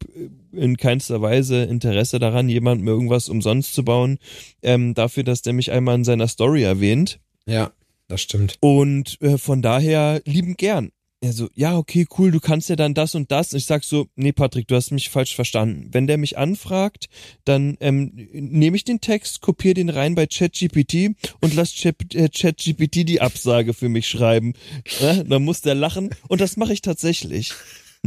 in 0.52 0.78
keinster 0.78 1.22
Weise 1.22 1.64
Interesse 1.64 2.20
daran, 2.20 2.50
jemandem 2.50 2.88
irgendwas 2.88 3.30
umsonst 3.30 3.74
zu 3.74 3.84
bauen, 3.84 4.18
ähm, 4.62 4.94
dafür, 4.94 5.24
dass 5.24 5.42
der 5.42 5.54
mich 5.54 5.72
einmal 5.72 5.96
in 5.96 6.04
seiner 6.04 6.28
Story 6.28 6.64
erwähnt. 6.64 7.20
Ja, 7.46 7.72
das 8.08 8.22
stimmt. 8.22 8.58
Und 8.60 9.22
äh, 9.22 9.38
von 9.38 9.62
daher 9.62 10.22
liebend 10.26 10.58
gern. 10.58 10.92
Er 11.20 11.34
so, 11.34 11.50
ja, 11.56 11.76
okay, 11.76 12.06
cool, 12.20 12.30
du 12.30 12.40
kannst 12.40 12.70
ja 12.70 12.76
dann 12.76 12.94
das 12.94 13.16
und 13.16 13.32
das. 13.32 13.52
Und 13.52 13.58
ich 13.58 13.66
sag 13.66 13.84
so, 13.84 14.06
nee, 14.16 14.32
Patrick, 14.32 14.68
du 14.68 14.76
hast 14.76 14.92
mich 14.92 15.10
falsch 15.10 15.36
verstanden. 15.36 15.90
Wenn 15.92 16.06
der 16.06 16.20
mich 16.20 16.38
anfragt, 16.38 17.10
dann 17.44 17.76
ähm, 17.80 18.12
nehme 18.34 18.78
ich 18.78 18.84
den 18.84 19.02
Text, 19.02 19.42
kopiere 19.42 19.74
den 19.74 19.90
rein 19.90 20.14
bei 20.14 20.28
ChatGPT 20.28 21.16
und 21.42 21.56
lass 21.56 21.74
Chat- 21.74 22.14
äh, 22.14 22.30
ChatGPT 22.30 23.08
die 23.10 23.20
Absage 23.20 23.74
für 23.74 23.90
mich 23.90 24.08
schreiben. 24.08 24.54
Ja, 25.00 25.24
dann 25.24 25.44
muss 25.44 25.62
der 25.62 25.74
lachen. 25.74 26.12
Und 26.28 26.40
das 26.40 26.56
mache 26.56 26.74
ich 26.74 26.82
tatsächlich. 26.84 27.52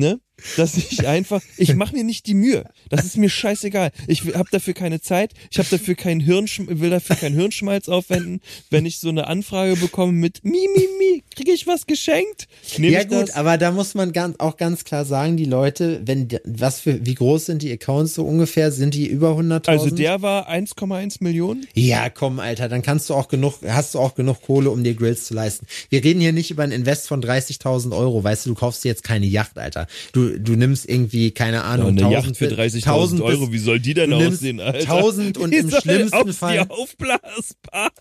Ne? 0.00 0.18
Dass 0.56 0.76
ich 0.76 1.06
einfach, 1.06 1.42
ich 1.56 1.74
mache 1.74 1.94
mir 1.94 2.04
nicht 2.04 2.26
die 2.26 2.34
Mühe. 2.34 2.64
Das 2.88 3.04
ist 3.04 3.16
mir 3.16 3.30
scheißegal. 3.30 3.90
Ich 4.06 4.22
habe 4.34 4.48
dafür 4.50 4.74
keine 4.74 5.00
Zeit. 5.00 5.32
Ich 5.50 5.58
habe 5.58 5.68
dafür 5.70 5.94
keinen 5.94 6.20
Hirnschm 6.20 6.64
will 6.68 6.90
dafür 6.90 7.16
keinen 7.16 7.34
Hirnschmalz 7.34 7.88
aufwenden. 7.88 8.40
Wenn 8.70 8.86
ich 8.86 8.98
so 8.98 9.08
eine 9.08 9.26
Anfrage 9.26 9.76
bekomme 9.76 10.12
mit 10.12 10.44
Mi 10.44 10.68
Mi 10.74 10.88
Mi, 10.98 11.22
kriege 11.34 11.52
ich 11.52 11.66
was 11.66 11.86
geschenkt? 11.86 12.48
Nehm 12.78 12.92
ja 12.92 13.04
gut, 13.04 13.28
das? 13.28 13.34
aber 13.34 13.58
da 13.58 13.70
muss 13.70 13.94
man 13.94 14.12
ganz, 14.12 14.36
auch 14.38 14.56
ganz 14.56 14.84
klar 14.84 15.04
sagen, 15.04 15.36
die 15.36 15.44
Leute, 15.44 16.00
wenn 16.04 16.28
was 16.44 16.80
für 16.80 17.04
wie 17.04 17.14
groß 17.14 17.46
sind 17.46 17.62
die 17.62 17.72
Accounts 17.72 18.14
so 18.14 18.24
ungefähr? 18.24 18.72
Sind 18.72 18.94
die 18.94 19.06
über 19.06 19.32
100.000? 19.32 19.68
Also 19.68 19.90
der 19.90 20.22
war 20.22 20.48
1,1 20.50 21.18
Millionen. 21.20 21.66
Ja, 21.74 22.10
komm, 22.10 22.38
Alter, 22.40 22.68
dann 22.68 22.82
kannst 22.82 23.10
du 23.10 23.14
auch 23.14 23.28
genug, 23.28 23.54
hast 23.66 23.94
du 23.94 23.98
auch 23.98 24.14
genug 24.14 24.42
Kohle, 24.42 24.70
um 24.70 24.84
dir 24.84 24.94
Grills 24.94 25.26
zu 25.26 25.34
leisten. 25.34 25.66
Wir 25.88 26.02
reden 26.04 26.20
hier 26.20 26.32
nicht 26.32 26.50
über 26.50 26.62
ein 26.62 26.72
Invest 26.72 27.08
von 27.08 27.22
30.000 27.22 27.96
Euro, 27.96 28.22
weißt 28.22 28.46
du, 28.46 28.50
du 28.50 28.56
kaufst 28.56 28.84
dir 28.84 28.88
jetzt 28.88 29.04
keine 29.04 29.26
Yacht, 29.26 29.58
Alter. 29.58 29.86
Du, 30.12 30.29
du 30.38 30.56
nimmst 30.56 30.88
irgendwie, 30.88 31.30
keine 31.32 31.64
Ahnung, 31.64 31.88
eine 31.88 32.00
1000 32.02 32.12
Yacht 32.26 32.36
für 32.36 32.48
bis- 32.48 32.58
30.000 32.58 32.84
1000 32.86 33.20
Euro, 33.22 33.46
bis- 33.46 33.52
wie 33.52 33.58
soll 33.64 33.80
die 33.80 33.94
denn 33.94 34.12
aussehen, 34.12 34.60
Alter? 34.60 34.78
1000 34.80 35.38
und 35.38 35.50
Die 35.52 35.58
im 35.58 35.70
schlimmsten 35.70 36.16
auf 36.16 36.36
Fall- 36.36 36.64
Die 36.64 36.70
aufblasbar. 36.70 37.90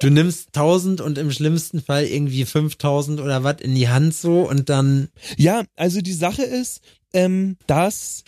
Du 0.00 0.10
nimmst 0.10 0.48
1000 0.54 1.00
und 1.00 1.16
im 1.16 1.32
schlimmsten 1.32 1.80
Fall 1.80 2.04
irgendwie 2.04 2.44
5000 2.44 3.20
oder 3.20 3.42
was 3.42 3.62
in 3.62 3.74
die 3.74 3.88
Hand 3.88 4.14
so 4.14 4.42
und 4.46 4.68
dann, 4.68 5.08
Ja, 5.38 5.64
also 5.76 6.02
die 6.02 6.12
Sache 6.12 6.42
ist, 6.42 6.82
ähm, 7.14 7.56
dass 7.66 8.22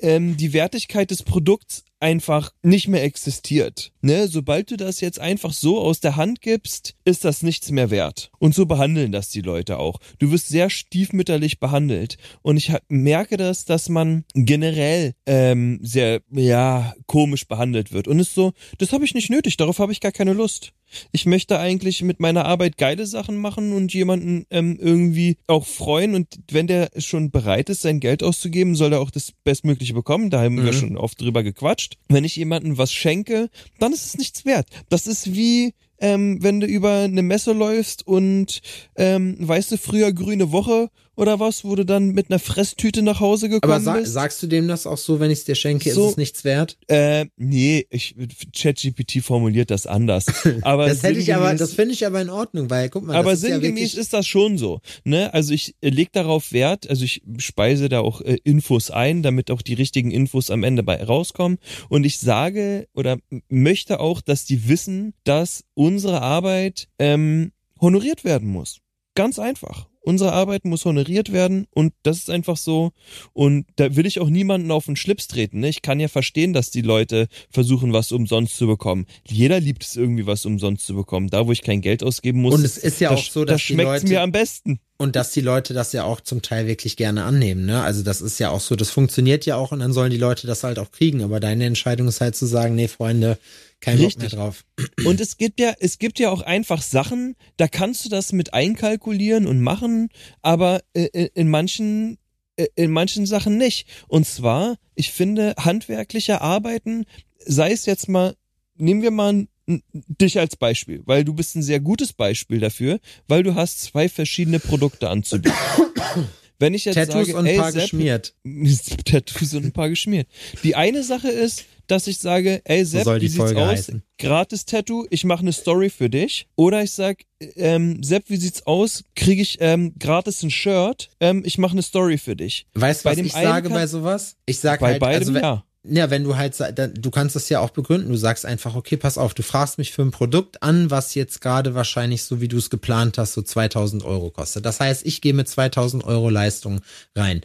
ähm, 0.00 0.38
die 0.38 0.54
Wertigkeit 0.54 1.10
des 1.10 1.22
Produkts 1.22 1.84
einfach 2.00 2.54
nicht 2.62 2.88
mehr 2.88 3.02
existiert. 3.04 3.92
Ne? 4.02 4.28
Sobald 4.28 4.70
du 4.70 4.76
das 4.76 5.00
jetzt 5.00 5.20
einfach 5.20 5.52
so 5.52 5.80
aus 5.80 6.00
der 6.00 6.16
Hand 6.16 6.40
gibst, 6.40 6.94
ist 7.04 7.24
das 7.24 7.42
nichts 7.42 7.70
mehr 7.70 7.90
wert. 7.90 8.30
Und 8.38 8.54
so 8.54 8.66
behandeln 8.66 9.12
das 9.12 9.28
die 9.28 9.40
Leute 9.42 9.78
auch. 9.78 9.98
Du 10.18 10.30
wirst 10.30 10.48
sehr 10.48 10.70
stiefmütterlich 10.70 11.60
behandelt. 11.60 12.16
Und 12.42 12.56
ich 12.56 12.72
merke 12.88 13.36
das, 13.36 13.64
dass 13.64 13.88
man 13.88 14.24
generell 14.34 15.14
ähm, 15.26 15.80
sehr, 15.82 16.20
ja, 16.30 16.94
komisch 17.06 17.46
behandelt 17.46 17.92
wird. 17.92 18.08
Und 18.08 18.18
ist 18.18 18.34
so, 18.34 18.52
das 18.78 18.92
habe 18.92 19.04
ich 19.04 19.14
nicht 19.14 19.30
nötig, 19.30 19.56
darauf 19.56 19.78
habe 19.78 19.92
ich 19.92 20.00
gar 20.00 20.12
keine 20.12 20.32
Lust. 20.32 20.72
Ich 21.12 21.24
möchte 21.24 21.58
eigentlich 21.60 22.02
mit 22.02 22.18
meiner 22.18 22.46
Arbeit 22.46 22.76
geile 22.76 23.06
Sachen 23.06 23.36
machen 23.36 23.72
und 23.72 23.94
jemanden 23.94 24.44
ähm, 24.50 24.76
irgendwie 24.80 25.36
auch 25.46 25.64
freuen. 25.64 26.16
Und 26.16 26.26
wenn 26.50 26.66
der 26.66 26.90
schon 26.98 27.30
bereit 27.30 27.68
ist, 27.70 27.82
sein 27.82 28.00
Geld 28.00 28.24
auszugeben, 28.24 28.74
soll 28.74 28.92
er 28.94 29.00
auch 29.00 29.12
das 29.12 29.32
Bestmögliche 29.44 29.94
bekommen. 29.94 30.30
Da 30.30 30.40
haben 30.42 30.56
wir 30.56 30.72
Mhm. 30.72 30.76
schon 30.76 30.96
oft 30.96 31.20
drüber 31.20 31.44
gequatscht. 31.44 31.96
Wenn 32.08 32.24
ich 32.24 32.34
jemandem 32.34 32.76
was 32.76 32.92
schenke, 32.92 33.50
dann 33.78 33.89
ist 33.92 34.06
es 34.06 34.18
nichts 34.18 34.44
wert. 34.44 34.66
Das 34.88 35.06
ist 35.06 35.34
wie 35.34 35.74
ähm, 36.00 36.42
wenn 36.42 36.60
du 36.60 36.66
über 36.66 37.02
eine 37.02 37.22
Messe 37.22 37.52
läufst 37.52 38.06
und 38.06 38.60
ähm, 38.96 39.36
weißt 39.38 39.72
du, 39.72 39.78
früher 39.78 40.12
grüne 40.12 40.50
Woche 40.50 40.90
oder 41.16 41.38
was, 41.40 41.64
wo 41.64 41.74
du 41.74 41.84
dann 41.84 42.08
mit 42.12 42.30
einer 42.30 42.38
Fresstüte 42.38 43.02
nach 43.02 43.20
Hause 43.20 43.48
gekommen 43.48 43.72
aber 43.72 43.82
sa 43.82 43.94
bist. 43.94 44.12
sagst 44.12 44.42
du 44.42 44.46
dem 44.46 44.68
das 44.68 44.86
auch 44.86 44.96
so, 44.96 45.20
wenn 45.20 45.30
ich 45.30 45.40
es 45.40 45.44
dir 45.44 45.54
schenke, 45.54 45.92
So- 45.92 46.06
ist 46.06 46.10
es 46.12 46.16
nichts 46.16 46.44
wert? 46.44 46.78
Äh, 46.88 47.26
nee, 47.36 47.86
ich, 47.90 48.14
ChatGPT 48.56 49.22
formuliert 49.22 49.70
das 49.70 49.86
anders. 49.86 50.26
Aber 50.62 50.86
Das 50.88 51.02
hätte 51.02 51.18
ich 51.18 51.34
aber, 51.34 51.54
das 51.54 51.74
finde 51.74 51.92
ich 51.94 52.06
aber 52.06 52.20
in 52.22 52.30
Ordnung, 52.30 52.70
weil 52.70 52.88
guck 52.88 53.04
mal, 53.06 53.16
aber 53.16 53.30
das 53.32 53.42
ist 53.42 53.48
ja 53.48 53.54
sinngemäß 53.56 53.80
wirklich, 53.80 53.96
ist 53.98 54.12
das 54.12 54.26
schon 54.26 54.56
so. 54.58 54.80
Ne? 55.04 55.32
Also 55.34 55.52
ich 55.52 55.74
äh, 55.82 55.90
leg 55.90 56.12
darauf 56.12 56.52
Wert, 56.52 56.88
also 56.88 57.04
ich 57.04 57.22
speise 57.38 57.88
da 57.88 58.00
auch 58.00 58.20
äh, 58.22 58.38
Infos 58.44 58.90
ein, 58.90 59.22
damit 59.22 59.50
auch 59.50 59.62
die 59.62 59.74
richtigen 59.74 60.10
Infos 60.10 60.50
am 60.50 60.62
Ende 60.64 60.82
bei 60.82 61.02
rauskommen. 61.02 61.58
Und 61.88 62.04
ich 62.04 62.18
sage 62.18 62.88
oder 62.94 63.18
möchte 63.48 64.00
auch, 64.00 64.20
dass 64.20 64.44
die 64.44 64.68
wissen, 64.68 65.12
dass 65.24 65.64
unsere 65.74 66.22
Arbeit 66.22 66.88
ähm, 66.98 67.52
honoriert 67.80 68.24
werden 68.24 68.48
muss. 68.48 68.78
Ganz 69.14 69.38
einfach. 69.38 69.89
Unsere 70.02 70.32
Arbeit 70.32 70.64
muss 70.64 70.84
honoriert 70.86 71.30
werden 71.32 71.66
und 71.74 71.92
das 72.02 72.18
ist 72.18 72.30
einfach 72.30 72.56
so. 72.56 72.92
Und 73.34 73.66
da 73.76 73.96
will 73.96 74.06
ich 74.06 74.18
auch 74.20 74.30
niemanden 74.30 74.70
auf 74.70 74.86
den 74.86 74.96
Schlips 74.96 75.28
treten. 75.28 75.60
Ne? 75.60 75.68
Ich 75.68 75.82
kann 75.82 76.00
ja 76.00 76.08
verstehen, 76.08 76.52
dass 76.54 76.70
die 76.70 76.80
Leute 76.82 77.28
versuchen, 77.50 77.92
was 77.92 78.10
umsonst 78.10 78.56
zu 78.56 78.66
bekommen. 78.66 79.06
Jeder 79.28 79.60
liebt 79.60 79.84
es 79.84 79.96
irgendwie, 79.96 80.26
was 80.26 80.46
umsonst 80.46 80.86
zu 80.86 80.94
bekommen. 80.94 81.28
Da, 81.28 81.46
wo 81.46 81.52
ich 81.52 81.62
kein 81.62 81.82
Geld 81.82 82.02
ausgeben 82.02 82.40
muss, 82.40 82.54
Und 82.54 82.64
es 82.64 82.78
ist 82.78 83.00
ja 83.00 83.10
da, 83.10 83.16
auch 83.16 83.22
so, 83.22 83.44
da 83.44 83.52
dass 83.52 83.60
die 83.60 83.74
schmeckt's 83.74 83.92
Leute- 84.02 84.06
mir 84.08 84.22
am 84.22 84.32
besten. 84.32 84.80
und 84.96 85.16
dass 85.16 85.32
die 85.32 85.40
Leute 85.42 85.74
das 85.74 85.92
ja 85.92 86.04
auch 86.04 86.20
zum 86.22 86.40
Teil 86.42 86.66
wirklich 86.66 86.96
gerne 86.96 87.24
annehmen, 87.24 87.66
ne? 87.66 87.82
Also 87.82 88.02
das 88.02 88.20
ist 88.22 88.38
ja 88.38 88.50
auch 88.50 88.60
so, 88.60 88.76
das 88.76 88.90
funktioniert 88.90 89.44
ja 89.46 89.56
auch 89.56 89.70
und 89.72 89.80
dann 89.80 89.92
sollen 89.92 90.10
die 90.10 90.16
Leute 90.18 90.46
das 90.46 90.64
halt 90.64 90.78
auch 90.78 90.90
kriegen, 90.92 91.22
aber 91.22 91.40
deine 91.40 91.64
Entscheidung 91.66 92.08
ist 92.08 92.20
halt 92.20 92.36
zu 92.36 92.46
sagen, 92.46 92.74
nee, 92.74 92.88
Freunde, 92.88 93.38
kein 93.80 93.98
Bock 93.98 94.18
mehr 94.18 94.28
drauf. 94.28 94.64
Und 95.04 95.20
es 95.20 95.36
gibt 95.36 95.60
ja, 95.60 95.74
es 95.80 95.98
gibt 95.98 96.18
ja 96.18 96.30
auch 96.30 96.42
einfach 96.42 96.82
Sachen, 96.82 97.36
da 97.56 97.68
kannst 97.68 98.04
du 98.04 98.08
das 98.08 98.32
mit 98.32 98.54
einkalkulieren 98.54 99.46
und 99.46 99.60
machen, 99.60 100.08
aber 100.42 100.82
äh, 100.94 101.04
äh, 101.12 101.30
in 101.34 101.48
manchen 101.48 102.18
äh, 102.56 102.66
in 102.74 102.90
manchen 102.90 103.26
Sachen 103.26 103.56
nicht. 103.56 103.86
Und 104.08 104.26
zwar, 104.26 104.76
ich 104.94 105.12
finde, 105.12 105.54
handwerkliche 105.58 106.40
Arbeiten, 106.40 107.04
sei 107.38 107.72
es 107.72 107.86
jetzt 107.86 108.08
mal, 108.08 108.36
nehmen 108.76 109.02
wir 109.02 109.10
mal 109.10 109.46
dich 109.92 110.38
als 110.38 110.56
Beispiel, 110.56 111.02
weil 111.04 111.24
du 111.24 111.34
bist 111.34 111.54
ein 111.54 111.62
sehr 111.62 111.80
gutes 111.80 112.12
Beispiel 112.12 112.60
dafür, 112.60 112.98
weil 113.28 113.42
du 113.42 113.54
hast 113.54 113.80
zwei 113.80 114.08
verschiedene 114.08 114.58
Produkte 114.58 115.08
anzubieten. 115.08 115.56
Wenn 116.58 116.74
ich 116.74 116.84
jetzt 116.84 116.96
Tattoos 116.96 117.26
sage, 117.26 117.38
und 117.38 117.46
ein 117.46 117.52
ey, 117.52 117.56
paar 117.56 117.72
Sepp, 117.72 117.82
geschmiert. 117.82 118.34
Tattoos 119.06 119.54
und 119.54 119.64
ein 119.64 119.72
paar 119.72 119.88
geschmiert. 119.88 120.28
Die 120.62 120.76
eine 120.76 121.02
Sache 121.02 121.30
ist, 121.30 121.64
dass 121.90 122.06
ich 122.06 122.18
sage, 122.18 122.60
ey 122.64 122.84
Sepp, 122.84 123.04
soll 123.04 123.20
wie 123.20 123.28
sieht's 123.28 123.36
Folge 123.36 123.60
aus? 123.62 123.68
heißen. 123.68 124.02
Gratis 124.18 124.64
Tattoo, 124.64 125.06
ich 125.10 125.24
mache 125.24 125.40
eine 125.40 125.52
Story 125.52 125.90
für 125.90 126.08
dich. 126.10 126.46
Oder 126.56 126.82
ich 126.82 126.90
sag, 126.92 127.18
ähm, 127.56 128.02
Sepp, 128.02 128.24
wie 128.28 128.36
sieht's 128.36 128.66
aus? 128.66 129.02
Kriege 129.16 129.42
ich 129.42 129.58
ähm, 129.60 129.94
gratis 129.98 130.42
ein 130.42 130.50
Shirt? 130.50 131.08
Ähm, 131.20 131.42
ich 131.44 131.58
mache 131.58 131.72
eine 131.72 131.82
Story 131.82 132.18
für 132.18 132.36
dich. 132.36 132.66
Weißt 132.74 133.04
du, 133.04 133.08
was 133.08 133.16
dem 133.16 133.26
ich 133.26 133.32
sage 133.32 133.68
kann- 133.68 133.76
bei 133.78 133.86
sowas? 133.86 134.36
Ich 134.46 134.58
sag 134.60 134.80
Bei 134.80 134.88
halt, 134.92 135.00
beidem 135.00 135.18
also 135.20 135.34
wenn, 135.34 135.42
ja. 135.42 135.64
ja, 135.84 136.10
wenn 136.10 136.24
du 136.24 136.36
halt, 136.36 136.54
du 136.76 137.10
kannst 137.10 137.34
das 137.36 137.48
ja 137.48 137.60
auch 137.60 137.70
begründen. 137.70 138.10
Du 138.10 138.16
sagst 138.16 138.44
einfach, 138.44 138.74
okay, 138.74 138.96
pass 138.98 139.16
auf, 139.18 139.32
du 139.34 139.42
fragst 139.42 139.78
mich 139.78 139.92
für 139.92 140.02
ein 140.02 140.10
Produkt 140.10 140.62
an, 140.62 140.90
was 140.90 141.14
jetzt 141.14 141.40
gerade 141.40 141.74
wahrscheinlich 141.74 142.22
so 142.24 142.40
wie 142.42 142.48
du 142.48 142.58
es 142.58 142.68
geplant 142.70 143.16
hast, 143.18 143.32
so 143.32 143.42
2000 143.42 144.04
Euro 144.04 144.30
kostet. 144.30 144.64
Das 144.66 144.80
heißt, 144.80 145.06
ich 145.06 145.20
gehe 145.22 145.32
mit 145.34 145.48
2000 145.48 146.04
Euro 146.04 146.28
Leistung 146.28 146.80
rein. 147.16 147.40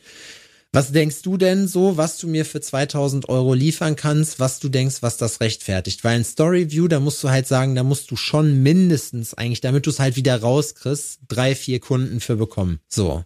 Was 0.76 0.92
denkst 0.92 1.22
du 1.22 1.38
denn 1.38 1.70
so, 1.70 1.96
was 1.96 2.18
du 2.18 2.28
mir 2.28 2.44
für 2.44 2.60
2000 2.60 3.30
Euro 3.30 3.54
liefern 3.54 3.96
kannst, 3.96 4.42
was 4.42 4.60
du 4.60 4.68
denkst, 4.68 4.98
was 5.00 5.16
das 5.16 5.40
rechtfertigt? 5.40 6.04
Weil 6.04 6.18
ein 6.18 6.26
Storyview, 6.26 6.90
da 6.90 7.00
musst 7.00 7.24
du 7.24 7.30
halt 7.30 7.48
sagen, 7.48 7.76
da 7.76 7.84
musst 7.84 8.12
du 8.12 8.18
schon 8.18 8.62
mindestens 8.62 9.34
eigentlich, 9.34 9.62
damit 9.62 9.86
du 9.86 9.90
es 9.90 10.00
halt 10.02 10.18
wieder 10.18 10.42
rauskriegst, 10.42 11.20
drei, 11.30 11.56
vier 11.56 11.80
Kunden 11.80 12.20
für 12.20 12.36
bekommen. 12.36 12.82
So. 12.90 13.24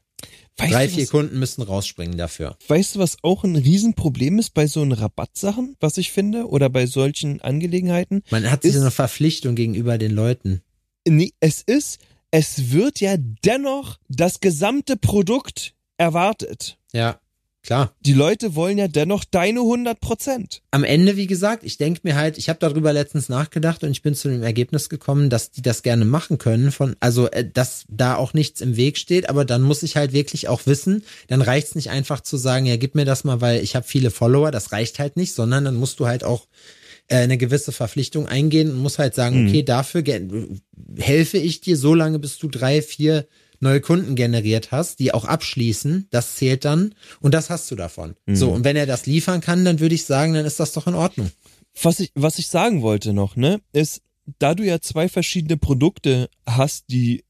Weißt 0.57 0.71
drei, 0.71 0.85
du, 0.85 0.93
vier 0.93 1.03
was, 1.05 1.09
Kunden 1.09 1.39
müssen 1.39 1.63
rausspringen 1.63 2.19
dafür. 2.19 2.55
weißt 2.67 2.93
du, 2.95 2.99
was 2.99 3.17
auch 3.23 3.43
ein 3.43 3.55
Riesenproblem 3.55 4.37
ist 4.37 4.53
bei 4.53 4.67
so 4.67 4.83
einen 4.83 4.91
Rabattsachen, 4.91 5.75
was 5.79 5.97
ich 5.97 6.11
finde, 6.11 6.45
oder 6.49 6.69
bei 6.69 6.85
solchen 6.85 7.41
Angelegenheiten? 7.41 8.21
Man 8.29 8.51
hat 8.51 8.61
sich 8.61 8.75
Ist- 8.75 8.81
eine 8.81 8.91
Verpflichtung 8.91 9.55
gegenüber 9.55 9.97
den 9.97 10.11
Leuten. 10.11 10.61
Nee, 11.07 11.31
es 11.39 11.63
ist, 11.63 11.97
es 12.29 12.71
wird 12.71 12.99
ja 12.99 13.15
dennoch 13.17 13.97
das 14.07 14.39
gesamte 14.39 14.97
Produkt 14.97 15.73
erwartet. 15.97 16.77
Ja, 16.93 17.19
klar. 17.69 17.93
Die 18.01 18.13
Leute 18.13 18.55
wollen 18.55 18.79
ja 18.79 18.87
dennoch 18.87 19.23
deine 19.23 19.59
100 19.59 19.99
Prozent. 19.99 20.63
Am 20.71 20.83
Ende, 20.83 21.17
wie 21.17 21.27
gesagt, 21.27 21.63
ich 21.63 21.77
denke 21.77 22.01
mir 22.01 22.15
halt, 22.15 22.39
ich 22.39 22.49
habe 22.49 22.57
darüber 22.57 22.93
letztens 22.93 23.29
nachgedacht 23.29 23.83
und 23.83 23.91
ich 23.91 24.01
bin 24.01 24.15
zu 24.15 24.27
dem 24.27 24.41
Ergebnis 24.41 24.89
gekommen, 24.89 25.29
dass 25.29 25.51
die 25.51 25.61
das 25.61 25.83
gerne 25.83 26.03
machen 26.03 26.39
können, 26.39 26.71
von, 26.71 26.95
also 26.99 27.29
äh, 27.29 27.47
dass 27.47 27.85
da 27.87 28.15
auch 28.15 28.33
nichts 28.33 28.61
im 28.61 28.75
Weg 28.75 28.97
steht, 28.97 29.29
aber 29.29 29.45
dann 29.45 29.61
muss 29.61 29.83
ich 29.83 29.97
halt 29.97 30.13
wirklich 30.13 30.47
auch 30.47 30.65
wissen, 30.65 31.03
dann 31.27 31.43
reicht's 31.43 31.75
nicht 31.75 31.91
einfach 31.91 32.21
zu 32.21 32.37
sagen, 32.37 32.65
ja, 32.65 32.75
gib 32.75 32.95
mir 32.95 33.05
das 33.05 33.23
mal, 33.23 33.39
weil 33.39 33.61
ich 33.61 33.75
habe 33.75 33.85
viele 33.85 34.09
Follower, 34.09 34.49
das 34.49 34.71
reicht 34.71 34.97
halt 34.97 35.15
nicht, 35.15 35.35
sondern 35.35 35.63
dann 35.63 35.75
musst 35.75 35.99
du 35.99 36.07
halt 36.07 36.23
auch 36.23 36.47
äh, 37.07 37.17
eine 37.17 37.37
gewisse 37.37 37.71
Verpflichtung 37.71 38.27
eingehen 38.27 38.71
und 38.71 38.77
musst 38.79 38.97
halt 38.97 39.13
sagen, 39.13 39.47
okay, 39.47 39.61
dafür 39.61 40.03
helfe 40.97 41.37
ich 41.37 41.61
dir 41.61 41.77
so 41.77 41.93
lange, 41.93 42.17
bis 42.17 42.39
du 42.39 42.47
drei, 42.47 42.81
vier 42.81 43.27
neue 43.59 43.81
Kunden 43.81 44.15
generiert 44.15 44.71
hast, 44.71 44.99
die 44.99 45.13
auch 45.13 45.25
abschließen, 45.25 46.07
das 46.11 46.35
zählt 46.35 46.65
dann 46.65 46.95
und 47.19 47.33
das 47.33 47.49
hast 47.49 47.69
du 47.71 47.75
davon. 47.75 48.15
So, 48.27 48.51
und 48.51 48.63
wenn 48.63 48.75
er 48.75 48.85
das 48.85 49.05
liefern 49.05 49.41
kann, 49.41 49.65
dann 49.65 49.79
würde 49.79 49.95
ich 49.95 50.05
sagen, 50.05 50.33
dann 50.33 50.45
ist 50.45 50.59
das 50.59 50.73
doch 50.73 50.87
in 50.87 50.95
Ordnung. 50.95 51.31
Was 51.81 51.99
ich, 51.99 52.11
was 52.15 52.39
ich 52.39 52.47
sagen 52.47 52.81
wollte 52.81 53.13
noch, 53.13 53.35
ne, 53.35 53.61
ist, 53.73 54.01
da 54.37 54.53
du 54.53 54.63
ja 54.63 54.79
zwei 54.79 55.09
verschiedene 55.09 55.57
Produkte 55.57 56.29
hast, 56.45 56.85
die, 56.89 57.23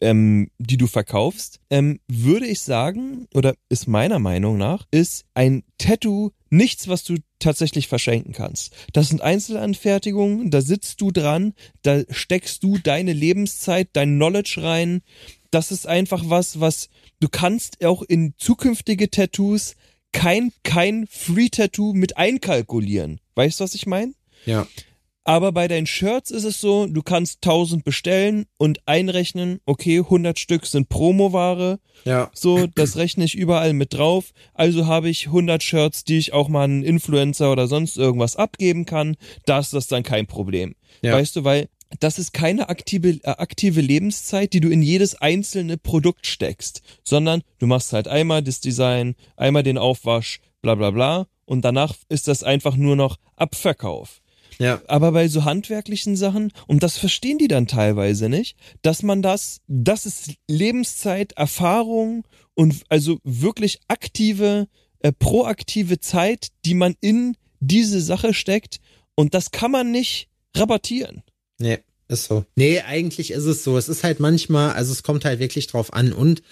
ähm, 0.00 0.50
die 0.58 0.76
du 0.76 0.86
verkaufst, 0.86 1.60
ähm, 1.70 2.00
würde 2.08 2.46
ich 2.46 2.60
sagen, 2.60 3.26
oder 3.34 3.54
ist 3.68 3.86
meiner 3.88 4.18
Meinung 4.18 4.58
nach, 4.58 4.86
ist 4.90 5.24
ein 5.34 5.64
Tattoo 5.78 6.30
nichts, 6.50 6.88
was 6.88 7.04
du 7.04 7.16
tatsächlich 7.38 7.88
verschenken 7.88 8.32
kannst. 8.32 8.72
Das 8.92 9.08
sind 9.08 9.20
Einzelanfertigungen, 9.20 10.50
da 10.50 10.60
sitzt 10.60 11.00
du 11.00 11.10
dran, 11.10 11.54
da 11.82 12.02
steckst 12.10 12.62
du 12.62 12.78
deine 12.78 13.12
Lebenszeit, 13.12 13.88
dein 13.92 14.16
Knowledge 14.16 14.60
rein. 14.62 15.02
Das 15.54 15.70
ist 15.70 15.86
einfach 15.86 16.24
was, 16.26 16.58
was 16.58 16.88
du 17.20 17.28
kannst 17.28 17.84
auch 17.84 18.02
in 18.02 18.34
zukünftige 18.38 19.08
Tattoos 19.08 19.76
kein, 20.10 20.50
kein 20.64 21.06
Free-Tattoo 21.08 21.92
mit 21.92 22.16
einkalkulieren. 22.16 23.20
Weißt 23.36 23.60
du, 23.60 23.64
was 23.64 23.76
ich 23.76 23.86
meine? 23.86 24.14
Ja. 24.46 24.66
Aber 25.22 25.52
bei 25.52 25.68
deinen 25.68 25.86
Shirts 25.86 26.32
ist 26.32 26.42
es 26.42 26.60
so, 26.60 26.86
du 26.86 27.02
kannst 27.02 27.38
1000 27.46 27.84
bestellen 27.84 28.46
und 28.58 28.80
einrechnen, 28.86 29.60
okay, 29.64 30.00
100 30.00 30.38
Stück 30.40 30.66
sind 30.66 30.88
Promoware, 30.88 31.78
Ja. 32.04 32.30
so, 32.34 32.66
das 32.66 32.96
rechne 32.96 33.24
ich 33.24 33.36
überall 33.36 33.72
mit 33.74 33.94
drauf. 33.94 34.32
Also 34.52 34.86
habe 34.86 35.08
ich 35.08 35.28
100 35.28 35.62
Shirts, 35.62 36.02
die 36.02 36.18
ich 36.18 36.32
auch 36.32 36.48
mal 36.48 36.64
einen 36.64 36.82
Influencer 36.82 37.50
oder 37.52 37.68
sonst 37.68 37.96
irgendwas 37.96 38.34
abgeben 38.36 38.86
kann. 38.86 39.16
Da 39.46 39.60
ist 39.60 39.72
das 39.72 39.86
dann 39.86 40.02
kein 40.02 40.26
Problem. 40.26 40.74
Ja. 41.00 41.12
Weißt 41.14 41.36
du, 41.36 41.44
weil 41.44 41.68
das 42.00 42.18
ist 42.18 42.32
keine 42.32 42.68
aktive, 42.68 43.20
äh, 43.22 43.30
aktive 43.30 43.80
Lebenszeit, 43.80 44.52
die 44.52 44.60
du 44.60 44.68
in 44.68 44.82
jedes 44.82 45.14
einzelne 45.14 45.76
Produkt 45.76 46.26
steckst, 46.26 46.82
sondern 47.02 47.42
du 47.58 47.66
machst 47.66 47.92
halt 47.92 48.08
einmal 48.08 48.42
das 48.42 48.60
Design, 48.60 49.14
einmal 49.36 49.62
den 49.62 49.78
Aufwasch, 49.78 50.40
bla 50.62 50.74
bla 50.74 50.90
bla 50.90 51.26
und 51.44 51.64
danach 51.64 51.94
ist 52.08 52.28
das 52.28 52.42
einfach 52.42 52.76
nur 52.76 52.96
noch 52.96 53.18
Abverkauf. 53.36 54.20
Ja. 54.58 54.80
Aber 54.86 55.12
bei 55.12 55.28
so 55.28 55.44
handwerklichen 55.44 56.16
Sachen, 56.16 56.52
und 56.66 56.82
das 56.82 56.96
verstehen 56.96 57.38
die 57.38 57.48
dann 57.48 57.66
teilweise 57.66 58.28
nicht, 58.28 58.56
dass 58.82 59.02
man 59.02 59.20
das, 59.20 59.60
das 59.66 60.06
ist 60.06 60.34
Lebenszeit, 60.48 61.32
Erfahrung 61.32 62.24
und 62.54 62.84
also 62.88 63.18
wirklich 63.24 63.80
aktive, 63.88 64.68
äh, 65.00 65.12
proaktive 65.12 65.98
Zeit, 65.98 66.48
die 66.64 66.74
man 66.74 66.94
in 67.00 67.36
diese 67.60 68.00
Sache 68.00 68.32
steckt. 68.32 68.80
Und 69.16 69.34
das 69.34 69.50
kann 69.50 69.70
man 69.70 69.90
nicht 69.90 70.28
rabattieren. 70.56 71.22
Nee, 71.58 71.78
ist 72.08 72.24
so. 72.24 72.44
Nee, 72.56 72.80
eigentlich 72.80 73.30
ist 73.30 73.44
es 73.44 73.64
so. 73.64 73.78
Es 73.78 73.88
ist 73.88 74.04
halt 74.04 74.20
manchmal, 74.20 74.72
also 74.72 74.92
es 74.92 75.02
kommt 75.02 75.24
halt 75.24 75.38
wirklich 75.38 75.66
drauf 75.66 75.92
an 75.92 76.12
und 76.12 76.42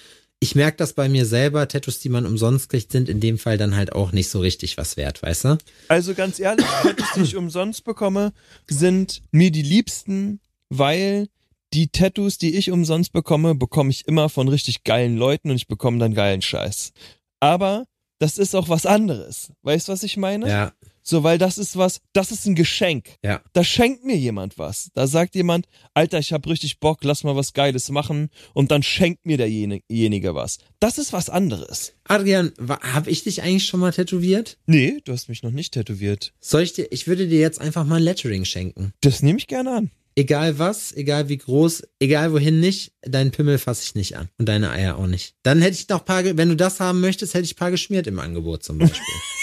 ich 0.41 0.57
merke 0.57 0.77
das 0.77 0.93
bei 0.93 1.09
mir 1.09 1.25
selber, 1.25 1.69
Tattoos, 1.69 2.01
die 2.01 2.09
man 2.09 2.27
umsonst 2.27 2.69
kriegt, 2.69 2.91
sind 2.91 3.09
in 3.09 3.21
dem 3.21 3.39
Fall 3.39 3.59
dann 3.59 3.77
halt 3.77 3.93
auch 3.93 4.11
nicht 4.11 4.29
so 4.29 4.41
richtig 4.41 4.77
was 4.77 4.97
wert, 4.97 5.23
weißt 5.23 5.45
du? 5.45 5.59
Also 5.87 6.15
ganz 6.15 6.41
ehrlich, 6.41 6.67
Tattoos, 6.83 7.07
die 7.15 7.21
ich 7.21 7.37
umsonst 7.37 7.85
bekomme, 7.85 8.33
sind 8.69 9.23
mir 9.31 9.53
die 9.53 9.63
liebsten, 9.63 10.41
weil 10.69 11.29
die 11.73 11.89
Tattoos, 11.89 12.39
die 12.39 12.57
ich 12.57 12.73
umsonst 12.73 13.13
bekomme, 13.13 13.55
bekomme 13.55 13.91
ich 13.91 14.09
immer 14.09 14.29
von 14.29 14.49
richtig 14.49 14.83
geilen 14.83 15.17
Leuten 15.17 15.51
und 15.51 15.57
ich 15.57 15.69
bekomme 15.69 15.99
dann 15.99 16.13
geilen 16.13 16.43
Scheiß. 16.43 16.93
Aber 17.39 17.87
das 18.19 18.37
ist 18.37 18.57
auch 18.57 18.69
was 18.69 18.85
anderes. 18.85 19.53
Weißt 19.63 19.87
du, 19.87 19.93
was 19.93 20.03
ich 20.03 20.17
meine? 20.17 20.49
Ja, 20.49 20.73
So, 21.03 21.23
weil 21.23 21.39
das 21.39 21.59
ist 21.59 21.77
was, 21.77 22.01
das 22.13 22.31
ist 22.31 22.47
ein 22.47 22.55
Geschenk. 22.55 23.17
ja. 23.23 23.41
Da 23.53 23.65
schenkt 23.65 24.05
mir 24.05 24.17
jemand 24.17 24.59
was. 24.59 24.91
Da 24.95 25.07
sagt 25.07 25.35
jemand, 25.35 25.67
Alter, 25.95 26.19
ich 26.19 26.33
hab 26.33 26.47
richtig 26.47 26.81
Bock, 26.81 27.03
lass 27.03 27.25
mal 27.25 27.37
was 27.37 27.53
Geiles 27.53 27.91
machen 27.91 28.31
und 28.55 28.71
dann 28.71 28.83
schenkt 28.83 29.27
mir 29.27 29.37
derjenige 29.37 30.35
was. 30.35 30.59
Das 30.81 30.99
ist 30.99 31.13
was 31.13 31.29
anderes. 31.29 31.93
Adrian, 32.05 32.53
hab 32.69 33.07
ich 33.07 33.25
dich 33.25 33.43
eigentlich 33.43 33.67
schon 33.67 33.81
mal 33.81 33.93
tätowiert? 33.93 34.59
Nee, 34.67 35.01
du 35.05 35.13
hast 35.13 35.29
mich 35.29 35.43
noch 35.43 35.51
nicht 35.51 35.75
tätowiert. 35.75 36.33
Soll 36.41 36.63
ich 36.63 36.73
dir, 36.73 36.87
ich 36.91 37.07
würde 37.07 37.27
dir 37.29 37.41
jetzt 37.41 37.61
einfach 37.61 37.85
mal 37.85 37.97
ein 37.97 38.03
Lettering 38.03 38.45
schenken. 38.45 38.93
Das 39.01 39.23
nehme 39.23 39.39
ich 39.39 39.47
gerne 39.47 39.73
an. 39.77 39.91
Egal 40.15 40.59
was, 40.59 40.93
egal 40.95 41.31
wie 41.31 41.39
groß, 41.39 41.85
egal 41.99 42.33
wohin 42.35 42.61
nicht, 42.61 42.93
deinen 43.01 43.31
Pimmel 43.31 43.57
fasse 43.57 43.83
ich 43.85 43.95
nicht 43.95 44.17
an. 44.19 44.29
Und 44.37 44.47
deine 44.47 44.71
Eier 44.71 44.99
auch 44.99 45.07
nicht. 45.07 45.35
Dann 45.43 45.63
hätte 45.63 45.75
ich 45.75 45.89
noch 45.89 46.05
paar, 46.05 46.23
wenn 46.25 46.51
du 46.51 46.57
das 46.57 46.81
haben 46.81 47.01
möchtest, 47.01 47.33
hätte 47.33 47.45
ich 47.45 47.57
paar 47.57 47.71
geschmiert 47.71 48.07
im 48.07 48.19
Angebot 48.19 48.63
zum 48.63 48.77
Beispiel. 48.79 49.01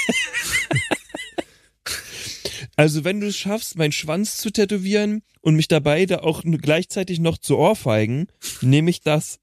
Also 2.79 3.03
wenn 3.03 3.19
du 3.19 3.27
es 3.27 3.35
schaffst, 3.35 3.77
meinen 3.77 3.91
Schwanz 3.91 4.37
zu 4.37 4.51
tätowieren 4.51 5.21
und 5.41 5.55
mich 5.55 5.67
dabei 5.67 6.05
da 6.05 6.19
auch 6.19 6.43
gleichzeitig 6.45 7.19
noch 7.19 7.37
zu 7.37 7.57
ohrfeigen, 7.57 8.27
nehme 8.61 8.89
ich 8.89 9.01
das. 9.01 9.39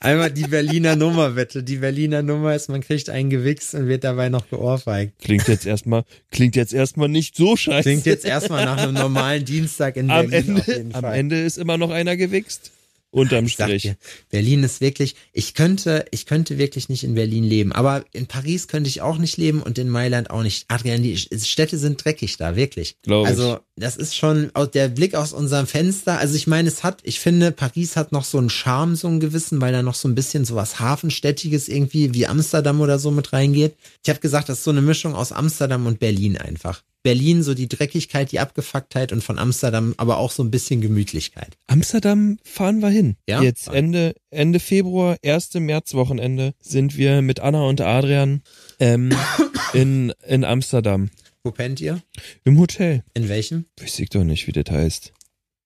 Einmal 0.00 0.32
die 0.32 0.48
Berliner 0.48 0.96
Nummer, 0.96 1.30
bitte. 1.30 1.62
Die 1.62 1.76
Berliner 1.76 2.22
Nummer 2.22 2.56
ist, 2.56 2.68
man 2.68 2.80
kriegt 2.80 3.08
einen 3.08 3.30
gewichst 3.30 3.76
und 3.76 3.86
wird 3.86 4.02
dabei 4.02 4.30
noch 4.30 4.50
geohrfeigt. 4.50 5.16
Klingt 5.20 5.46
jetzt 5.46 5.64
erstmal, 5.64 6.02
klingt 6.32 6.56
jetzt 6.56 6.74
erstmal 6.74 7.08
nicht 7.08 7.36
so 7.36 7.56
scheiße. 7.56 7.88
Klingt 7.88 8.06
jetzt 8.06 8.24
erstmal 8.24 8.64
nach 8.64 8.78
einem 8.78 8.94
normalen 8.94 9.44
Dienstag 9.44 9.94
in 9.94 10.10
am 10.10 10.28
Berlin 10.28 10.58
auf 10.58 10.66
Ende, 10.66 10.96
am. 10.96 11.04
Ende 11.04 11.40
ist 11.40 11.56
immer 11.56 11.78
noch 11.78 11.90
einer 11.90 12.16
gewichst. 12.16 12.72
Unterm 13.14 13.46
Strich. 13.46 13.82
dir, 13.82 13.96
Berlin 14.28 14.64
ist 14.64 14.80
wirklich, 14.80 15.14
ich 15.32 15.54
könnte, 15.54 16.04
ich 16.10 16.26
könnte 16.26 16.58
wirklich 16.58 16.88
nicht 16.88 17.04
in 17.04 17.14
Berlin 17.14 17.44
leben, 17.44 17.70
aber 17.70 18.04
in 18.12 18.26
Paris 18.26 18.66
könnte 18.66 18.88
ich 18.88 19.02
auch 19.02 19.18
nicht 19.18 19.36
leben 19.36 19.62
und 19.62 19.78
in 19.78 19.88
Mailand 19.88 20.30
auch 20.30 20.42
nicht. 20.42 20.64
Adrian, 20.66 21.02
die 21.02 21.16
Städte 21.16 21.78
sind 21.78 22.04
dreckig 22.04 22.38
da, 22.38 22.56
wirklich. 22.56 22.96
Glaub 23.02 23.24
ich. 23.24 23.30
Also, 23.30 23.60
das 23.76 23.96
ist 23.96 24.16
schon 24.16 24.50
der 24.74 24.88
Blick 24.88 25.14
aus 25.14 25.32
unserem 25.32 25.68
Fenster. 25.68 26.18
Also, 26.18 26.34
ich 26.34 26.48
meine, 26.48 26.68
es 26.68 26.82
hat, 26.82 27.02
ich 27.04 27.20
finde, 27.20 27.52
Paris 27.52 27.96
hat 27.96 28.10
noch 28.10 28.24
so 28.24 28.38
einen 28.38 28.50
Charme, 28.50 28.96
so 28.96 29.06
einen 29.06 29.20
gewissen, 29.20 29.60
weil 29.60 29.72
da 29.72 29.84
noch 29.84 29.94
so 29.94 30.08
ein 30.08 30.16
bisschen 30.16 30.44
so 30.44 30.56
was 30.56 30.80
Hafenstädtiges 30.80 31.68
irgendwie 31.68 32.14
wie 32.14 32.26
Amsterdam 32.26 32.80
oder 32.80 32.98
so 32.98 33.12
mit 33.12 33.32
reingeht. 33.32 33.76
Ich 34.02 34.10
habe 34.10 34.18
gesagt, 34.18 34.48
das 34.48 34.58
ist 34.58 34.64
so 34.64 34.72
eine 34.72 34.82
Mischung 34.82 35.14
aus 35.14 35.30
Amsterdam 35.30 35.86
und 35.86 36.00
Berlin 36.00 36.36
einfach. 36.36 36.82
Berlin 37.04 37.42
so 37.42 37.54
die 37.54 37.68
Dreckigkeit, 37.68 38.32
die 38.32 38.40
Abgefucktheit 38.40 39.12
und 39.12 39.22
von 39.22 39.38
Amsterdam 39.38 39.94
aber 39.98 40.16
auch 40.16 40.32
so 40.32 40.42
ein 40.42 40.50
bisschen 40.50 40.80
Gemütlichkeit. 40.80 41.56
Amsterdam 41.66 42.38
fahren 42.42 42.80
wir 42.80 42.88
hin. 42.88 43.16
Ja? 43.28 43.42
Jetzt 43.42 43.68
Ende, 43.68 44.14
Ende 44.30 44.58
Februar, 44.58 45.16
erste 45.20 45.60
Märzwochenende 45.60 46.54
sind 46.60 46.96
wir 46.96 47.20
mit 47.20 47.40
Anna 47.40 47.62
und 47.64 47.82
Adrian 47.82 48.42
ähm, 48.80 49.12
in, 49.74 50.12
in 50.26 50.44
Amsterdam. 50.44 51.10
Wo 51.44 51.50
pennt 51.52 51.78
ihr? 51.82 52.02
Im 52.44 52.58
Hotel. 52.58 53.04
In 53.12 53.28
welchem? 53.28 53.66
Weiß 53.78 53.98
ich 53.98 54.08
doch 54.08 54.24
nicht, 54.24 54.46
wie 54.46 54.52
das 54.52 54.74
heißt. 54.74 55.12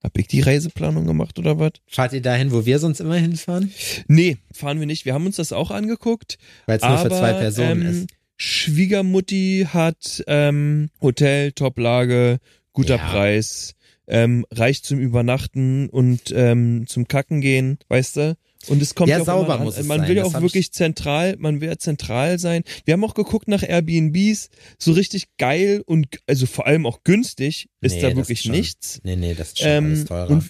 Hab 0.03 0.19
ich 0.19 0.27
die 0.27 0.41
Reiseplanung 0.41 1.07
gemacht 1.07 1.39
oder 1.39 1.59
was? 1.61 1.73
Fahrt 1.87 2.13
ihr 2.13 2.23
dahin, 2.23 2.51
wo 2.51 2.67
wir 2.67 2.81
sonst 2.81 3.01
immer 3.01 3.17
hinfahren? 3.17 3.73
Nee, 4.09 4.39
fahren 4.53 4.81
wir 4.81 4.87
nicht. 4.87 5.05
Wir 5.05 5.15
haben 5.15 5.27
uns 5.27 5.37
das 5.37 5.53
auch 5.53 5.71
angeguckt. 5.71 6.39
Weil 6.67 6.79
es 6.79 6.83
nur 6.83 6.99
für 6.99 7.09
zwei 7.09 7.33
Personen 7.33 7.83
ähm, 7.83 7.89
ist. 7.89 8.07
Schwiegermutti 8.39 9.67
hat 9.73 10.23
ähm, 10.27 10.91
Hotel, 11.03 11.53
Top-Lage, 11.53 12.39
guter 12.73 12.97
Ja. 12.97 13.11
Preis, 13.11 13.75
ähm, 14.07 14.47
reicht 14.51 14.87
zum 14.87 14.99
Übernachten 15.01 15.89
und 15.91 16.33
ähm, 16.35 16.87
zum 16.87 17.09
Kacken 17.09 17.41
gehen, 17.41 17.79
weißt 17.89 18.17
du? 18.17 18.37
Und 18.69 18.83
es 18.83 18.95
kommt 18.95 19.09
Ja, 19.11 19.17
ja, 19.17 19.23
auch 19.23 19.27
sauber 19.27 19.59
muss 19.59 19.77
an. 19.77 19.83
es 19.83 19.87
Man 19.87 20.07
will 20.09 20.17
ja 20.17 20.25
auch 20.25 20.41
wirklich 20.41 20.73
zentral, 20.73 21.37
man 21.39 21.61
will 21.61 21.69
ja 21.69 21.79
zentral 21.79 22.39
sein. 22.39 22.63
Wir 22.85 22.95
haben 22.95 23.05
auch 23.05 23.15
geguckt 23.15 23.49
nach 23.49 23.63
Airbnbs, 23.63 24.51
so 24.79 24.93
richtig 24.93 25.27
geil 25.39 25.83
und 25.87 26.07
also 26.27 26.47
vor 26.47 26.67
allem 26.67 26.85
auch 26.87 27.05
günstig 27.05 27.69
ist 27.81 27.95
Nee, 27.97 28.03
da 28.03 28.17
wirklich 28.17 28.47
nichts. 28.49 29.01
Nee, 29.05 29.17
nee, 29.17 29.35
das 29.35 29.49
ist 29.49 29.59
schon 29.61 29.69
Ähm, 29.69 30.07
teurer. 30.07 30.31
und 30.31 30.45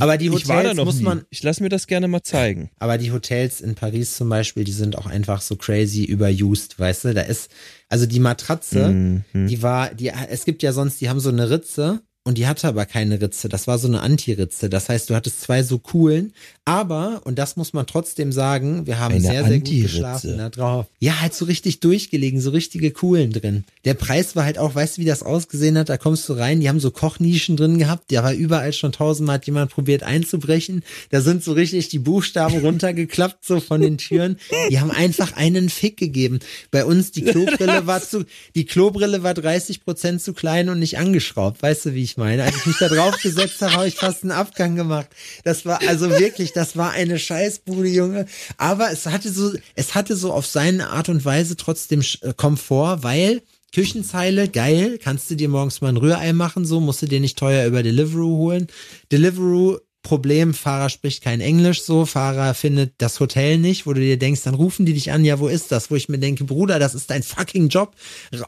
aber 0.00 0.16
die 0.18 0.30
Hotels 0.30 0.76
muss 0.76 0.96
nie. 0.96 1.02
man, 1.04 1.24
Ich 1.30 1.42
lasse 1.42 1.62
mir 1.62 1.68
das 1.68 1.86
gerne 1.86 2.08
mal 2.08 2.22
zeigen. 2.22 2.70
aber 2.78 2.98
die 2.98 3.12
Hotels 3.12 3.60
in 3.60 3.74
Paris 3.74 4.16
zum 4.16 4.28
Beispiel, 4.28 4.64
die 4.64 4.72
sind 4.72 4.96
auch 4.98 5.06
einfach 5.06 5.40
so 5.40 5.56
crazy 5.56 6.04
überused, 6.04 6.78
weißt 6.78 7.04
du? 7.04 7.14
Da 7.14 7.22
ist, 7.22 7.50
also 7.88 8.06
die 8.06 8.20
Matratze, 8.20 8.88
Mhm. 8.88 9.24
die 9.48 9.62
war, 9.62 9.94
die, 9.94 10.08
es 10.30 10.44
gibt 10.44 10.62
ja 10.62 10.72
sonst, 10.72 11.00
die 11.00 11.08
haben 11.08 11.20
so 11.20 11.28
eine 11.30 11.50
Ritze 11.50 12.00
und 12.28 12.36
die 12.36 12.46
hatte 12.46 12.68
aber 12.68 12.84
keine 12.84 13.22
Ritze. 13.22 13.48
Das 13.48 13.66
war 13.66 13.78
so 13.78 13.88
eine 13.88 14.02
Anti-Ritze. 14.02 14.68
Das 14.68 14.90
heißt, 14.90 15.08
du 15.08 15.14
hattest 15.14 15.40
zwei 15.40 15.62
so 15.62 15.78
coolen, 15.78 16.34
aber, 16.66 17.22
und 17.24 17.38
das 17.38 17.56
muss 17.56 17.72
man 17.72 17.86
trotzdem 17.86 18.32
sagen, 18.32 18.86
wir 18.86 18.98
haben 18.98 19.14
Eine 19.14 19.22
sehr, 19.22 19.44
sehr 19.46 19.60
gut 19.60 19.70
geschlafen 19.70 20.36
da 20.36 20.50
drauf. 20.50 20.84
Ja, 21.00 21.22
halt 21.22 21.32
so 21.32 21.46
richtig 21.46 21.80
durchgelegen, 21.80 22.42
so 22.42 22.50
richtige 22.50 22.90
coolen 22.90 23.32
drin. 23.32 23.64
Der 23.86 23.94
Preis 23.94 24.36
war 24.36 24.44
halt 24.44 24.58
auch, 24.58 24.74
weißt 24.74 24.98
du, 24.98 25.00
wie 25.00 25.06
das 25.06 25.22
ausgesehen 25.22 25.78
hat? 25.78 25.88
Da 25.88 25.96
kommst 25.96 26.28
du 26.28 26.34
rein, 26.34 26.60
die 26.60 26.68
haben 26.68 26.80
so 26.80 26.90
Kochnischen 26.90 27.56
drin 27.56 27.78
gehabt, 27.78 28.12
da 28.12 28.22
war 28.22 28.34
überall 28.34 28.74
schon 28.74 28.92
tausendmal 28.92 29.36
hat 29.36 29.46
jemand 29.46 29.70
probiert 29.70 30.02
einzubrechen. 30.02 30.82
Da 31.08 31.22
sind 31.22 31.42
so 31.42 31.52
richtig 31.54 31.88
die 31.88 31.98
Buchstaben 31.98 32.58
runtergeklappt, 32.62 33.46
so 33.46 33.60
von 33.60 33.80
den 33.80 33.96
Türen. 33.96 34.36
Die 34.68 34.78
haben 34.78 34.90
einfach 34.90 35.34
einen 35.34 35.70
Fick 35.70 35.96
gegeben. 35.96 36.40
Bei 36.70 36.84
uns, 36.84 37.10
die 37.10 37.22
Klobrille 37.22 37.86
war 37.86 38.02
zu, 38.02 38.26
die 38.54 38.66
Klobrille 38.66 39.22
war 39.22 39.32
30 39.32 39.82
Prozent 39.82 40.20
zu 40.20 40.34
klein 40.34 40.68
und 40.68 40.78
nicht 40.78 40.98
angeschraubt. 40.98 41.62
Weißt 41.62 41.86
du, 41.86 41.94
wie 41.94 42.02
ich 42.02 42.17
meine? 42.18 42.44
Als 42.44 42.56
ich 42.56 42.66
mich 42.66 42.76
da 42.78 42.88
drauf 42.88 43.16
gesetzt 43.22 43.62
habe, 43.62 43.72
habe 43.72 43.88
ich 43.88 43.94
fast 43.94 44.22
einen 44.22 44.32
Abgang 44.32 44.76
gemacht. 44.76 45.08
Das 45.44 45.64
war 45.64 45.80
also 45.88 46.10
wirklich, 46.10 46.52
das 46.52 46.76
war 46.76 46.90
eine 46.90 47.18
Scheißbude, 47.18 47.88
Junge. 47.88 48.26
Aber 48.58 48.90
es 48.90 49.06
hatte 49.06 49.32
so, 49.32 49.54
es 49.74 49.94
hatte 49.94 50.16
so 50.16 50.32
auf 50.32 50.46
seine 50.46 50.90
Art 50.90 51.08
und 51.08 51.24
Weise 51.24 51.56
trotzdem 51.56 52.02
äh, 52.20 52.34
Komfort, 52.34 53.02
weil 53.02 53.40
Küchenzeile, 53.74 54.48
geil, 54.48 54.98
kannst 55.02 55.30
du 55.30 55.34
dir 55.34 55.48
morgens 55.48 55.80
mal 55.80 55.88
ein 55.88 55.96
Rührei 55.96 56.32
machen, 56.32 56.64
so, 56.64 56.80
musst 56.80 57.02
du 57.02 57.06
dir 57.06 57.20
nicht 57.20 57.38
teuer 57.38 57.66
über 57.66 57.82
Deliveroo 57.82 58.36
holen. 58.36 58.66
Deliveroo, 59.12 59.78
Problem, 60.02 60.54
Fahrer 60.54 60.88
spricht 60.88 61.22
kein 61.22 61.42
Englisch, 61.42 61.82
so, 61.82 62.06
Fahrer 62.06 62.54
findet 62.54 62.94
das 62.98 63.20
Hotel 63.20 63.58
nicht, 63.58 63.86
wo 63.86 63.92
du 63.92 64.00
dir 64.00 64.18
denkst, 64.18 64.42
dann 64.42 64.54
rufen 64.54 64.86
die 64.86 64.94
dich 64.94 65.12
an, 65.12 65.24
ja, 65.24 65.38
wo 65.38 65.48
ist 65.48 65.70
das? 65.70 65.90
Wo 65.90 65.96
ich 65.96 66.08
mir 66.08 66.18
denke, 66.18 66.44
Bruder, 66.44 66.78
das 66.78 66.94
ist 66.94 67.10
dein 67.10 67.22
fucking 67.22 67.68
Job. 67.68 67.94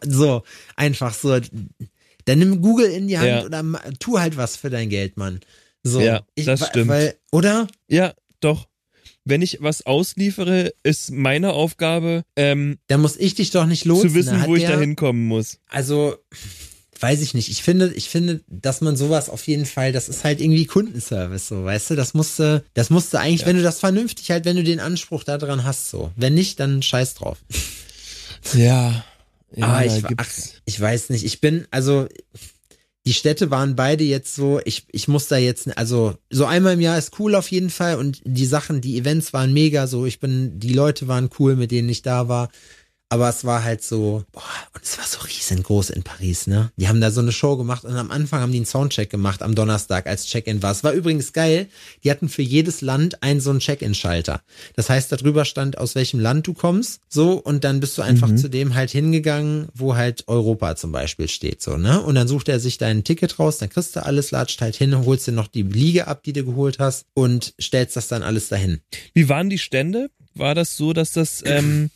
So, 0.07 0.43
einfach 0.77 1.13
so. 1.13 1.39
Dann 2.27 2.39
nimm 2.39 2.61
Google 2.63 2.91
in 2.91 3.09
die 3.09 3.19
Hand 3.19 3.29
Ja. 3.29 3.45
oder 3.45 3.65
tu 3.99 4.19
halt 4.19 4.37
was 4.37 4.57
für 4.57 4.71
dein 4.71 4.89
Geld, 4.89 5.17
Mann. 5.17 5.41
So, 5.83 6.01
Ja, 6.01 6.23
ich, 6.35 6.45
das 6.47 6.67
stimmt. 6.67 6.89
Weil, 6.89 7.17
oder? 7.33 7.67
Ja, 7.89 8.15
doch. 8.41 8.69
Wenn 9.25 9.43
ich 9.43 9.59
was 9.61 9.85
ausliefere, 9.87 10.73
ist 10.83 11.11
meine 11.11 11.53
Aufgabe, 11.53 12.23
ähm, 12.37 12.79
Dann 12.89 13.01
muss 13.03 13.17
ich 13.17 13.35
dich 13.35 13.51
doch 13.51 13.67
nicht 13.67 13.85
lotsen. 13.85 14.11
zu 14.11 14.15
wissen, 14.15 14.45
wo 14.47 14.57
ich 14.57 14.63
der- 14.63 14.75
da 14.75 14.81
hinkommen 14.81 15.27
muss. 15.27 15.59
Also, 15.69 16.17
weiß 17.01 17.21
ich 17.23 17.33
nicht. 17.35 17.49
Ich 17.51 17.63
finde, 17.63 17.93
ich 17.95 18.09
finde, 18.09 18.43
dass 18.49 18.81
man 18.81 18.97
sowas 18.97 19.29
auf 19.31 19.47
jeden 19.47 19.67
Fall, 19.67 19.93
das 19.93 20.09
ist 20.09 20.25
halt 20.25 20.41
irgendwie 20.41 20.67
Kundenservice, 20.67 21.49
so, 21.49 21.65
weißt 21.65 21.91
du? 21.91 21.97
Das 21.97 22.13
musste, 22.15 22.65
das 22.75 22.91
musste 22.91 23.21
eigentlich, 23.21 23.47
wenn 23.47 23.57
du 23.57 23.63
das 23.63 23.79
vernünftig 23.79 24.31
halt, 24.31 24.45
wenn 24.45 24.57
du 24.57 24.65
den 24.65 24.81
Anspruch 24.81 25.23
daran 25.25 25.65
hast, 25.65 25.91
so. 25.91 26.11
Wenn 26.17 26.35
nicht, 26.35 26.59
dann 26.61 26.83
scheiß 26.83 27.15
drauf. 27.15 27.39
Ja. 28.55 29.05
Ja 29.55 29.83
da 29.83 29.85
ich, 29.85 30.05
ach, 30.17 30.29
ich 30.65 30.81
weiß 30.81 31.11
nicht. 31.11 31.25
Ich 31.25 31.41
bin, 31.41 31.67
also, 31.71 32.07
die 33.07 33.15
Städte 33.15 33.51
waren 33.51 33.77
beide 33.77 34.05
jetzt 34.05 34.35
so, 34.35 34.61
ich, 34.65 34.87
ich 34.93 35.09
muss 35.09 35.29
da 35.29 35.37
jetzt, 35.37 35.77
also, 35.79 36.15
so 36.29 36.45
einmal 36.45 36.75
im 36.75 36.81
Jahr 36.81 36.99
ist 36.99 37.19
cool 37.19 37.35
auf 37.35 37.51
jeden 37.51 37.71
Fall 37.71 37.97
und 37.97 38.21
die 38.25 38.47
Sachen, 38.47 38.81
die 38.81 38.99
Events 38.99 39.33
waren 39.33 39.53
mega, 39.53 39.87
so, 39.87 40.07
ich 40.07 40.21
bin, 40.21 40.59
die 40.59 40.75
Leute 40.75 41.09
waren 41.09 41.31
cool, 41.39 41.57
mit 41.57 41.71
denen 41.71 41.89
ich 41.89 42.03
da 42.03 42.29
war. 42.29 42.51
Aber 43.13 43.29
es 43.29 43.45
war 43.45 43.65
halt 43.65 43.83
so, 43.83 44.23
boah, 44.31 44.43
und 44.73 44.85
es 44.85 44.97
war 44.97 45.05
so 45.05 45.19
riesengroß 45.19 45.91
in 45.91 46.05
Paris, 46.05 46.47
ne? 46.47 46.71
Die 46.77 46.87
haben 46.87 47.01
da 47.01 47.11
so 47.11 47.21
eine 47.21 47.33
Show 47.33 47.57
gemacht 47.57 47.85
und 47.85 47.97
am 47.97 48.13
Anfang 48.13 48.41
haben 48.41 48.53
die 48.53 48.59
einen 48.59 48.67
Soundcheck 48.67 49.11
gemacht 49.11 49.43
am 49.43 49.57
Donnerstag, 49.57 50.07
als 50.07 50.27
Check-in 50.27 50.63
war. 50.63 50.71
Es 50.71 50.85
war 50.85 50.93
übrigens 50.93 51.33
geil. 51.33 51.67
Die 52.05 52.11
hatten 52.13 52.29
für 52.29 52.43
jedes 52.43 52.83
Land 52.83 53.21
einen 53.25 53.41
so 53.41 53.51
einen 53.51 53.59
Check-in-Schalter. 53.59 54.43
Das 54.77 54.89
heißt, 54.89 55.11
da 55.11 55.17
drüber 55.17 55.45
stand, 55.45 55.77
aus 55.77 55.97
welchem 55.97 56.21
Land 56.21 56.47
du 56.47 56.55
kommst, 56.55 57.01
so, 57.09 57.33
und 57.33 57.65
dann 57.65 57.81
bist 57.81 57.99
du 57.99 58.03
einfach 58.03 58.33
zu 58.37 58.49
dem 58.49 58.77
halt 58.77 58.93
hingegangen, 58.93 59.69
wo 59.75 59.97
halt 59.97 60.29
Europa 60.29 60.77
zum 60.77 60.93
Beispiel 60.93 61.29
steht, 61.29 61.63
so, 61.63 61.77
ne? 61.77 62.01
Und 62.01 62.15
dann 62.15 62.29
sucht 62.29 62.49
er 62.49 62.61
sich 62.61 62.79
dein 62.79 63.03
Ticket 63.03 63.41
raus, 63.41 63.59
dann 63.59 63.71
kriegst 63.71 63.97
du 63.97 64.05
alles, 64.05 64.31
latscht 64.31 64.61
halt 64.61 64.77
hin, 64.77 64.97
holst 65.05 65.27
dir 65.27 65.33
noch 65.33 65.49
die 65.49 65.63
Liege 65.63 66.07
ab, 66.07 66.23
die 66.23 66.33
du 66.33 66.45
geholt 66.45 66.79
hast 66.79 67.07
und 67.15 67.55
stellst 67.61 67.97
das 67.97 68.07
dann 68.07 68.23
alles 68.23 68.49
dahin. 68.49 68.81
Wie 69.15 69.29
waren 69.29 69.51
die 69.51 69.59
Stände? 69.59 70.11
War 70.37 70.55
das 70.55 70.77
so, 70.77 70.93
dass 70.93 71.11
das 71.11 71.43
ähm, 71.45 71.91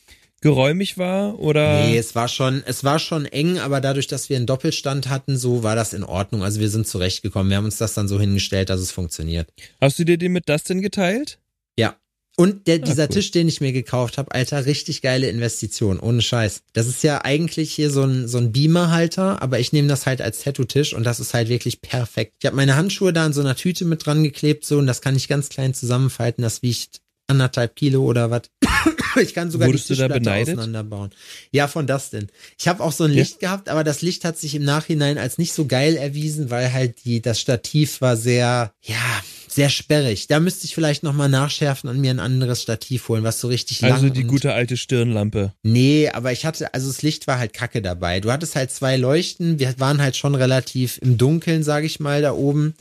geräumig 0.44 0.98
war 0.98 1.40
oder? 1.40 1.86
Nee, 1.86 1.96
es 1.96 2.14
war 2.14 2.28
schon, 2.28 2.62
es 2.66 2.84
war 2.84 2.98
schon 2.98 3.24
eng, 3.24 3.58
aber 3.58 3.80
dadurch, 3.80 4.08
dass 4.08 4.28
wir 4.28 4.36
einen 4.36 4.44
Doppelstand 4.44 5.08
hatten, 5.08 5.38
so 5.38 5.62
war 5.62 5.74
das 5.74 5.94
in 5.94 6.04
Ordnung. 6.04 6.42
Also 6.42 6.60
wir 6.60 6.68
sind 6.68 6.86
zurechtgekommen. 6.86 7.48
Wir 7.48 7.56
haben 7.56 7.64
uns 7.64 7.78
das 7.78 7.94
dann 7.94 8.08
so 8.08 8.20
hingestellt, 8.20 8.68
dass 8.68 8.78
es 8.78 8.92
funktioniert. 8.92 9.48
Hast 9.80 9.98
du 9.98 10.04
dir 10.04 10.18
den 10.18 10.32
mit 10.32 10.46
Dustin 10.46 10.82
geteilt? 10.82 11.38
Ja. 11.78 11.96
Und 12.36 12.66
der, 12.66 12.78
dieser 12.78 13.04
cool. 13.04 13.08
Tisch, 13.08 13.30
den 13.30 13.48
ich 13.48 13.62
mir 13.62 13.72
gekauft 13.72 14.18
habe, 14.18 14.34
Alter, 14.34 14.66
richtig 14.66 15.00
geile 15.00 15.30
Investition, 15.30 15.98
ohne 15.98 16.20
Scheiß. 16.20 16.60
Das 16.74 16.88
ist 16.88 17.02
ja 17.02 17.24
eigentlich 17.24 17.72
hier 17.72 17.88
so 17.88 18.02
ein, 18.02 18.28
so 18.28 18.36
ein 18.36 18.52
Beamer-Halter, 18.52 19.40
aber 19.40 19.60
ich 19.60 19.72
nehme 19.72 19.88
das 19.88 20.04
halt 20.04 20.20
als 20.20 20.42
Tattoo-Tisch 20.42 20.92
und 20.92 21.04
das 21.04 21.20
ist 21.20 21.32
halt 21.32 21.48
wirklich 21.48 21.80
perfekt. 21.80 22.34
Ich 22.40 22.46
habe 22.46 22.56
meine 22.56 22.76
Handschuhe 22.76 23.14
da 23.14 23.24
in 23.24 23.32
so 23.32 23.40
einer 23.40 23.56
Tüte 23.56 23.86
mit 23.86 24.04
dran 24.04 24.22
geklebt, 24.22 24.66
so, 24.66 24.76
und 24.76 24.86
das 24.86 25.00
kann 25.00 25.16
ich 25.16 25.26
ganz 25.28 25.48
klein 25.48 25.72
zusammenfalten. 25.72 26.42
Das 26.42 26.60
wiegt 26.60 27.00
anderthalb 27.26 27.76
Kilo 27.76 28.02
oder 28.02 28.30
was. 28.30 28.42
Ich 29.16 29.32
kann 29.32 29.48
sogar 29.48 29.68
Wurdest 29.68 29.88
die 29.88 29.94
Tischplatte 29.94 30.32
auseinanderbauen. 30.32 31.10
Ja, 31.52 31.68
von 31.68 31.86
Dustin. 31.86 32.26
Ich 32.58 32.66
habe 32.66 32.82
auch 32.82 32.90
so 32.90 33.04
ein 33.04 33.12
Ja. 33.12 33.18
Licht 33.18 33.38
gehabt, 33.38 33.68
aber 33.68 33.84
das 33.84 34.02
Licht 34.02 34.24
hat 34.24 34.36
sich 34.36 34.56
im 34.56 34.64
Nachhinein 34.64 35.18
als 35.18 35.38
nicht 35.38 35.52
so 35.52 35.66
geil 35.66 35.94
erwiesen, 35.94 36.50
weil 36.50 36.72
halt 36.72 37.04
die 37.04 37.22
das 37.22 37.40
Stativ 37.40 38.00
war 38.00 38.16
sehr, 38.16 38.72
ja, 38.82 39.22
sehr 39.46 39.68
sperrig. 39.68 40.26
Da 40.26 40.40
müsste 40.40 40.64
ich 40.64 40.74
vielleicht 40.74 41.04
noch 41.04 41.12
mal 41.12 41.28
nachschärfen 41.28 41.88
und 41.88 42.00
mir 42.00 42.10
ein 42.10 42.18
anderes 42.18 42.60
Stativ 42.60 43.08
holen, 43.08 43.22
was 43.22 43.38
so 43.40 43.46
richtig 43.46 43.82
lang 43.82 43.92
Also 43.92 44.08
die 44.08 44.24
gute 44.24 44.52
alte 44.52 44.76
Stirnlampe. 44.76 45.52
Nee, 45.62 46.08
aber 46.08 46.32
ich 46.32 46.44
hatte, 46.44 46.74
also 46.74 46.88
das 46.88 47.02
Licht 47.02 47.28
war 47.28 47.38
halt 47.38 47.52
kacke 47.52 47.82
dabei. 47.82 48.18
Du 48.18 48.32
hattest 48.32 48.56
halt 48.56 48.72
zwei 48.72 48.96
Leuchten, 48.96 49.60
wir 49.60 49.78
waren 49.78 50.02
halt 50.02 50.16
schon 50.16 50.34
relativ 50.34 50.98
im 51.00 51.18
Dunkeln, 51.18 51.62
sage 51.62 51.86
ich 51.86 52.00
mal, 52.00 52.20
da 52.20 52.32
oben. 52.32 52.74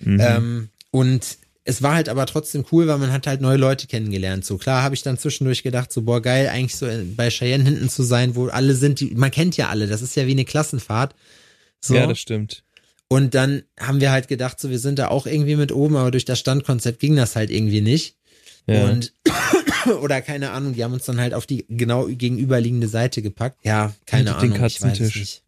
Ähm, 0.00 0.70
und 0.90 1.36
es 1.64 1.82
war 1.82 1.94
halt 1.94 2.10
aber 2.10 2.26
trotzdem 2.26 2.64
cool, 2.70 2.86
weil 2.86 2.98
man 2.98 3.10
hat 3.10 3.26
halt 3.26 3.40
neue 3.40 3.56
Leute 3.56 3.86
kennengelernt. 3.86 4.44
So 4.44 4.58
klar 4.58 4.82
habe 4.82 4.94
ich 4.94 5.02
dann 5.02 5.18
zwischendurch 5.18 5.62
gedacht, 5.62 5.92
so 5.92 6.02
boah 6.02 6.20
geil, 6.20 6.48
eigentlich 6.48 6.76
so 6.76 6.86
bei 7.16 7.30
Cheyenne 7.30 7.64
hinten 7.64 7.88
zu 7.88 8.02
sein, 8.02 8.36
wo 8.36 8.48
alle 8.48 8.74
sind, 8.74 9.00
die, 9.00 9.14
man 9.14 9.30
kennt 9.30 9.56
ja 9.56 9.70
alle, 9.70 9.86
das 9.86 10.02
ist 10.02 10.14
ja 10.14 10.26
wie 10.26 10.32
eine 10.32 10.44
Klassenfahrt. 10.44 11.14
So. 11.80 11.94
Ja, 11.94 12.06
das 12.06 12.18
stimmt. 12.18 12.64
Und 13.08 13.34
dann 13.34 13.62
haben 13.78 14.00
wir 14.00 14.10
halt 14.10 14.28
gedacht, 14.28 14.60
so 14.60 14.70
wir 14.70 14.78
sind 14.78 14.98
da 14.98 15.08
auch 15.08 15.26
irgendwie 15.26 15.56
mit 15.56 15.72
oben, 15.72 15.96
aber 15.96 16.10
durch 16.10 16.24
das 16.24 16.38
Standkonzept 16.38 17.00
ging 17.00 17.16
das 17.16 17.36
halt 17.36 17.50
irgendwie 17.50 17.80
nicht. 17.80 18.16
Ja. 18.66 18.84
Und 18.84 19.14
oder 20.02 20.20
keine 20.20 20.50
Ahnung, 20.50 20.74
die 20.74 20.84
haben 20.84 20.92
uns 20.92 21.04
dann 21.04 21.20
halt 21.20 21.32
auf 21.32 21.46
die 21.46 21.66
genau 21.68 22.06
gegenüberliegende 22.06 22.88
Seite 22.88 23.22
gepackt. 23.22 23.64
Ja, 23.64 23.94
keine 24.06 24.32
Mit 24.32 24.42
den 24.42 24.52
Ahnung, 24.52 24.66
ich 24.66 24.82
weiß 24.82 24.90
Katzentisch. 24.90 25.16
nicht. 25.16 25.42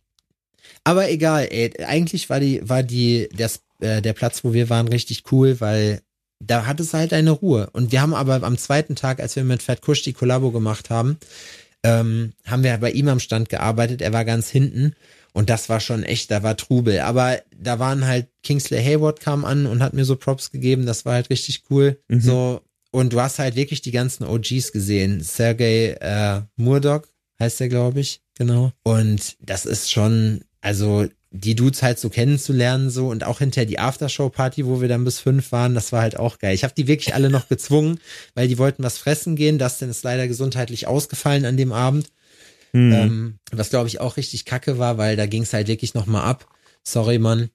Aber 0.84 1.10
egal, 1.10 1.48
ey, 1.50 1.72
eigentlich 1.84 2.30
war 2.30 2.40
die 2.40 2.60
war 2.68 2.82
die 2.82 3.28
das, 3.36 3.62
äh, 3.80 4.00
der 4.00 4.12
Platz, 4.12 4.44
wo 4.44 4.52
wir 4.52 4.70
waren, 4.70 4.88
richtig 4.88 5.24
cool, 5.32 5.60
weil 5.60 6.02
da 6.38 6.66
hat 6.66 6.80
es 6.80 6.94
halt 6.94 7.12
eine 7.12 7.30
Ruhe. 7.30 7.68
Und 7.72 7.92
wir 7.92 8.00
haben 8.00 8.14
aber 8.14 8.42
am 8.42 8.58
zweiten 8.58 8.96
Tag, 8.96 9.20
als 9.20 9.36
wir 9.36 9.44
mit 9.44 9.62
Fat 9.62 9.82
Kush 9.82 10.02
die 10.02 10.12
Kollabo 10.12 10.50
gemacht 10.50 10.90
haben, 10.90 11.18
ähm, 11.82 12.32
haben 12.46 12.62
wir 12.62 12.76
bei 12.78 12.90
ihm 12.90 13.08
am 13.08 13.20
Stand 13.20 13.48
gearbeitet. 13.48 14.02
Er 14.02 14.12
war 14.12 14.24
ganz 14.24 14.48
hinten 14.48 14.94
und 15.32 15.50
das 15.50 15.68
war 15.68 15.80
schon 15.80 16.02
echt, 16.02 16.30
da 16.30 16.42
war 16.42 16.56
Trubel. 16.56 17.00
Aber 17.00 17.40
da 17.56 17.78
waren 17.78 18.06
halt 18.06 18.28
Kingsley 18.42 18.82
Hayward 18.82 19.20
kam 19.20 19.44
an 19.44 19.66
und 19.66 19.82
hat 19.82 19.94
mir 19.94 20.04
so 20.04 20.16
Props 20.16 20.50
gegeben. 20.50 20.86
Das 20.86 21.04
war 21.04 21.14
halt 21.14 21.30
richtig 21.30 21.64
cool. 21.70 21.98
Mhm. 22.08 22.20
So 22.20 22.62
und 22.90 23.12
du 23.12 23.20
hast 23.20 23.38
halt 23.38 23.56
wirklich 23.56 23.82
die 23.82 23.90
ganzen 23.90 24.24
OGs 24.24 24.72
gesehen. 24.72 25.20
Sergey 25.20 25.96
äh, 26.00 26.40
Murdoch 26.56 27.02
heißt 27.38 27.60
der, 27.60 27.68
glaube 27.68 28.00
ich, 28.00 28.22
genau. 28.38 28.72
Und 28.84 29.36
das 29.40 29.66
ist 29.66 29.92
schon, 29.92 30.40
also 30.62 31.06
die 31.30 31.54
Dudes 31.54 31.82
halt 31.82 31.98
so 31.98 32.08
kennenzulernen 32.08 32.90
so 32.90 33.08
und 33.08 33.24
auch 33.24 33.40
hinterher 33.40 33.66
die 33.66 33.78
Aftershow-Party, 33.78 34.66
wo 34.66 34.80
wir 34.80 34.88
dann 34.88 35.04
bis 35.04 35.18
fünf 35.18 35.52
waren, 35.52 35.74
das 35.74 35.92
war 35.92 36.02
halt 36.02 36.18
auch 36.18 36.38
geil. 36.38 36.54
Ich 36.54 36.64
habe 36.64 36.74
die 36.76 36.86
wirklich 36.86 37.14
alle 37.14 37.30
noch 37.30 37.48
gezwungen, 37.48 37.98
weil 38.34 38.48
die 38.48 38.58
wollten 38.58 38.82
was 38.82 38.98
fressen 38.98 39.36
gehen. 39.36 39.58
Dustin 39.58 39.90
ist 39.90 40.04
leider 40.04 40.28
gesundheitlich 40.28 40.86
ausgefallen 40.86 41.44
an 41.44 41.56
dem 41.56 41.72
Abend. 41.72 42.08
Hm. 42.72 42.92
Ähm, 42.92 43.38
was 43.52 43.70
glaube 43.70 43.88
ich 43.88 44.00
auch 44.00 44.16
richtig 44.16 44.44
kacke 44.44 44.78
war, 44.78 44.98
weil 44.98 45.16
da 45.16 45.26
ging 45.26 45.42
es 45.42 45.52
halt 45.52 45.68
wirklich 45.68 45.94
noch 45.94 46.06
mal 46.06 46.24
ab. 46.24 46.46
Sorry, 46.82 47.18
Mann. 47.18 47.50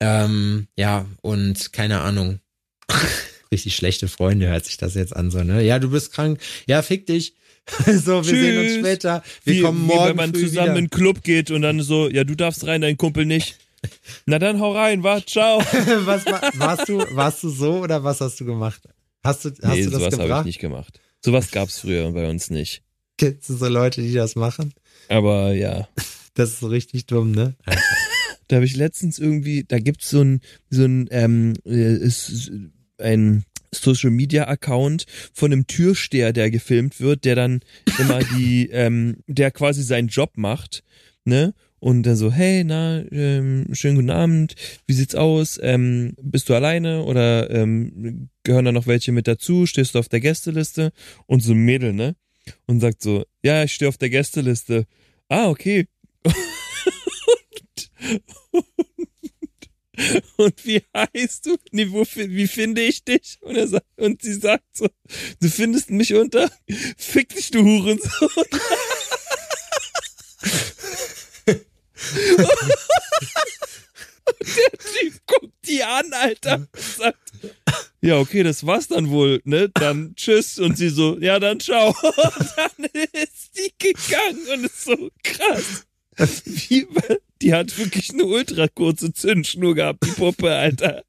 Ähm, 0.00 0.68
ja, 0.76 1.06
und 1.22 1.72
keine 1.72 2.00
Ahnung. 2.00 2.40
richtig 3.52 3.76
schlechte 3.76 4.08
Freunde 4.08 4.48
hört 4.48 4.64
sich 4.64 4.76
das 4.76 4.94
jetzt 4.94 5.14
an, 5.14 5.30
so, 5.30 5.42
ne? 5.44 5.62
Ja, 5.62 5.78
du 5.78 5.90
bist 5.90 6.12
krank. 6.12 6.40
Ja, 6.66 6.82
fick 6.82 7.06
dich. 7.06 7.34
so, 7.86 8.24
wir 8.24 8.24
sehen 8.24 8.58
uns 8.58 8.72
Tschüss. 8.72 8.78
später. 8.78 9.22
Wir 9.44 9.54
wie, 9.54 9.60
kommen 9.62 9.82
wie 9.82 9.86
morgen 9.94 10.08
wenn 10.10 10.16
man 10.16 10.34
zusammen 10.34 10.50
wieder. 10.50 10.76
in 10.78 10.84
den 10.84 10.90
Club 10.90 11.22
geht 11.22 11.50
und 11.50 11.62
dann 11.62 11.80
so, 11.80 12.08
ja, 12.08 12.24
du 12.24 12.34
darfst 12.34 12.66
rein, 12.66 12.80
dein 12.82 12.96
Kumpel 12.96 13.24
nicht. 13.26 13.56
Na 14.26 14.38
dann 14.38 14.60
hau 14.60 14.72
rein, 14.72 15.02
wa, 15.02 15.20
ciao. 15.24 15.58
was 16.04 16.26
war, 16.26 16.42
warst 16.54 16.88
du, 16.88 16.98
warst 17.14 17.42
du 17.42 17.48
so 17.50 17.78
oder 17.80 18.02
was 18.04 18.20
hast 18.20 18.40
du 18.40 18.44
gemacht? 18.44 18.82
Hast 19.22 19.44
du, 19.44 19.50
hast 19.62 19.74
nee, 19.74 19.84
du 19.84 19.90
das 19.90 20.00
sowas 20.00 20.18
habe 20.18 20.40
ich 20.40 20.44
nicht 20.46 20.58
gemacht. 20.60 21.00
Sowas 21.24 21.50
gab's 21.50 21.78
früher 21.80 22.10
bei 22.12 22.28
uns 22.28 22.50
nicht. 22.50 22.82
Kennst 23.16 23.48
du 23.48 23.56
so 23.56 23.68
Leute, 23.68 24.02
die 24.02 24.12
das 24.12 24.36
machen? 24.36 24.74
Aber 25.08 25.52
ja, 25.52 25.88
Das 26.34 26.50
ist 26.50 26.60
so 26.60 26.66
richtig 26.66 27.06
dumm, 27.06 27.30
ne? 27.30 27.54
da 28.48 28.56
habe 28.56 28.66
ich 28.66 28.76
letztens 28.76 29.18
irgendwie, 29.18 29.64
da 29.64 29.78
gibt's 29.78 30.10
so 30.10 30.20
ein, 30.20 30.40
so 30.68 30.84
ein, 30.84 31.08
ähm, 31.10 31.54
äh, 31.64 31.94
ist 31.96 32.50
ein 32.98 33.44
Social 33.74 34.10
Media 34.10 34.46
Account 34.48 35.06
von 35.32 35.52
einem 35.52 35.66
Türsteher, 35.66 36.32
der 36.32 36.50
gefilmt 36.50 37.00
wird, 37.00 37.24
der 37.24 37.36
dann 37.36 37.60
immer 37.98 38.18
die, 38.36 38.68
ähm, 38.70 39.18
der 39.26 39.50
quasi 39.50 39.82
seinen 39.82 40.08
Job 40.08 40.32
macht, 40.36 40.82
ne? 41.24 41.54
Und 41.84 42.04
dann 42.04 42.16
so, 42.16 42.32
hey, 42.32 42.64
na, 42.64 43.04
ähm, 43.12 43.66
schönen 43.72 43.96
guten 43.96 44.10
Abend, 44.10 44.54
wie 44.86 44.94
sieht's 44.94 45.14
aus? 45.14 45.60
Ähm, 45.62 46.14
bist 46.18 46.48
du 46.48 46.54
alleine 46.54 47.02
oder 47.02 47.50
ähm, 47.50 48.30
gehören 48.42 48.64
da 48.64 48.72
noch 48.72 48.86
welche 48.86 49.12
mit 49.12 49.28
dazu? 49.28 49.66
Stehst 49.66 49.94
du 49.94 49.98
auf 49.98 50.08
der 50.08 50.20
Gästeliste? 50.20 50.92
Und 51.26 51.40
so 51.42 51.52
ein 51.52 51.58
Mädel, 51.58 51.92
ne? 51.92 52.16
Und 52.66 52.80
sagt 52.80 53.02
so, 53.02 53.26
ja, 53.42 53.64
ich 53.64 53.74
stehe 53.74 53.90
auf 53.90 53.98
der 53.98 54.08
Gästeliste. 54.08 54.86
Ah, 55.28 55.48
okay. 55.50 55.86
und, 56.24 57.90
und 60.36 60.64
wie 60.64 60.82
heißt 60.94 61.46
du? 61.46 61.56
Nee, 61.70 61.90
wo, 61.90 62.04
wie 62.14 62.46
finde 62.48 62.82
ich 62.82 63.04
dich? 63.04 63.38
Und, 63.40 63.56
er 63.56 63.68
sagt, 63.68 63.86
und 63.96 64.22
sie 64.22 64.34
sagt 64.34 64.64
so, 64.76 64.88
du 65.40 65.48
findest 65.48 65.90
mich 65.90 66.14
unter, 66.14 66.50
fick 66.96 67.34
dich, 67.34 67.50
du 67.50 67.62
Hurensohn. 67.62 68.28
und 71.46 71.58
der 74.56 74.72
Typ 74.72 75.26
guckt 75.26 75.54
die 75.66 75.82
an, 75.82 76.12
Alter, 76.12 76.56
und 76.56 76.68
sagt, 76.76 77.32
ja, 78.00 78.18
okay, 78.18 78.42
das 78.42 78.66
war's 78.66 78.88
dann 78.88 79.08
wohl, 79.08 79.40
ne? 79.44 79.70
Dann 79.70 80.14
tschüss. 80.14 80.58
Und 80.58 80.76
sie 80.76 80.90
so, 80.90 81.16
ja, 81.20 81.40
dann 81.40 81.58
ciao. 81.58 81.88
Und 81.88 82.52
dann 82.56 82.84
ist 83.12 83.56
die 83.56 83.72
gegangen 83.78 84.46
und 84.52 84.64
ist 84.66 84.84
so 84.84 85.10
krass. 85.22 85.86
Wie, 86.44 86.86
die 87.44 87.52
hat 87.54 87.76
wirklich 87.78 88.10
eine 88.10 88.24
ultra 88.24 88.68
kurze 88.68 89.12
Zündschnur 89.12 89.74
gehabt, 89.74 90.04
die 90.04 90.10
Puppe, 90.12 90.50
Alter. 90.50 91.04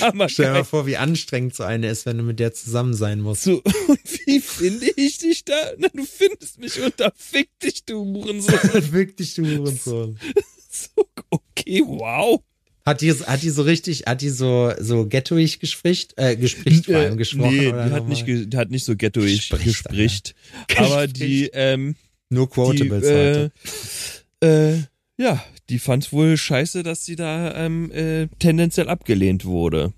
Hammer 0.00 0.28
Stell 0.28 0.46
dir 0.46 0.52
mal 0.52 0.64
vor, 0.64 0.84
wie 0.88 0.96
anstrengend 0.96 1.54
so 1.54 1.62
eine 1.62 1.88
ist, 1.88 2.04
wenn 2.04 2.18
du 2.18 2.24
mit 2.24 2.40
der 2.40 2.52
zusammen 2.52 2.92
sein 2.92 3.20
musst. 3.20 3.44
So, 3.44 3.62
und 3.88 4.00
wie 4.26 4.40
finde 4.40 4.90
ich 4.96 5.18
dich 5.18 5.44
da? 5.44 5.54
Na, 5.78 5.86
du 5.94 6.04
findest 6.04 6.58
mich 6.58 6.80
unter 6.80 7.12
Fick 7.16 7.48
dich, 7.60 7.84
du 7.84 8.04
Hurensohn. 8.04 8.52
Wirklich, 8.92 9.34
du 9.34 9.46
Hurensohn. 9.46 10.18
So, 10.72 11.04
okay, 11.30 11.82
wow. 11.84 12.40
Hat 12.86 13.00
die, 13.00 13.12
hat 13.12 13.42
die 13.42 13.50
so 13.50 13.62
richtig, 13.62 14.04
hat 14.06 14.22
die 14.22 14.30
so, 14.30 14.72
so 14.78 15.04
ghettoig 15.06 15.58
gespricht, 15.60 16.14
äh, 16.16 16.36
gespricht 16.36 16.86
vor 16.86 16.94
allem 16.96 17.16
gesprochen? 17.16 17.56
nee, 17.56 17.66
die 17.72 17.90
hat 17.92 18.08
nicht, 18.08 18.24
ge- 18.24 18.46
hat 18.54 18.70
nicht 18.70 18.84
so 18.84 18.94
ghettoig 18.96 19.42
Spricht, 19.42 19.64
gespricht. 19.64 20.34
Aber 20.76 21.06
die, 21.08 21.50
ähm, 21.52 21.96
Nur 22.30 22.48
Quotables 22.48 23.02
die, 23.02 23.12
heute. 23.12 23.52
äh, 24.40 24.74
äh, 24.74 24.82
ja, 25.20 25.38
die 25.68 25.78
fand 25.78 26.12
wohl 26.14 26.38
scheiße, 26.38 26.82
dass 26.82 27.04
sie 27.04 27.14
da 27.14 27.54
ähm, 27.54 27.92
äh, 27.92 28.28
tendenziell 28.38 28.88
abgelehnt 28.88 29.44
wurde. 29.44 29.92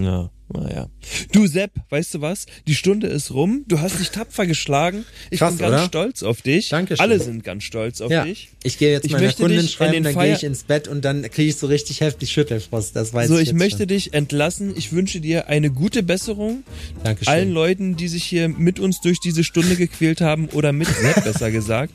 Ja, 0.00 0.30
naja. 0.60 0.88
Du 1.32 1.46
Sepp, 1.46 1.72
weißt 1.90 2.14
du 2.14 2.20
was? 2.20 2.46
Die 2.66 2.74
Stunde 2.74 3.06
ist 3.06 3.32
rum. 3.32 3.64
Du 3.68 3.80
hast 3.80 3.98
dich 3.98 4.10
tapfer 4.10 4.46
geschlagen. 4.46 5.04
Ich 5.30 5.38
Krass, 5.38 5.56
bin 5.56 5.60
ganz 5.68 5.74
oder? 5.74 5.86
stolz 5.86 6.22
auf 6.22 6.42
dich. 6.42 6.68
Dankeschön. 6.68 7.02
Alle 7.02 7.18
sind 7.20 7.42
ganz 7.44 7.64
stolz 7.64 8.00
auf 8.00 8.10
Ja, 8.10 8.24
dich. 8.24 8.50
ich 8.62 8.78
gehe 8.78 8.92
jetzt 8.92 9.04
Ich 9.06 9.12
meiner 9.12 9.32
Kundin 9.32 9.66
schreiben, 9.68 10.02
dann 10.04 10.14
Feier- 10.14 10.26
gehe 10.28 10.36
ich 10.36 10.44
ins 10.44 10.64
Bett 10.64 10.88
und 10.88 11.04
dann 11.04 11.22
kriege 11.22 11.48
ich 11.48 11.56
so 11.56 11.66
richtig 11.66 12.00
heftig 12.00 12.30
Schüttelfrost. 12.32 12.94
Das 12.96 13.12
weiß 13.12 13.28
So, 13.28 13.36
ich 13.36 13.42
ich 13.42 13.48
jetzt 13.48 13.58
möchte 13.58 13.78
schon. 13.78 13.88
dich 13.88 14.14
entlassen. 14.14 14.74
Ich 14.76 14.92
wünsche 14.92 15.20
dir 15.20 15.48
eine 15.48 15.70
gute 15.70 16.02
Besserung. 16.02 16.62
Dankeschön. 17.04 17.32
Allen 17.32 17.50
Leuten, 17.52 17.96
die 17.96 18.08
sich 18.08 18.24
hier 18.24 18.48
mit 18.48 18.78
uns 18.80 19.00
durch 19.00 19.18
diese 19.20 19.44
Stunde 19.44 19.76
gequält 19.76 20.20
haben 20.20 20.48
oder 20.50 20.72
mit 20.72 20.88
Sepp 20.88 21.24
besser 21.24 21.50
gesagt, 21.50 21.92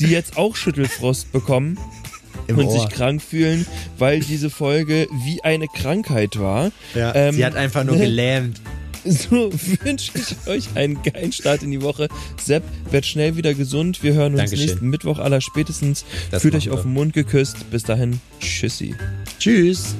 die 0.00 0.06
jetzt 0.06 0.36
auch 0.36 0.56
Schüttelfrost 0.56 1.32
bekommen 1.32 1.78
Im 2.46 2.58
und 2.58 2.66
Ohr. 2.66 2.72
sich 2.72 2.88
krank 2.90 3.22
fühlen, 3.22 3.66
weil 3.98 4.20
diese 4.20 4.50
Folge 4.50 5.06
wie 5.24 5.42
eine 5.42 5.66
Krankheit 5.68 6.38
war. 6.38 6.70
Ja, 6.94 7.14
Ähm, 7.14 7.34
sie 7.34 7.44
hat 7.44 7.56
einfach 7.56 7.84
nur 7.84 7.96
ne? 7.96 8.04
gelähmt. 8.04 8.60
So 9.06 9.52
wünsche 9.82 10.12
ich 10.14 10.34
euch 10.48 10.64
einen 10.76 11.02
geilen 11.02 11.30
Start 11.30 11.62
in 11.62 11.70
die 11.70 11.82
Woche. 11.82 12.08
Sepp, 12.42 12.62
werd 12.90 13.04
schnell 13.04 13.36
wieder 13.36 13.52
gesund. 13.52 14.02
Wir 14.02 14.14
hören 14.14 14.32
uns 14.32 14.44
Dankeschön. 14.44 14.66
nächsten 14.66 14.88
Mittwoch 14.88 15.18
aller 15.18 15.42
spätestens. 15.42 16.06
Das 16.30 16.40
Fühlt 16.40 16.54
euch 16.54 16.70
auf 16.70 16.78
wir. 16.78 16.82
den 16.84 16.94
Mund 16.94 17.12
geküsst. 17.12 17.70
Bis 17.70 17.82
dahin, 17.82 18.18
tschüssi. 18.40 18.94
Tschüss. 19.38 19.94